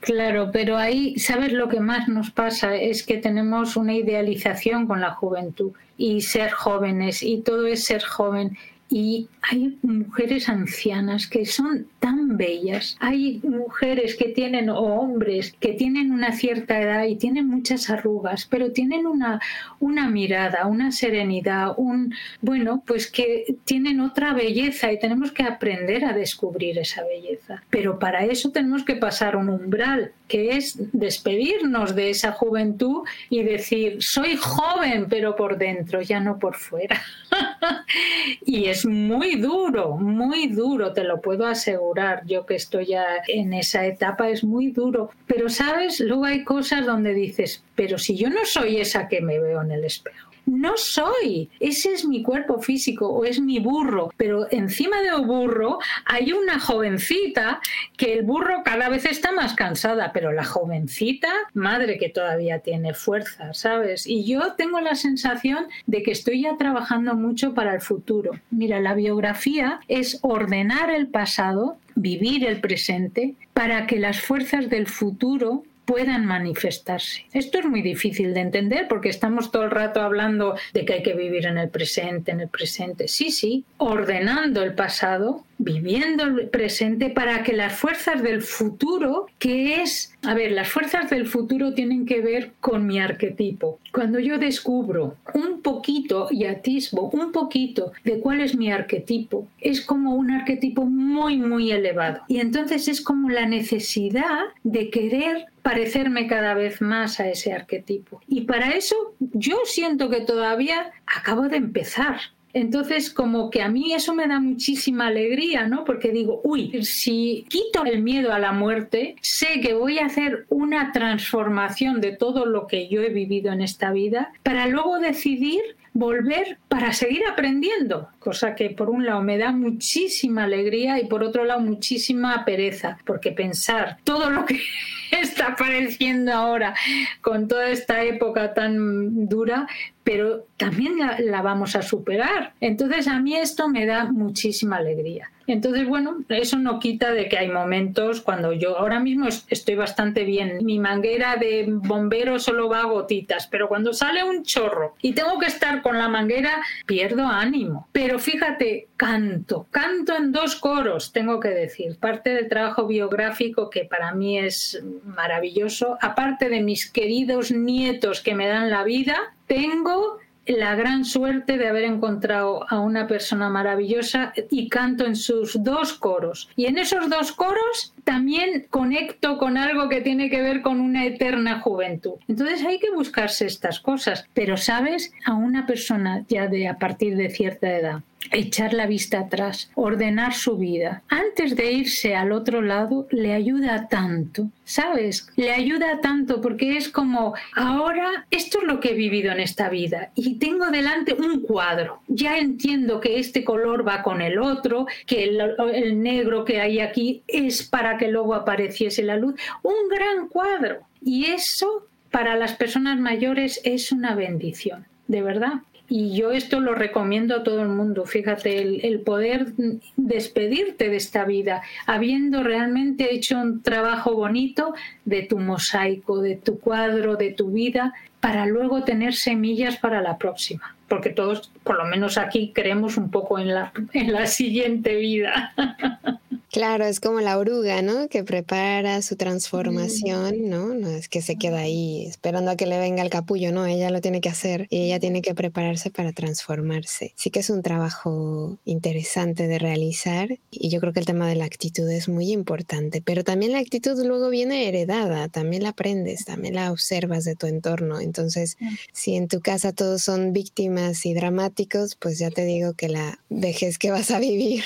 Claro, 0.00 0.50
pero 0.52 0.76
ahí, 0.76 1.18
¿sabes 1.18 1.52
lo 1.52 1.68
que 1.68 1.80
más 1.80 2.08
nos 2.08 2.30
pasa? 2.30 2.76
Es 2.76 3.02
que 3.02 3.16
tenemos 3.16 3.76
una 3.76 3.94
idealización 3.94 4.86
con 4.86 5.00
la 5.00 5.12
juventud 5.12 5.72
y 5.96 6.20
ser 6.20 6.50
jóvenes 6.50 7.22
y 7.22 7.40
todo 7.40 7.66
es 7.66 7.84
ser 7.84 8.02
joven 8.02 8.56
y 8.94 9.28
hay 9.42 9.76
mujeres 9.82 10.48
ancianas 10.48 11.26
que 11.26 11.46
son 11.46 11.88
tan 11.98 12.36
bellas. 12.36 12.96
Hay 13.00 13.40
mujeres 13.42 14.14
que 14.14 14.26
tienen, 14.26 14.70
o 14.70 14.78
hombres, 14.78 15.56
que 15.58 15.72
tienen 15.72 16.12
una 16.12 16.30
cierta 16.30 16.80
edad 16.80 17.02
y 17.02 17.16
tienen 17.16 17.48
muchas 17.48 17.90
arrugas, 17.90 18.46
pero 18.48 18.70
tienen 18.70 19.08
una, 19.08 19.40
una 19.80 20.08
mirada, 20.08 20.66
una 20.66 20.92
serenidad, 20.92 21.74
un, 21.76 22.14
bueno, 22.40 22.84
pues 22.86 23.10
que 23.10 23.56
tienen 23.64 24.00
otra 24.00 24.32
belleza 24.32 24.92
y 24.92 25.00
tenemos 25.00 25.32
que 25.32 25.42
aprender 25.42 26.04
a 26.04 26.12
descubrir 26.12 26.78
esa 26.78 27.02
belleza. 27.02 27.64
Pero 27.70 27.98
para 27.98 28.24
eso 28.24 28.52
tenemos 28.52 28.84
que 28.84 28.94
pasar 28.94 29.34
un 29.34 29.48
umbral, 29.48 30.12
que 30.28 30.56
es 30.56 30.78
despedirnos 30.92 31.96
de 31.96 32.10
esa 32.10 32.30
juventud 32.30 33.02
y 33.28 33.42
decir, 33.42 33.96
soy 34.04 34.36
joven, 34.36 35.06
pero 35.10 35.34
por 35.34 35.58
dentro, 35.58 36.00
ya 36.00 36.20
no 36.20 36.38
por 36.38 36.54
fuera. 36.54 37.02
y 38.46 38.66
es 38.66 38.83
muy 38.84 39.36
duro, 39.36 39.96
muy 39.96 40.48
duro, 40.48 40.92
te 40.92 41.04
lo 41.04 41.20
puedo 41.20 41.46
asegurar. 41.46 42.24
Yo 42.26 42.46
que 42.46 42.56
estoy 42.56 42.86
ya 42.86 43.04
en 43.28 43.52
esa 43.52 43.86
etapa 43.86 44.28
es 44.28 44.44
muy 44.44 44.70
duro. 44.70 45.10
Pero 45.26 45.48
sabes, 45.48 46.00
luego 46.00 46.24
hay 46.24 46.44
cosas 46.44 46.86
donde 46.86 47.14
dices, 47.14 47.62
pero 47.74 47.98
si 47.98 48.16
yo 48.16 48.30
no 48.30 48.44
soy 48.44 48.78
esa 48.78 49.08
que 49.08 49.20
me 49.20 49.38
veo 49.38 49.62
en 49.62 49.72
el 49.72 49.84
espejo 49.84 50.33
no 50.46 50.76
soy. 50.76 51.50
Ese 51.60 51.92
es 51.92 52.06
mi 52.06 52.22
cuerpo 52.22 52.60
físico 52.60 53.08
o 53.08 53.24
es 53.24 53.40
mi 53.40 53.58
burro. 53.58 54.12
Pero 54.16 54.46
encima 54.50 55.02
del 55.02 55.26
burro 55.26 55.78
hay 56.04 56.32
una 56.32 56.58
jovencita 56.58 57.60
que 57.96 58.14
el 58.14 58.22
burro 58.22 58.62
cada 58.64 58.88
vez 58.88 59.04
está 59.04 59.32
más 59.32 59.54
cansada, 59.54 60.12
pero 60.12 60.32
la 60.32 60.44
jovencita, 60.44 61.28
madre 61.54 61.98
que 61.98 62.08
todavía 62.08 62.60
tiene 62.60 62.94
fuerza, 62.94 63.54
¿sabes? 63.54 64.06
Y 64.06 64.24
yo 64.24 64.54
tengo 64.54 64.80
la 64.80 64.94
sensación 64.94 65.66
de 65.86 66.02
que 66.02 66.12
estoy 66.12 66.42
ya 66.42 66.56
trabajando 66.56 67.14
mucho 67.14 67.54
para 67.54 67.74
el 67.74 67.80
futuro. 67.80 68.32
Mira, 68.50 68.80
la 68.80 68.94
biografía 68.94 69.80
es 69.88 70.18
ordenar 70.22 70.90
el 70.90 71.08
pasado, 71.08 71.76
vivir 71.94 72.46
el 72.46 72.60
presente, 72.60 73.34
para 73.52 73.86
que 73.86 73.98
las 73.98 74.20
fuerzas 74.20 74.68
del 74.68 74.86
futuro 74.86 75.64
puedan 75.84 76.26
manifestarse. 76.26 77.26
Esto 77.32 77.58
es 77.58 77.66
muy 77.66 77.82
difícil 77.82 78.34
de 78.34 78.40
entender 78.40 78.86
porque 78.88 79.08
estamos 79.08 79.50
todo 79.50 79.64
el 79.64 79.70
rato 79.70 80.00
hablando 80.00 80.56
de 80.72 80.84
que 80.84 80.94
hay 80.94 81.02
que 81.02 81.14
vivir 81.14 81.46
en 81.46 81.58
el 81.58 81.68
presente, 81.68 82.32
en 82.32 82.40
el 82.40 82.48
presente. 82.48 83.08
Sí, 83.08 83.30
sí, 83.30 83.64
ordenando 83.78 84.62
el 84.62 84.74
pasado, 84.74 85.44
viviendo 85.58 86.24
el 86.24 86.48
presente 86.48 87.10
para 87.10 87.42
que 87.42 87.52
las 87.52 87.72
fuerzas 87.72 88.22
del 88.22 88.42
futuro, 88.42 89.26
que 89.38 89.82
es, 89.82 90.14
a 90.22 90.34
ver, 90.34 90.52
las 90.52 90.68
fuerzas 90.68 91.10
del 91.10 91.26
futuro 91.26 91.74
tienen 91.74 92.06
que 92.06 92.20
ver 92.20 92.52
con 92.60 92.86
mi 92.86 92.98
arquetipo. 92.98 93.78
Cuando 93.92 94.18
yo 94.18 94.38
descubro 94.38 95.16
un 95.34 95.62
poquito 95.62 96.28
y 96.30 96.44
atisbo 96.44 97.10
un 97.10 97.32
poquito 97.32 97.92
de 98.04 98.20
cuál 98.20 98.40
es 98.40 98.56
mi 98.56 98.70
arquetipo, 98.70 99.46
es 99.60 99.80
como 99.80 100.14
un 100.14 100.30
arquetipo 100.30 100.84
muy, 100.84 101.38
muy 101.38 101.70
elevado. 101.70 102.22
Y 102.28 102.40
entonces 102.40 102.88
es 102.88 103.00
como 103.00 103.30
la 103.30 103.46
necesidad 103.46 104.40
de 104.62 104.90
querer 104.90 105.46
parecerme 105.62 106.26
cada 106.26 106.54
vez 106.54 106.82
más 106.82 107.20
a 107.20 107.28
ese 107.28 107.52
arquetipo. 107.52 108.20
Y 108.28 108.42
para 108.42 108.70
eso 108.70 108.96
yo 109.18 109.56
siento 109.64 110.10
que 110.10 110.20
todavía 110.20 110.92
acabo 111.06 111.48
de 111.48 111.56
empezar. 111.56 112.16
Entonces, 112.54 113.10
como 113.10 113.50
que 113.50 113.62
a 113.62 113.68
mí 113.68 113.92
eso 113.92 114.14
me 114.14 114.28
da 114.28 114.40
muchísima 114.40 115.08
alegría, 115.08 115.66
¿no? 115.66 115.84
Porque 115.84 116.12
digo, 116.12 116.40
uy, 116.44 116.84
si 116.84 117.44
quito 117.48 117.84
el 117.84 118.02
miedo 118.02 118.32
a 118.32 118.38
la 118.38 118.52
muerte, 118.52 119.16
sé 119.20 119.60
que 119.60 119.74
voy 119.74 119.98
a 119.98 120.06
hacer 120.06 120.46
una 120.48 120.92
transformación 120.92 122.00
de 122.00 122.12
todo 122.12 122.46
lo 122.46 122.68
que 122.68 122.88
yo 122.88 123.02
he 123.02 123.10
vivido 123.10 123.52
en 123.52 123.60
esta 123.60 123.92
vida 123.92 124.32
para 124.44 124.68
luego 124.68 125.00
decidir 125.00 125.60
volver 125.94 126.58
para 126.68 126.92
seguir 126.92 127.22
aprendiendo, 127.30 128.08
cosa 128.24 128.54
que 128.54 128.70
por 128.70 128.88
un 128.88 129.04
lado 129.04 129.20
me 129.20 129.36
da 129.36 129.52
muchísima 129.52 130.44
alegría 130.44 130.98
y 130.98 131.06
por 131.06 131.22
otro 131.22 131.44
lado 131.44 131.60
muchísima 131.60 132.42
pereza, 132.46 132.96
porque 133.04 133.32
pensar 133.32 133.98
todo 134.02 134.30
lo 134.30 134.46
que 134.46 134.58
está 135.10 135.48
apareciendo 135.48 136.32
ahora 136.32 136.74
con 137.20 137.46
toda 137.46 137.68
esta 137.68 138.02
época 138.02 138.54
tan 138.54 139.28
dura, 139.28 139.68
pero 140.02 140.46
también 140.56 140.94
la, 140.98 141.42
vamos 141.42 141.76
a 141.76 141.82
superar. 141.82 142.52
Entonces 142.60 143.08
a 143.08 143.18
mí 143.20 143.36
esto 143.36 143.68
me 143.68 143.86
da 143.86 144.04
muchísima 144.04 144.76
alegría. 144.76 145.30
Entonces, 145.46 145.86
bueno, 145.86 146.24
eso 146.30 146.58
no 146.58 146.78
quita 146.78 147.12
de 147.12 147.28
que 147.28 147.36
hay 147.36 147.48
momentos 147.48 148.22
cuando 148.22 148.52
yo 148.52 148.78
ahora 148.78 149.00
mismo 149.00 149.28
estoy 149.28 149.74
bastante 149.74 150.24
bien. 150.24 150.64
Mi 150.64 150.78
manguera 150.78 151.36
de 151.36 151.66
bombero 151.68 152.38
solo 152.38 152.68
va 152.68 152.80
a 152.80 152.86
gotitas, 152.86 153.46
pero 153.46 153.68
cuando 153.68 153.92
sale 153.92 154.24
un 154.24 154.42
chorro 154.42 154.94
y 155.02 155.12
tengo 155.12 155.38
que 155.38 155.46
estar 155.46 155.82
con 155.82 155.98
la 155.98 156.08
manguera, 156.08 156.62
pierdo 156.86 157.26
ánimo. 157.26 157.88
Pero 157.92 158.13
fíjate, 158.18 158.88
canto, 158.96 159.66
canto 159.70 160.16
en 160.16 160.32
dos 160.32 160.56
coros, 160.56 161.12
tengo 161.12 161.40
que 161.40 161.48
decir. 161.48 161.98
Parte 161.98 162.30
del 162.30 162.48
trabajo 162.48 162.86
biográfico 162.86 163.70
que 163.70 163.84
para 163.84 164.14
mí 164.14 164.38
es 164.38 164.82
maravilloso, 165.04 165.98
aparte 166.00 166.48
de 166.48 166.62
mis 166.62 166.90
queridos 166.90 167.50
nietos 167.50 168.20
que 168.20 168.34
me 168.34 168.46
dan 168.46 168.70
la 168.70 168.84
vida, 168.84 169.34
tengo 169.46 170.18
la 170.46 170.74
gran 170.74 171.04
suerte 171.04 171.58
de 171.58 171.68
haber 171.68 171.84
encontrado 171.84 172.66
a 172.70 172.80
una 172.80 173.06
persona 173.06 173.48
maravillosa 173.48 174.32
y 174.50 174.68
canto 174.68 175.06
en 175.06 175.16
sus 175.16 175.62
dos 175.62 175.94
coros. 175.94 176.48
Y 176.56 176.66
en 176.66 176.78
esos 176.78 177.08
dos 177.08 177.32
coros 177.32 177.92
también 178.04 178.66
conecto 178.70 179.38
con 179.38 179.56
algo 179.56 179.88
que 179.88 180.00
tiene 180.00 180.30
que 180.30 180.42
ver 180.42 180.62
con 180.62 180.80
una 180.80 181.06
eterna 181.06 181.60
juventud. 181.60 182.14
Entonces 182.28 182.64
hay 182.64 182.78
que 182.78 182.90
buscarse 182.90 183.46
estas 183.46 183.80
cosas. 183.80 184.26
Pero, 184.34 184.56
¿sabes? 184.56 185.12
A 185.24 185.34
una 185.34 185.66
persona 185.66 186.24
ya 186.28 186.46
de 186.46 186.68
a 186.68 186.78
partir 186.78 187.16
de 187.16 187.30
cierta 187.30 187.70
edad 187.70 188.02
echar 188.32 188.72
la 188.72 188.86
vista 188.86 189.20
atrás, 189.20 189.70
ordenar 189.74 190.34
su 190.34 190.56
vida. 190.56 191.02
Antes 191.08 191.56
de 191.56 191.72
irse 191.72 192.14
al 192.14 192.32
otro 192.32 192.62
lado, 192.62 193.06
le 193.10 193.32
ayuda 193.32 193.88
tanto, 193.88 194.48
¿sabes? 194.64 195.28
Le 195.36 195.52
ayuda 195.52 196.00
tanto 196.00 196.40
porque 196.40 196.76
es 196.76 196.88
como, 196.88 197.34
ahora 197.54 198.26
esto 198.30 198.58
es 198.60 198.64
lo 198.64 198.80
que 198.80 198.90
he 198.90 198.94
vivido 198.94 199.32
en 199.32 199.40
esta 199.40 199.68
vida 199.68 200.10
y 200.14 200.38
tengo 200.38 200.66
delante 200.70 201.14
un 201.14 201.40
cuadro. 201.40 202.00
Ya 202.08 202.38
entiendo 202.38 203.00
que 203.00 203.18
este 203.18 203.44
color 203.44 203.86
va 203.86 204.02
con 204.02 204.20
el 204.20 204.38
otro, 204.38 204.86
que 205.06 205.24
el, 205.24 206.02
negro 206.02 206.44
que 206.44 206.60
hay 206.60 206.80
aquí 206.80 207.22
es 207.26 207.62
para 207.62 207.96
que 207.96 208.08
luego 208.08 208.34
apareciese 208.34 209.02
la 209.02 209.16
luz. 209.16 209.34
Un 209.62 209.88
gran 209.88 210.28
cuadro. 210.28 210.80
Y 211.02 211.26
eso 211.26 211.86
para 212.10 212.36
las 212.36 212.54
personas 212.54 212.98
mayores 212.98 213.60
es 213.64 213.92
una 213.92 214.14
bendición, 214.14 214.86
de 215.08 215.22
verdad. 215.22 215.54
Y 215.88 216.16
yo 216.16 216.32
esto 216.32 216.60
lo 216.60 216.74
recomiendo 216.74 217.36
a 217.36 217.42
todo 217.42 217.62
el 217.62 217.68
mundo. 217.68 218.06
Fíjate, 218.06 218.86
el, 218.86 219.00
poder 219.00 219.52
despedirte 219.96 220.88
de 220.88 220.96
esta 220.96 221.24
vida, 221.24 221.62
habiendo 221.86 222.42
realmente 222.42 223.14
hecho 223.14 223.38
un 223.38 223.62
trabajo 223.62 224.14
bonito 224.14 224.74
de 225.04 225.22
tu 225.22 225.38
mosaico, 225.38 226.20
de 226.20 226.36
tu 226.36 226.58
cuadro, 226.58 227.16
de 227.16 227.32
tu 227.32 227.50
vida, 227.50 227.92
para 228.20 228.46
luego 228.46 228.84
tener 228.84 229.14
semillas 229.14 229.76
para 229.76 230.00
la 230.00 230.16
próxima. 230.16 230.74
Porque 230.88 231.10
todos, 231.10 231.50
por 231.62 231.76
lo 231.76 231.84
menos 231.84 232.16
aquí, 232.16 232.52
creemos 232.54 232.96
un 232.96 233.10
poco 233.10 233.38
en 233.38 233.54
la, 233.54 233.72
en 233.92 234.12
la 234.12 234.26
siguiente 234.26 234.96
vida. 234.96 235.52
Claro, 236.54 236.84
es 236.84 237.00
como 237.00 237.20
la 237.20 237.36
oruga, 237.36 237.82
¿no? 237.82 238.06
Que 238.06 238.22
prepara 238.22 239.02
su 239.02 239.16
transformación, 239.16 240.48
¿no? 240.48 240.72
No 240.72 240.88
es 240.88 241.08
que 241.08 241.20
se 241.20 241.34
queda 241.34 241.58
ahí 241.58 242.06
esperando 242.06 242.52
a 242.52 242.56
que 242.56 242.66
le 242.66 242.78
venga 242.78 243.02
el 243.02 243.10
capullo, 243.10 243.50
no, 243.50 243.66
ella 243.66 243.90
lo 243.90 244.00
tiene 244.00 244.20
que 244.20 244.28
hacer 244.28 244.68
y 244.70 244.82
ella 244.82 245.00
tiene 245.00 245.20
que 245.20 245.34
prepararse 245.34 245.90
para 245.90 246.12
transformarse. 246.12 247.12
Sí 247.16 247.30
que 247.30 247.40
es 247.40 247.50
un 247.50 247.62
trabajo 247.62 248.56
interesante 248.64 249.48
de 249.48 249.58
realizar 249.58 250.38
y 250.52 250.68
yo 250.68 250.78
creo 250.78 250.92
que 250.92 251.00
el 251.00 251.06
tema 251.06 251.26
de 251.26 251.34
la 251.34 251.44
actitud 251.44 251.90
es 251.90 252.08
muy 252.08 252.30
importante, 252.30 253.02
pero 253.04 253.24
también 253.24 253.50
la 253.50 253.58
actitud 253.58 254.00
luego 254.06 254.30
viene 254.30 254.68
heredada, 254.68 255.26
también 255.26 255.64
la 255.64 255.70
aprendes, 255.70 256.24
también 256.24 256.54
la 256.54 256.70
observas 256.70 257.24
de 257.24 257.34
tu 257.34 257.48
entorno. 257.48 257.98
Entonces, 257.98 258.58
si 258.92 259.16
en 259.16 259.26
tu 259.26 259.40
casa 259.40 259.72
todos 259.72 260.02
son 260.02 260.32
víctimas 260.32 261.04
y 261.04 261.14
dramáticos, 261.14 261.96
pues 261.96 262.20
ya 262.20 262.30
te 262.30 262.44
digo 262.44 262.74
que 262.74 262.88
la 262.88 263.18
vejez 263.28 263.76
que 263.76 263.90
vas 263.90 264.12
a 264.12 264.20
vivir. 264.20 264.62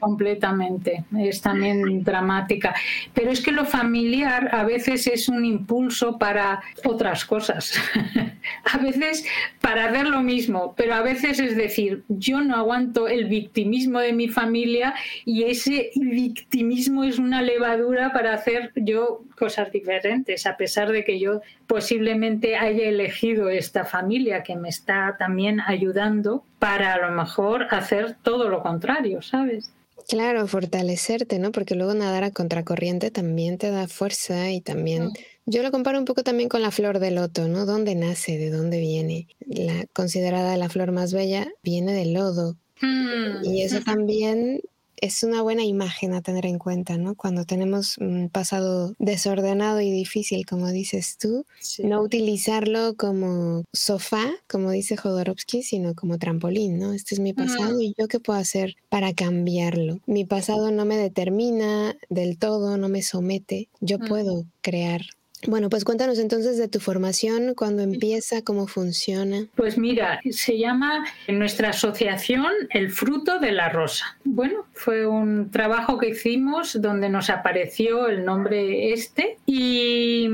Completamente, 0.00 0.97
es 1.18 1.40
también 1.40 2.04
dramática. 2.04 2.74
Pero 3.14 3.30
es 3.30 3.40
que 3.40 3.52
lo 3.52 3.64
familiar 3.64 4.54
a 4.54 4.64
veces 4.64 5.06
es 5.06 5.28
un 5.28 5.44
impulso 5.44 6.18
para 6.18 6.60
otras 6.84 7.24
cosas. 7.24 7.80
a 8.72 8.78
veces 8.78 9.24
para 9.60 9.86
hacer 9.86 10.06
lo 10.06 10.22
mismo, 10.22 10.74
pero 10.76 10.94
a 10.94 11.02
veces 11.02 11.40
es 11.40 11.56
decir, 11.56 12.04
yo 12.08 12.40
no 12.40 12.56
aguanto 12.56 13.08
el 13.08 13.26
victimismo 13.26 14.00
de 14.00 14.12
mi 14.12 14.28
familia 14.28 14.94
y 15.24 15.44
ese 15.44 15.90
victimismo 15.94 17.04
es 17.04 17.18
una 17.18 17.42
levadura 17.42 18.12
para 18.12 18.34
hacer 18.34 18.72
yo 18.76 19.22
cosas 19.36 19.70
diferentes, 19.72 20.46
a 20.46 20.56
pesar 20.56 20.90
de 20.90 21.04
que 21.04 21.18
yo 21.18 21.40
posiblemente 21.66 22.56
haya 22.56 22.88
elegido 22.88 23.48
esta 23.48 23.84
familia 23.84 24.42
que 24.42 24.56
me 24.56 24.68
está 24.68 25.16
también 25.18 25.60
ayudando 25.60 26.44
para 26.58 26.94
a 26.94 26.98
lo 26.98 27.12
mejor 27.12 27.66
hacer 27.70 28.16
todo 28.22 28.48
lo 28.48 28.62
contrario, 28.62 29.22
¿sabes? 29.22 29.72
Claro, 30.08 30.46
fortalecerte, 30.48 31.38
¿no? 31.38 31.52
Porque 31.52 31.74
luego 31.74 31.92
nadar 31.92 32.24
a 32.24 32.30
contracorriente 32.30 33.10
también 33.10 33.58
te 33.58 33.70
da 33.70 33.86
fuerza 33.88 34.50
y 34.50 34.62
también... 34.62 35.10
Yo 35.44 35.62
lo 35.62 35.70
comparo 35.70 35.98
un 35.98 36.06
poco 36.06 36.22
también 36.22 36.48
con 36.48 36.62
la 36.62 36.70
flor 36.70 36.98
de 36.98 37.10
loto, 37.10 37.46
¿no? 37.46 37.66
¿Dónde 37.66 37.94
nace? 37.94 38.38
¿De 38.38 38.50
dónde 38.50 38.80
viene? 38.80 39.28
La 39.40 39.84
considerada 39.92 40.56
la 40.56 40.70
flor 40.70 40.92
más 40.92 41.12
bella 41.12 41.46
viene 41.62 41.92
del 41.92 42.14
lodo. 42.14 42.56
Mm. 42.80 43.44
Y 43.44 43.62
eso 43.62 43.80
también 43.82 44.62
es 45.00 45.22
una 45.22 45.42
buena 45.42 45.64
imagen 45.64 46.14
a 46.14 46.22
tener 46.22 46.46
en 46.46 46.58
cuenta, 46.58 46.96
¿no? 46.96 47.14
Cuando 47.14 47.44
tenemos 47.44 47.98
un 47.98 48.28
pasado 48.30 48.94
desordenado 48.98 49.80
y 49.80 49.90
difícil, 49.90 50.46
como 50.46 50.68
dices 50.68 51.16
tú, 51.18 51.44
no 51.82 52.02
utilizarlo 52.02 52.94
como 52.96 53.64
sofá, 53.72 54.30
como 54.48 54.70
dice 54.70 54.96
Jodorowsky, 54.96 55.62
sino 55.62 55.94
como 55.94 56.18
trampolín, 56.18 56.78
¿no? 56.78 56.92
Este 56.92 57.14
es 57.14 57.20
mi 57.20 57.32
pasado 57.32 57.80
y 57.80 57.94
yo 57.98 58.08
qué 58.08 58.20
puedo 58.20 58.38
hacer 58.38 58.76
para 58.88 59.12
cambiarlo. 59.12 60.00
Mi 60.06 60.24
pasado 60.24 60.70
no 60.70 60.84
me 60.84 60.96
determina 60.96 61.96
del 62.08 62.38
todo, 62.38 62.76
no 62.76 62.88
me 62.88 63.02
somete. 63.02 63.68
Yo 63.80 63.98
puedo 63.98 64.44
crear 64.60 65.02
Bueno, 65.46 65.70
pues 65.70 65.84
cuéntanos 65.84 66.18
entonces 66.18 66.58
de 66.58 66.66
tu 66.68 66.80
formación, 66.80 67.54
cuándo 67.54 67.82
empieza, 67.82 68.42
cómo 68.42 68.66
funciona. 68.66 69.46
Pues 69.54 69.78
mira, 69.78 70.18
se 70.30 70.58
llama 70.58 71.04
en 71.26 71.38
nuestra 71.38 71.70
asociación 71.70 72.52
El 72.70 72.90
fruto 72.90 73.38
de 73.38 73.52
la 73.52 73.68
rosa. 73.68 74.18
Bueno, 74.24 74.66
fue 74.72 75.06
un 75.06 75.50
trabajo 75.50 75.98
que 75.98 76.08
hicimos 76.10 76.80
donde 76.80 77.08
nos 77.08 77.30
apareció 77.30 78.08
el 78.08 78.24
nombre 78.24 78.92
este 78.92 79.38
y 79.46 80.28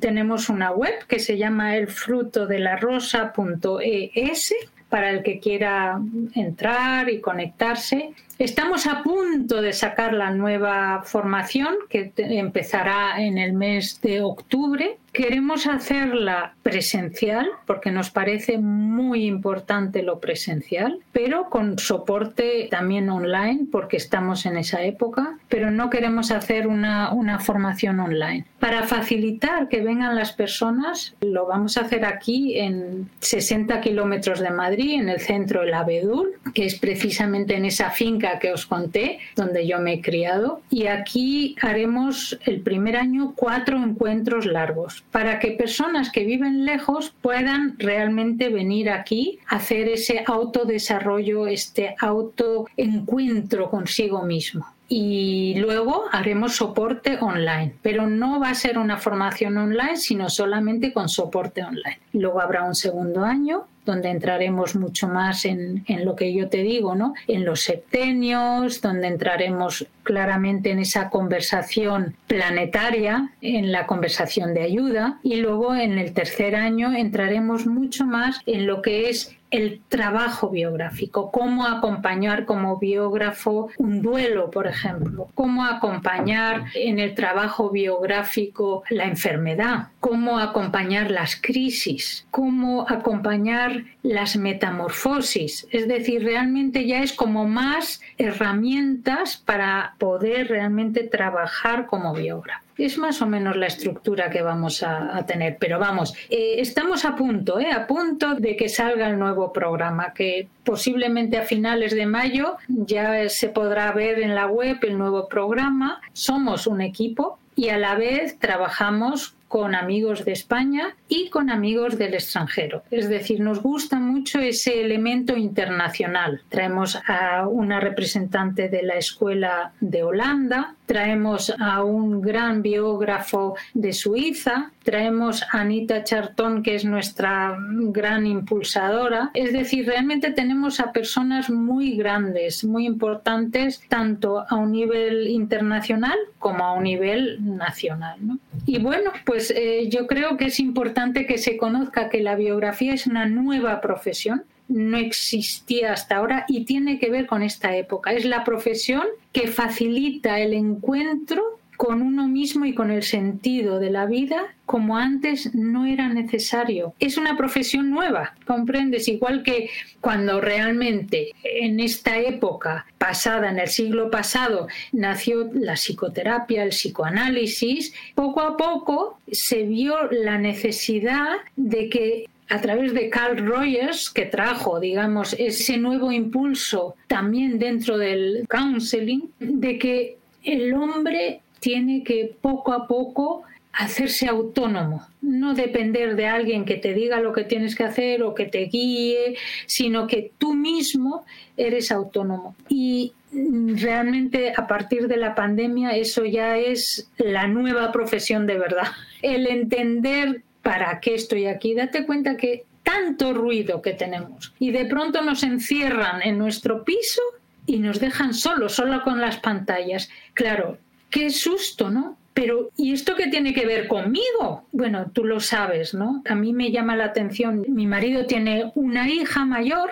tenemos 0.00 0.48
una 0.48 0.72
web 0.72 0.94
que 1.06 1.18
se 1.18 1.36
llama 1.36 1.76
elfrutodelarosa.es 1.76 4.54
para 4.88 5.10
el 5.10 5.22
que 5.22 5.38
quiera 5.40 6.00
entrar 6.34 7.10
y 7.10 7.20
conectarse. 7.20 8.14
Estamos 8.38 8.86
a 8.86 9.02
punto 9.02 9.62
de 9.62 9.72
sacar 9.72 10.12
la 10.12 10.30
nueva 10.30 11.02
formación 11.04 11.74
que 11.88 12.12
empezará 12.18 13.22
en 13.22 13.38
el 13.38 13.54
mes 13.54 13.98
de 14.02 14.20
octubre 14.20 14.98
Queremos 15.16 15.66
hacerla 15.66 16.56
presencial 16.62 17.48
porque 17.64 17.90
nos 17.90 18.10
parece 18.10 18.58
muy 18.58 19.24
importante 19.24 20.02
lo 20.02 20.20
presencial, 20.20 20.98
pero 21.10 21.48
con 21.48 21.78
soporte 21.78 22.68
también 22.70 23.08
online 23.08 23.64
porque 23.72 23.96
estamos 23.96 24.44
en 24.44 24.58
esa 24.58 24.82
época, 24.82 25.38
pero 25.48 25.70
no 25.70 25.88
queremos 25.88 26.30
hacer 26.32 26.66
una, 26.66 27.14
una 27.14 27.38
formación 27.38 27.98
online. 27.98 28.44
Para 28.58 28.82
facilitar 28.82 29.68
que 29.68 29.80
vengan 29.80 30.16
las 30.16 30.32
personas, 30.34 31.14
lo 31.22 31.46
vamos 31.46 31.78
a 31.78 31.82
hacer 31.82 32.04
aquí 32.04 32.58
en 32.58 33.08
60 33.20 33.80
kilómetros 33.80 34.40
de 34.40 34.50
Madrid, 34.50 35.00
en 35.00 35.08
el 35.08 35.20
centro 35.20 35.62
del 35.62 35.72
Abedul, 35.72 36.32
que 36.52 36.66
es 36.66 36.78
precisamente 36.78 37.56
en 37.56 37.64
esa 37.64 37.88
finca 37.88 38.38
que 38.38 38.52
os 38.52 38.66
conté, 38.66 39.18
donde 39.34 39.66
yo 39.66 39.78
me 39.78 39.94
he 39.94 40.00
criado. 40.02 40.60
Y 40.68 40.88
aquí 40.88 41.56
haremos 41.62 42.38
el 42.44 42.60
primer 42.60 42.98
año 42.98 43.32
cuatro 43.34 43.82
encuentros 43.82 44.44
largos 44.44 45.05
para 45.10 45.38
que 45.38 45.52
personas 45.52 46.10
que 46.10 46.24
viven 46.24 46.64
lejos 46.64 47.14
puedan 47.20 47.78
realmente 47.78 48.48
venir 48.48 48.90
aquí 48.90 49.38
hacer 49.48 49.88
ese 49.88 50.22
autodesarrollo, 50.26 51.46
este 51.46 51.94
autoencuentro 51.98 53.70
consigo 53.70 54.22
mismo 54.22 54.66
y 54.88 55.54
luego 55.56 56.04
haremos 56.12 56.56
soporte 56.56 57.18
online, 57.20 57.74
pero 57.82 58.06
no 58.06 58.38
va 58.38 58.50
a 58.50 58.54
ser 58.54 58.78
una 58.78 58.98
formación 58.98 59.56
online, 59.56 59.96
sino 59.96 60.30
solamente 60.30 60.92
con 60.92 61.08
soporte 61.08 61.62
online. 61.62 61.98
Luego 62.12 62.40
habrá 62.40 62.64
un 62.64 62.74
segundo 62.74 63.24
año 63.24 63.66
donde 63.86 64.10
entraremos 64.10 64.76
mucho 64.76 65.08
más 65.08 65.46
en, 65.46 65.84
en, 65.86 66.04
lo 66.04 66.14
que 66.14 66.34
yo 66.34 66.50
te 66.50 66.58
digo, 66.58 66.94
¿no? 66.94 67.14
En 67.26 67.46
los 67.46 67.62
septenios, 67.62 68.82
donde 68.82 69.06
entraremos 69.06 69.86
claramente 70.02 70.70
en 70.70 70.80
esa 70.80 71.08
conversación 71.08 72.16
planetaria, 72.26 73.30
en 73.40 73.72
la 73.72 73.86
conversación 73.86 74.52
de 74.52 74.62
ayuda, 74.62 75.18
y 75.22 75.36
luego 75.36 75.74
en 75.74 75.98
el 75.98 76.12
tercer 76.12 76.54
año 76.54 76.92
entraremos 76.92 77.66
mucho 77.66 78.04
más 78.04 78.40
en 78.44 78.66
lo 78.66 78.82
que 78.82 79.08
es 79.08 79.36
el 79.50 79.80
trabajo 79.88 80.50
biográfico, 80.50 81.30
cómo 81.30 81.66
acompañar 81.66 82.44
como 82.44 82.78
biógrafo 82.78 83.68
un 83.78 84.02
duelo, 84.02 84.50
por 84.50 84.66
ejemplo, 84.66 85.28
cómo 85.34 85.64
acompañar 85.64 86.64
en 86.74 86.98
el 86.98 87.14
trabajo 87.14 87.70
biográfico 87.70 88.82
la 88.90 89.04
enfermedad, 89.04 89.88
cómo 90.00 90.38
acompañar 90.38 91.10
las 91.10 91.36
crisis, 91.36 92.26
cómo 92.30 92.86
acompañar 92.88 93.84
las 94.02 94.36
metamorfosis. 94.36 95.66
Es 95.70 95.88
decir, 95.88 96.24
realmente 96.24 96.86
ya 96.86 97.02
es 97.02 97.12
como 97.12 97.46
más 97.46 98.00
herramientas 98.18 99.36
para 99.36 99.94
poder 99.98 100.48
realmente 100.48 101.04
trabajar 101.04 101.86
como 101.86 102.12
biógrafo 102.14 102.65
es 102.78 102.98
más 102.98 103.22
o 103.22 103.26
menos 103.26 103.56
la 103.56 103.66
estructura 103.66 104.30
que 104.30 104.42
vamos 104.42 104.82
a, 104.82 105.24
tener. 105.26 105.56
Pero 105.58 105.78
vamos, 105.78 106.14
eh, 106.30 106.56
estamos 106.58 107.04
a 107.04 107.16
punto, 107.16 107.58
eh, 107.58 107.72
a 107.72 107.86
punto 107.86 108.34
de 108.34 108.56
que 108.56 108.68
salga 108.68 109.08
el 109.08 109.18
nuevo 109.18 109.52
programa, 109.52 110.12
que 110.12 110.48
posiblemente 110.64 111.38
a 111.38 111.42
finales 111.42 111.94
de 111.94 112.06
mayo 112.06 112.56
ya 112.68 113.28
se 113.28 113.48
podrá 113.48 113.92
ver 113.92 114.20
en 114.20 114.34
la 114.34 114.46
web 114.46 114.78
el 114.82 114.98
nuevo 114.98 115.28
programa. 115.28 116.00
Somos 116.12 116.66
un 116.66 116.80
equipo 116.80 117.38
y 117.54 117.70
a 117.70 117.78
la 117.78 117.94
vez 117.94 118.38
trabajamos 118.38 119.34
con 119.48 119.74
amigos 119.74 120.24
de 120.24 120.32
España 120.32 120.96
y 121.08 121.28
con 121.30 121.50
amigos 121.50 121.98
del 121.98 122.14
extranjero. 122.14 122.82
Es 122.90 123.08
decir, 123.08 123.40
nos 123.40 123.62
gusta 123.62 123.98
mucho 123.98 124.38
ese 124.40 124.80
elemento 124.82 125.36
internacional. 125.36 126.42
Traemos 126.48 126.98
a 127.06 127.46
una 127.46 127.80
representante 127.80 128.68
de 128.68 128.82
la 128.82 128.94
Escuela 128.94 129.72
de 129.80 130.02
Holanda, 130.02 130.74
traemos 130.86 131.54
a 131.58 131.82
un 131.82 132.20
gran 132.20 132.62
biógrafo 132.62 133.56
de 133.74 133.92
Suiza, 133.92 134.72
traemos 134.84 135.42
a 135.42 135.60
Anita 135.60 136.04
Chartón, 136.04 136.62
que 136.62 136.76
es 136.76 136.84
nuestra 136.84 137.56
gran 137.58 138.26
impulsadora. 138.26 139.30
Es 139.34 139.52
decir, 139.52 139.86
realmente 139.86 140.30
tenemos 140.30 140.80
a 140.80 140.92
personas 140.92 141.50
muy 141.50 141.96
grandes, 141.96 142.64
muy 142.64 142.86
importantes, 142.86 143.82
tanto 143.88 144.44
a 144.48 144.54
un 144.54 144.72
nivel 144.72 145.28
internacional 145.28 146.16
como 146.38 146.64
a 146.64 146.72
un 146.72 146.84
nivel 146.84 147.38
nacional. 147.56 148.18
Y 148.64 148.78
bueno, 148.78 149.10
pues 149.24 149.50
eh, 149.50 149.88
yo 149.90 150.06
creo 150.06 150.36
que 150.36 150.46
es 150.46 150.60
importante 150.60 150.95
que 151.26 151.38
se 151.38 151.56
conozca 151.56 152.08
que 152.08 152.20
la 152.20 152.36
biografía 152.36 152.94
es 152.94 153.06
una 153.06 153.26
nueva 153.26 153.80
profesión 153.80 154.44
no 154.68 154.96
existía 154.96 155.92
hasta 155.92 156.16
ahora 156.16 156.44
y 156.48 156.64
tiene 156.64 156.98
que 156.98 157.10
ver 157.10 157.26
con 157.26 157.42
esta 157.42 157.76
época. 157.76 158.12
Es 158.12 158.24
la 158.24 158.44
profesión 158.44 159.04
que 159.32 159.46
facilita 159.48 160.40
el 160.40 160.54
encuentro 160.54 161.55
con 161.76 162.02
uno 162.02 162.28
mismo 162.28 162.64
y 162.64 162.74
con 162.74 162.90
el 162.90 163.02
sentido 163.02 163.78
de 163.78 163.90
la 163.90 164.06
vida 164.06 164.54
como 164.66 164.96
antes 164.96 165.54
no 165.54 165.86
era 165.86 166.08
necesario. 166.08 166.92
Es 166.98 167.16
una 167.16 167.36
profesión 167.36 167.90
nueva, 167.90 168.34
comprendes, 168.46 169.06
igual 169.08 169.42
que 169.42 169.70
cuando 170.00 170.40
realmente 170.40 171.30
en 171.44 171.78
esta 171.78 172.18
época 172.18 172.86
pasada, 172.98 173.50
en 173.50 173.60
el 173.60 173.68
siglo 173.68 174.10
pasado, 174.10 174.66
nació 174.92 175.50
la 175.54 175.74
psicoterapia, 175.74 176.64
el 176.64 176.70
psicoanálisis, 176.70 177.94
poco 178.14 178.40
a 178.40 178.56
poco 178.56 179.20
se 179.30 179.62
vio 179.62 180.10
la 180.10 180.36
necesidad 180.38 181.36
de 181.54 181.88
que 181.88 182.28
a 182.48 182.60
través 182.60 182.94
de 182.94 183.10
Carl 183.10 183.44
Rogers, 183.44 184.10
que 184.10 184.26
trajo, 184.26 184.78
digamos, 184.78 185.34
ese 185.38 185.78
nuevo 185.78 186.12
impulso 186.12 186.94
también 187.08 187.58
dentro 187.58 187.98
del 187.98 188.46
counseling, 188.48 189.32
de 189.40 189.78
que 189.78 190.18
el 190.44 190.72
hombre 190.74 191.40
tiene 191.66 192.04
que 192.04 192.32
poco 192.40 192.72
a 192.72 192.86
poco 192.86 193.42
hacerse 193.72 194.28
autónomo, 194.28 195.04
no 195.20 195.52
depender 195.52 196.14
de 196.14 196.28
alguien 196.28 196.64
que 196.64 196.76
te 196.76 196.94
diga 196.94 197.20
lo 197.20 197.32
que 197.32 197.42
tienes 197.42 197.74
que 197.74 197.82
hacer 197.82 198.22
o 198.22 198.36
que 198.36 198.44
te 198.44 198.66
guíe, 198.66 199.36
sino 199.66 200.06
que 200.06 200.30
tú 200.38 200.54
mismo 200.54 201.26
eres 201.56 201.90
autónomo. 201.90 202.54
Y 202.68 203.14
realmente 203.32 204.52
a 204.56 204.68
partir 204.68 205.08
de 205.08 205.16
la 205.16 205.34
pandemia 205.34 205.90
eso 205.96 206.24
ya 206.24 206.56
es 206.56 207.10
la 207.18 207.48
nueva 207.48 207.90
profesión 207.90 208.46
de 208.46 208.58
verdad. 208.58 208.86
El 209.20 209.48
entender 209.48 210.42
¿para 210.62 211.00
qué 211.00 211.16
estoy 211.16 211.46
aquí? 211.46 211.74
Date 211.74 212.06
cuenta 212.06 212.36
que 212.36 212.62
tanto 212.84 213.34
ruido 213.34 213.82
que 213.82 213.92
tenemos 213.92 214.54
y 214.60 214.70
de 214.70 214.84
pronto 214.84 215.20
nos 215.22 215.42
encierran 215.42 216.22
en 216.22 216.38
nuestro 216.38 216.84
piso 216.84 217.22
y 217.66 217.80
nos 217.80 217.98
dejan 217.98 218.34
solos, 218.34 218.74
solo 218.74 219.02
con 219.02 219.20
las 219.20 219.38
pantallas. 219.38 220.08
Claro, 220.32 220.78
qué 221.10 221.30
susto, 221.30 221.90
¿no? 221.90 222.16
Pero, 222.34 222.70
¿y 222.76 222.92
esto 222.92 223.14
qué 223.16 223.28
tiene 223.28 223.54
que 223.54 223.64
ver 223.64 223.88
conmigo? 223.88 224.66
Bueno, 224.70 225.10
tú 225.12 225.24
lo 225.24 225.40
sabes, 225.40 225.94
¿no? 225.94 226.22
A 226.28 226.34
mí 226.34 226.52
me 226.52 226.70
llama 226.70 226.94
la 226.94 227.06
atención, 227.06 227.64
mi 227.68 227.86
marido 227.86 228.26
tiene 228.26 228.72
una 228.74 229.08
hija 229.08 229.46
mayor 229.46 229.90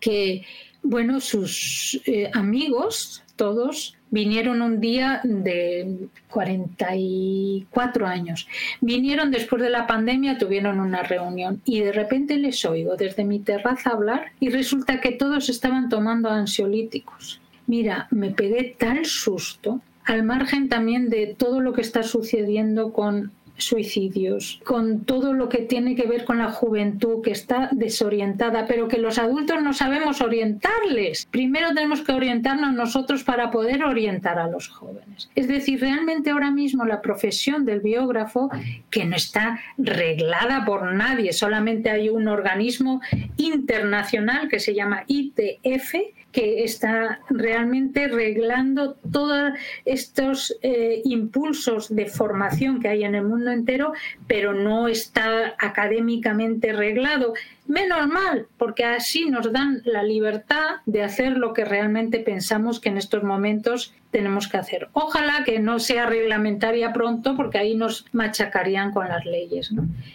que, 0.00 0.44
bueno, 0.82 1.20
sus 1.20 2.00
eh, 2.04 2.30
amigos, 2.34 3.22
todos, 3.36 3.96
vinieron 4.10 4.62
un 4.62 4.80
día 4.80 5.20
de 5.24 6.08
44 6.28 8.06
años. 8.06 8.46
Vinieron 8.80 9.30
después 9.30 9.62
de 9.62 9.70
la 9.70 9.86
pandemia, 9.86 10.38
tuvieron 10.38 10.80
una 10.80 11.02
reunión 11.02 11.60
y 11.64 11.80
de 11.80 11.92
repente 11.92 12.36
les 12.36 12.64
oigo 12.64 12.96
desde 12.96 13.24
mi 13.24 13.40
terraza 13.40 13.90
hablar 13.90 14.32
y 14.40 14.50
resulta 14.50 15.00
que 15.00 15.12
todos 15.12 15.48
estaban 15.48 15.88
tomando 15.88 16.28
ansiolíticos. 16.28 17.40
Mira, 17.66 18.06
me 18.10 18.30
pegué 18.30 18.76
tal 18.78 19.04
susto, 19.06 19.80
al 20.06 20.22
margen 20.22 20.68
también 20.68 21.10
de 21.10 21.34
todo 21.36 21.60
lo 21.60 21.72
que 21.72 21.82
está 21.82 22.02
sucediendo 22.02 22.92
con 22.92 23.32
suicidios, 23.58 24.60
con 24.64 25.04
todo 25.04 25.32
lo 25.32 25.48
que 25.48 25.58
tiene 25.58 25.94
que 25.94 26.06
ver 26.06 26.24
con 26.24 26.38
la 26.38 26.50
juventud 26.50 27.22
que 27.22 27.30
está 27.30 27.70
desorientada, 27.72 28.66
pero 28.66 28.88
que 28.88 28.98
los 28.98 29.18
adultos 29.18 29.62
no 29.62 29.72
sabemos 29.72 30.20
orientarles. 30.20 31.26
Primero 31.30 31.68
tenemos 31.68 32.02
que 32.02 32.12
orientarnos 32.12 32.74
nosotros 32.74 33.24
para 33.24 33.50
poder 33.50 33.84
orientar 33.84 34.38
a 34.38 34.48
los 34.48 34.68
jóvenes. 34.68 35.30
Es 35.34 35.48
decir, 35.48 35.80
realmente 35.80 36.30
ahora 36.30 36.50
mismo 36.50 36.84
la 36.84 37.00
profesión 37.00 37.64
del 37.64 37.80
biógrafo, 37.80 38.50
que 38.90 39.04
no 39.04 39.16
está 39.16 39.60
reglada 39.78 40.64
por 40.64 40.92
nadie, 40.94 41.32
solamente 41.32 41.90
hay 41.90 42.08
un 42.08 42.28
organismo 42.28 43.00
internacional 43.36 44.48
que 44.48 44.60
se 44.60 44.74
llama 44.74 45.04
ITF, 45.06 45.94
que 46.36 46.64
está 46.64 47.20
realmente 47.30 48.08
reglando 48.08 48.98
todos 49.10 49.54
estos 49.86 50.54
eh, 50.60 51.00
impulsos 51.06 51.88
de 51.88 52.04
formación 52.08 52.78
que 52.78 52.88
hay 52.88 53.04
en 53.04 53.14
el 53.14 53.24
mundo 53.24 53.50
entero, 53.52 53.94
pero 54.26 54.52
no 54.52 54.86
está 54.86 55.54
académicamente 55.58 56.74
reglado. 56.74 57.32
Menos 57.66 58.06
mal, 58.08 58.48
porque 58.58 58.84
así 58.84 59.30
nos 59.30 59.50
dan 59.50 59.80
la 59.86 60.02
libertad 60.02 60.82
de 60.84 61.04
hacer 61.04 61.38
lo 61.38 61.54
que 61.54 61.64
realmente 61.64 62.18
pensamos 62.18 62.80
que 62.80 62.90
en 62.90 62.98
estos 62.98 63.22
momentos 63.22 63.94
tenemos 64.10 64.46
que 64.46 64.58
hacer. 64.58 64.90
Ojalá 64.92 65.42
que 65.42 65.58
no 65.58 65.78
sea 65.78 66.04
reglamentaria 66.04 66.92
pronto, 66.92 67.34
porque 67.34 67.56
ahí 67.56 67.74
nos 67.74 68.04
machacarían 68.12 68.92
con 68.92 69.08
las 69.08 69.24
leyes. 69.24 69.70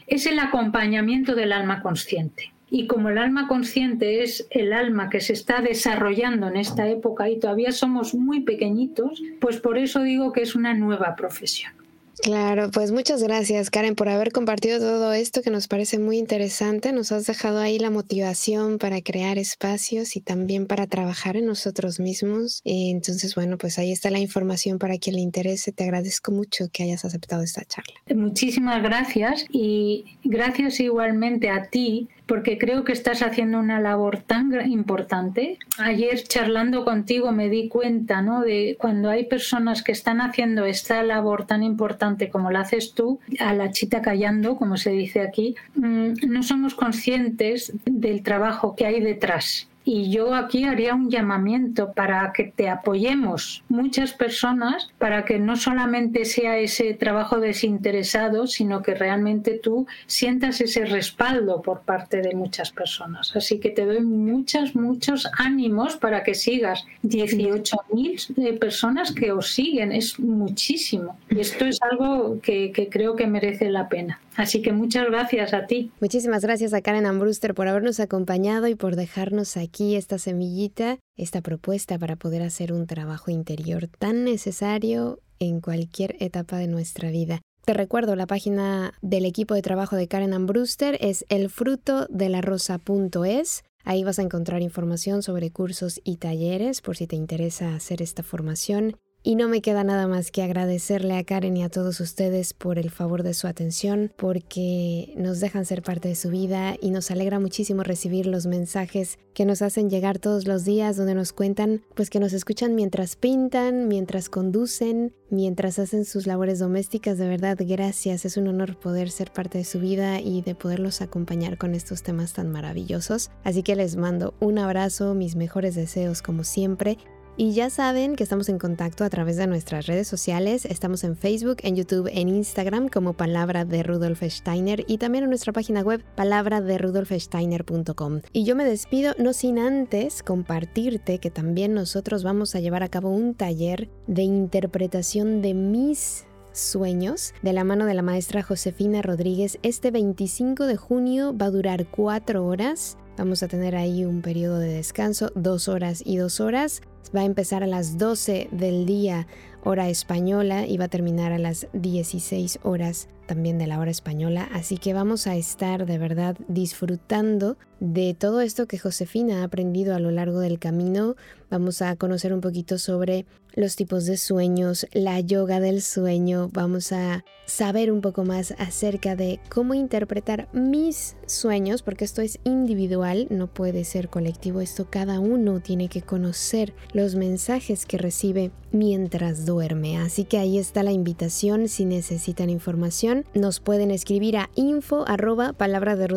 Es 0.06 0.28
el 0.28 0.38
acompañamiento 0.38 1.34
del 1.34 1.52
alma 1.52 1.82
consciente. 1.82 2.52
Y 2.74 2.88
como 2.88 3.10
el 3.10 3.18
alma 3.18 3.50
consciente 3.50 4.24
es 4.24 4.48
el 4.50 4.72
alma 4.72 5.10
que 5.10 5.20
se 5.20 5.34
está 5.34 5.62
desarrollando 5.62 6.48
en 6.48 6.56
esta 6.56 6.88
época 6.88 7.30
y 7.30 7.38
todavía 7.38 7.74
somos 7.74 8.16
muy 8.16 8.40
pequeñitos, 8.40 9.22
pues 9.42 9.58
por 9.58 9.78
eso 9.78 10.02
digo 10.02 10.32
que 10.32 10.42
es 10.42 10.56
una 10.56 10.74
nueva 10.74 11.16
profesión. 11.18 11.74
Claro, 12.22 12.70
pues 12.72 12.92
muchas 12.92 13.24
gracias 13.24 13.72
Karen 13.72 13.96
por 13.96 14.08
haber 14.08 14.32
compartido 14.32 14.78
todo 14.78 15.12
esto 15.12 15.42
que 15.42 15.50
nos 15.50 15.68
parece 15.68 15.98
muy 15.98 16.18
interesante. 16.18 16.94
Nos 16.94 17.12
has 17.12 17.26
dejado 17.26 17.60
ahí 17.60 17.80
la 17.80 17.90
motivación 17.90 18.78
para 18.78 19.02
crear 19.02 19.40
espacios 19.40 20.16
y 20.16 20.22
también 20.22 20.68
para 20.68 20.86
trabajar 20.86 21.36
en 21.36 21.48
nosotros 21.48 22.00
mismos. 22.00 22.62
Entonces, 22.64 23.34
bueno, 23.34 23.58
pues 23.58 23.80
ahí 23.80 23.92
está 23.92 24.12
la 24.12 24.20
información 24.20 24.78
para 24.78 25.00
quien 25.00 25.16
le 25.16 25.22
interese. 25.22 25.72
Te 25.72 25.84
agradezco 25.84 26.32
mucho 26.32 26.66
que 26.72 26.84
hayas 26.84 27.06
aceptado 27.06 27.42
esta 27.42 27.66
charla. 27.66 27.96
Muchísimas 28.14 28.84
gracias 28.84 29.46
y 29.50 30.06
gracias 30.24 30.80
igualmente 30.80 31.50
a 31.50 31.70
ti 31.70 32.08
porque 32.32 32.58
creo 32.58 32.86
que 32.86 32.94
estás 32.94 33.24
haciendo 33.24 33.60
una 33.60 33.82
labor 33.82 34.20
tan 34.20 34.54
importante. 34.72 35.58
Ayer 35.78 36.24
charlando 36.24 36.86
contigo 36.86 37.34
me 37.34 37.50
di 37.50 37.68
cuenta 37.68 38.22
¿no? 38.22 38.40
de 38.40 38.78
cuando 38.80 39.10
hay 39.10 39.26
personas 39.26 39.84
que 39.84 39.92
están 39.92 40.22
haciendo 40.22 40.64
esta 40.64 41.04
labor 41.04 41.46
tan 41.46 41.62
importante 41.62 42.30
como 42.30 42.50
la 42.50 42.62
haces 42.62 42.94
tú, 42.94 43.20
a 43.42 43.54
la 43.54 43.72
chita 43.72 44.02
callando, 44.02 44.56
como 44.56 44.78
se 44.78 44.92
dice 44.92 45.20
aquí, 45.20 45.56
mm, 45.76 46.26
no 46.30 46.42
somos 46.42 46.74
conscientes 46.74 47.74
del 47.84 48.24
trabajo 48.24 48.78
que 48.78 48.86
hay 48.86 49.02
detrás. 49.02 49.68
Y 49.84 50.12
yo 50.12 50.36
aquí 50.36 50.64
haría 50.64 50.94
un 50.94 51.10
llamamiento 51.10 51.92
para 51.94 52.32
que 52.34 52.46
te 52.56 52.70
apoyemos 52.70 53.64
muchas 53.68 54.14
personas, 54.14 54.92
para 55.00 55.26
que 55.26 55.40
no 55.40 55.56
solamente 55.56 56.26
sea 56.26 56.60
ese 56.60 56.94
trabajo 56.94 57.40
desinteresado, 57.40 58.46
sino 58.46 58.84
que 58.84 58.94
realmente 58.94 59.60
tú 59.62 59.88
sientas 60.06 60.62
ese 60.62 60.86
respaldo 60.86 61.62
por 61.62 61.82
parte 61.82 62.22
de 62.22 62.36
muchas 62.36 62.72
personas. 62.72 63.36
Así 63.36 63.60
que 63.60 63.70
te 63.70 63.86
doy 63.86 64.02
muchos, 64.02 64.76
muchos 64.76 65.28
ánimos 65.38 65.98
para 65.98 66.24
que 66.24 66.36
sigas. 66.36 66.86
18.000 67.04 68.60
personas 68.60 69.12
que 69.12 69.32
os 69.32 69.54
siguen, 69.54 69.92
es 69.92 70.20
muchísimo. 70.20 71.18
Y 71.30 71.40
esto 71.40 71.66
es 71.66 71.80
algo 71.82 72.40
que, 72.42 72.72
creo 72.92 73.16
que 73.16 73.26
merece 73.26 73.70
la 73.70 73.90
pena. 73.90 74.20
Así 74.36 74.62
que 74.62 74.72
muchas 74.72 75.08
gracias 75.08 75.54
a 75.54 75.66
ti. 75.66 75.92
Muchísimas 76.00 76.44
gracias 76.44 76.74
a 76.74 76.82
Karen 76.82 77.06
Ambruster 77.06 77.54
por 77.54 77.68
habernos 77.68 78.00
acompañado 78.00 78.68
y 78.68 78.76
por 78.76 78.96
dejarnos 78.96 79.58
aquí 79.58 79.71
esta 79.80 80.18
semillita, 80.18 81.00
esta 81.18 81.42
propuesta 81.42 81.98
para 81.98 82.16
poder 82.16 82.44
hacer 82.44 82.74
un 82.74 82.88
trabajo 82.88 83.32
interior 83.32 83.88
tan 83.88 84.24
necesario 84.24 85.20
en 85.40 85.62
cualquier 85.62 86.16
etapa 86.20 86.58
de 86.58 86.68
nuestra 86.68 87.10
vida. 87.10 87.42
Te 87.66 87.74
recuerdo, 87.74 88.16
la 88.16 88.28
página 88.28 88.94
del 89.02 89.26
equipo 89.26 89.54
de 89.54 89.62
trabajo 89.62 89.96
de 89.96 90.08
Karen 90.08 90.34
Ambruster 90.34 90.98
es 91.00 91.26
elfrutodelarosa.es. 91.30 93.64
Ahí 93.84 94.04
vas 94.04 94.20
a 94.20 94.24
encontrar 94.24 94.62
información 94.62 95.24
sobre 95.24 95.52
cursos 95.52 96.02
y 96.04 96.18
talleres 96.18 96.82
por 96.82 96.98
si 96.98 97.08
te 97.08 97.16
interesa 97.16 97.74
hacer 97.76 98.02
esta 98.02 98.24
formación. 98.24 98.98
Y 99.24 99.36
no 99.36 99.48
me 99.48 99.62
queda 99.62 99.84
nada 99.84 100.08
más 100.08 100.32
que 100.32 100.42
agradecerle 100.42 101.16
a 101.16 101.24
Karen 101.24 101.56
y 101.56 101.64
a 101.64 101.70
todos 101.70 102.00
ustedes 102.00 102.54
por 102.56 102.80
el 102.80 102.90
favor 102.90 103.22
de 103.22 103.36
su 103.36 103.46
atención, 103.46 104.12
porque 104.18 105.14
nos 105.16 105.40
dejan 105.40 105.66
ser 105.66 105.84
parte 105.84 106.08
de 106.08 106.16
su 106.16 106.30
vida 106.30 106.76
y 106.82 106.90
nos 106.90 107.12
alegra 107.12 107.40
muchísimo 107.40 107.84
recibir 107.84 108.26
los 108.26 108.48
mensajes 108.48 109.20
que 109.36 109.46
nos 109.46 109.62
hacen 109.62 109.92
llegar 109.92 110.18
todos 110.18 110.48
los 110.48 110.66
días 110.66 110.98
donde 110.98 111.14
nos 111.14 111.34
cuentan 111.34 111.84
pues 111.94 112.10
que 112.10 112.20
nos 112.20 112.34
escuchan 112.34 112.74
mientras 112.74 113.16
pintan, 113.16 113.88
mientras 113.88 114.28
conducen, 114.28 115.14
mientras 115.30 115.78
hacen 115.78 116.06
sus 116.06 116.26
labores 116.26 116.58
domésticas. 116.58 117.20
De 117.20 117.28
verdad, 117.28 117.60
gracias. 117.60 118.26
Es 118.26 118.38
un 118.38 118.48
honor 118.48 118.80
poder 118.80 119.12
ser 119.12 119.32
parte 119.32 119.60
de 119.60 119.66
su 119.66 119.80
vida 119.80 120.20
y 120.20 120.42
de 120.42 120.56
poderlos 120.56 121.00
acompañar 121.02 121.60
con 121.60 121.76
estos 121.76 122.02
temas 122.02 122.34
tan 122.34 122.52
maravillosos. 122.52 123.30
Así 123.44 123.62
que 123.62 123.76
les 123.76 123.98
mando 123.98 124.34
un 124.40 124.58
abrazo, 124.58 125.14
mis 125.14 125.36
mejores 125.36 125.76
deseos 125.76 126.24
como 126.24 126.44
siempre 126.44 126.98
y 127.38 127.54
ya 127.54 127.70
saben 127.70 128.16
que 128.16 128.24
estamos 128.24 128.50
en 128.50 128.60
contacto 128.60 129.04
a 129.04 129.10
través 129.10 129.38
de 129.38 129.48
nuestras 129.48 129.88
redes 129.88 130.08
sociales. 130.08 130.66
Estamos 130.66 131.04
en 131.04 131.16
Facebook, 131.16 131.58
en 131.64 131.76
YouTube, 131.76 132.10
en 132.12 132.30
Instagram 132.30 132.90
como 132.90 133.14
Palabra 133.14 133.66
de 133.66 133.82
Rudolf 133.84 134.22
Steiner 134.24 134.84
y 134.88 134.98
también 134.98 135.24
en 135.24 135.30
nuestra 135.30 135.54
página 135.54 135.82
web 135.82 136.04
palabraderudolfsteiner.com. 136.16 138.22
Y 138.34 138.44
yo 138.44 138.56
me 138.56 138.66
despido 138.66 139.14
no 139.18 139.34
sin 139.34 139.60
antes 139.60 140.24
compartirte 140.24 141.20
que 141.20 141.32
también 141.32 141.74
nosotros 141.74 142.24
vamos 142.24 142.56
a 142.56 142.60
llevar 142.60 142.84
a 142.84 142.90
cabo 142.90 143.10
un 143.10 143.36
taller 143.36 143.90
de 144.08 144.24
interpretación 144.24 145.42
de 145.42 145.54
mis 145.54 146.26
sueños 146.54 147.34
de 147.42 147.54
la 147.54 147.64
mano 147.64 147.86
de 147.86 147.94
la 147.94 148.02
maestra 148.02 148.44
Josefina 148.44 149.02
Rodríguez. 149.02 149.60
Este 149.64 149.92
25 149.92 150.66
de 150.66 150.78
junio 150.78 151.36
va 151.36 151.48
a 151.48 151.52
durar 151.52 151.88
cuatro 151.90 152.46
horas. 152.46 152.98
Vamos 153.18 153.44
a 153.44 153.48
tener 153.48 153.76
ahí 153.76 154.06
un 154.06 154.22
periodo 154.22 154.60
de 154.60 154.74
descanso, 154.74 155.32
dos 155.36 155.68
horas 155.68 156.02
y 156.06 156.18
dos 156.18 156.40
horas. 156.40 156.82
Va 157.16 157.22
a 157.22 157.26
empezar 157.26 157.64
a 157.64 157.68
las 157.68 157.98
12 157.98 158.50
del 158.52 158.86
día 158.86 159.28
hora 159.64 159.90
española 159.90 160.66
y 160.66 160.78
va 160.78 160.86
a 160.86 160.90
terminar 160.90 161.32
a 161.32 161.38
las 161.38 161.68
16 161.74 162.60
horas 162.64 163.08
también 163.28 163.58
de 163.58 163.68
la 163.68 163.80
hora 163.80 163.92
española. 163.92 164.50
Así 164.52 164.78
que 164.78 164.94
vamos 164.94 165.28
a 165.28 165.36
estar 165.36 165.86
de 165.86 165.98
verdad 165.98 166.36
disfrutando 166.48 167.58
de 167.80 168.14
todo 168.14 168.42
esto 168.42 168.68
que 168.68 168.78
Josefina 168.78 169.42
ha 169.42 169.46
aprendido 169.46 169.96
a 169.96 170.00
lo 170.00 170.12
largo 170.12 170.40
del 170.40 170.60
camino. 170.60 171.16
Vamos 171.50 171.82
a 171.82 171.96
conocer 171.96 172.34
un 172.34 172.42
poquito 172.42 172.78
sobre 172.78 173.26
los 173.54 173.76
tipos 173.76 174.06
de 174.06 174.18
sueños, 174.18 174.86
la 174.92 175.20
yoga 175.20 175.60
del 175.60 175.82
sueño. 175.82 176.50
Vamos 176.52 176.92
a 176.92 177.24
saber 177.46 177.92
un 177.92 178.02
poco 178.02 178.24
más 178.24 178.54
acerca 178.58 179.16
de 179.16 179.40
cómo 179.50 179.74
interpretar 179.74 180.48
mis 180.54 181.16
sueños, 181.26 181.82
porque 181.84 182.06
esto 182.06 182.22
es 182.22 182.40
individual, 182.44 183.28
no 183.30 183.48
puede 183.48 183.84
ser 183.84 184.10
colectivo. 184.10 184.62
Esto 184.62 184.88
cada 184.90 185.20
uno 185.20 185.60
tiene 185.60 185.88
que 185.88 186.02
conocer 186.02 186.74
los 186.94 187.16
mensajes 187.16 187.86
que 187.86 187.98
recibe 187.98 188.52
mientras 188.72 189.46
duerme. 189.46 189.98
Así 189.98 190.24
que 190.24 190.38
ahí 190.38 190.58
está 190.58 190.84
la 190.84 190.92
invitación. 190.92 191.68
Si 191.68 191.86
necesitan 191.86 192.50
información, 192.50 193.26
nos 193.34 193.60
pueden 193.60 193.92
escribir 193.92 194.38
a 194.38 194.50
info 194.56 195.06
arroba 195.08 195.54
palabra 195.54 195.96
de 195.96 196.08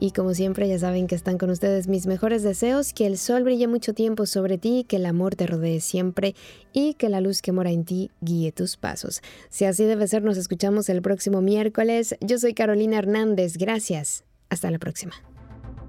y 0.00 0.10
como 0.12 0.34
siempre 0.34 0.68
ya 0.68 0.78
saben 0.78 1.06
que 1.06 1.14
están 1.14 1.38
con 1.38 1.50
ustedes 1.50 1.88
mis 1.88 2.06
mejores 2.06 2.42
deseos, 2.42 2.92
que 2.92 3.06
el 3.06 3.18
sol 3.18 3.44
brille 3.44 3.66
mucho 3.66 3.92
tiempo 3.92 4.26
sobre 4.26 4.58
ti, 4.58 4.84
que 4.88 4.96
el 4.96 5.06
amor 5.06 5.34
te 5.34 5.46
rodee 5.46 5.80
siempre 5.80 6.34
y 6.72 6.94
que 6.94 7.08
la 7.08 7.20
luz 7.20 7.42
que 7.42 7.52
mora 7.52 7.70
en 7.70 7.84
ti 7.84 8.10
guíe 8.20 8.52
tus 8.52 8.76
pasos. 8.76 9.20
Si 9.48 9.64
así 9.64 9.84
debe 9.84 10.06
ser, 10.08 10.22
nos 10.22 10.36
escuchamos 10.36 10.88
el 10.88 11.02
próximo 11.02 11.42
miércoles. 11.42 12.16
Yo 12.20 12.38
soy 12.38 12.54
Carolina 12.54 12.98
Hernández. 12.98 13.56
Gracias. 13.56 14.24
Hasta 14.48 14.70
la 14.70 14.78
próxima. 14.78 15.14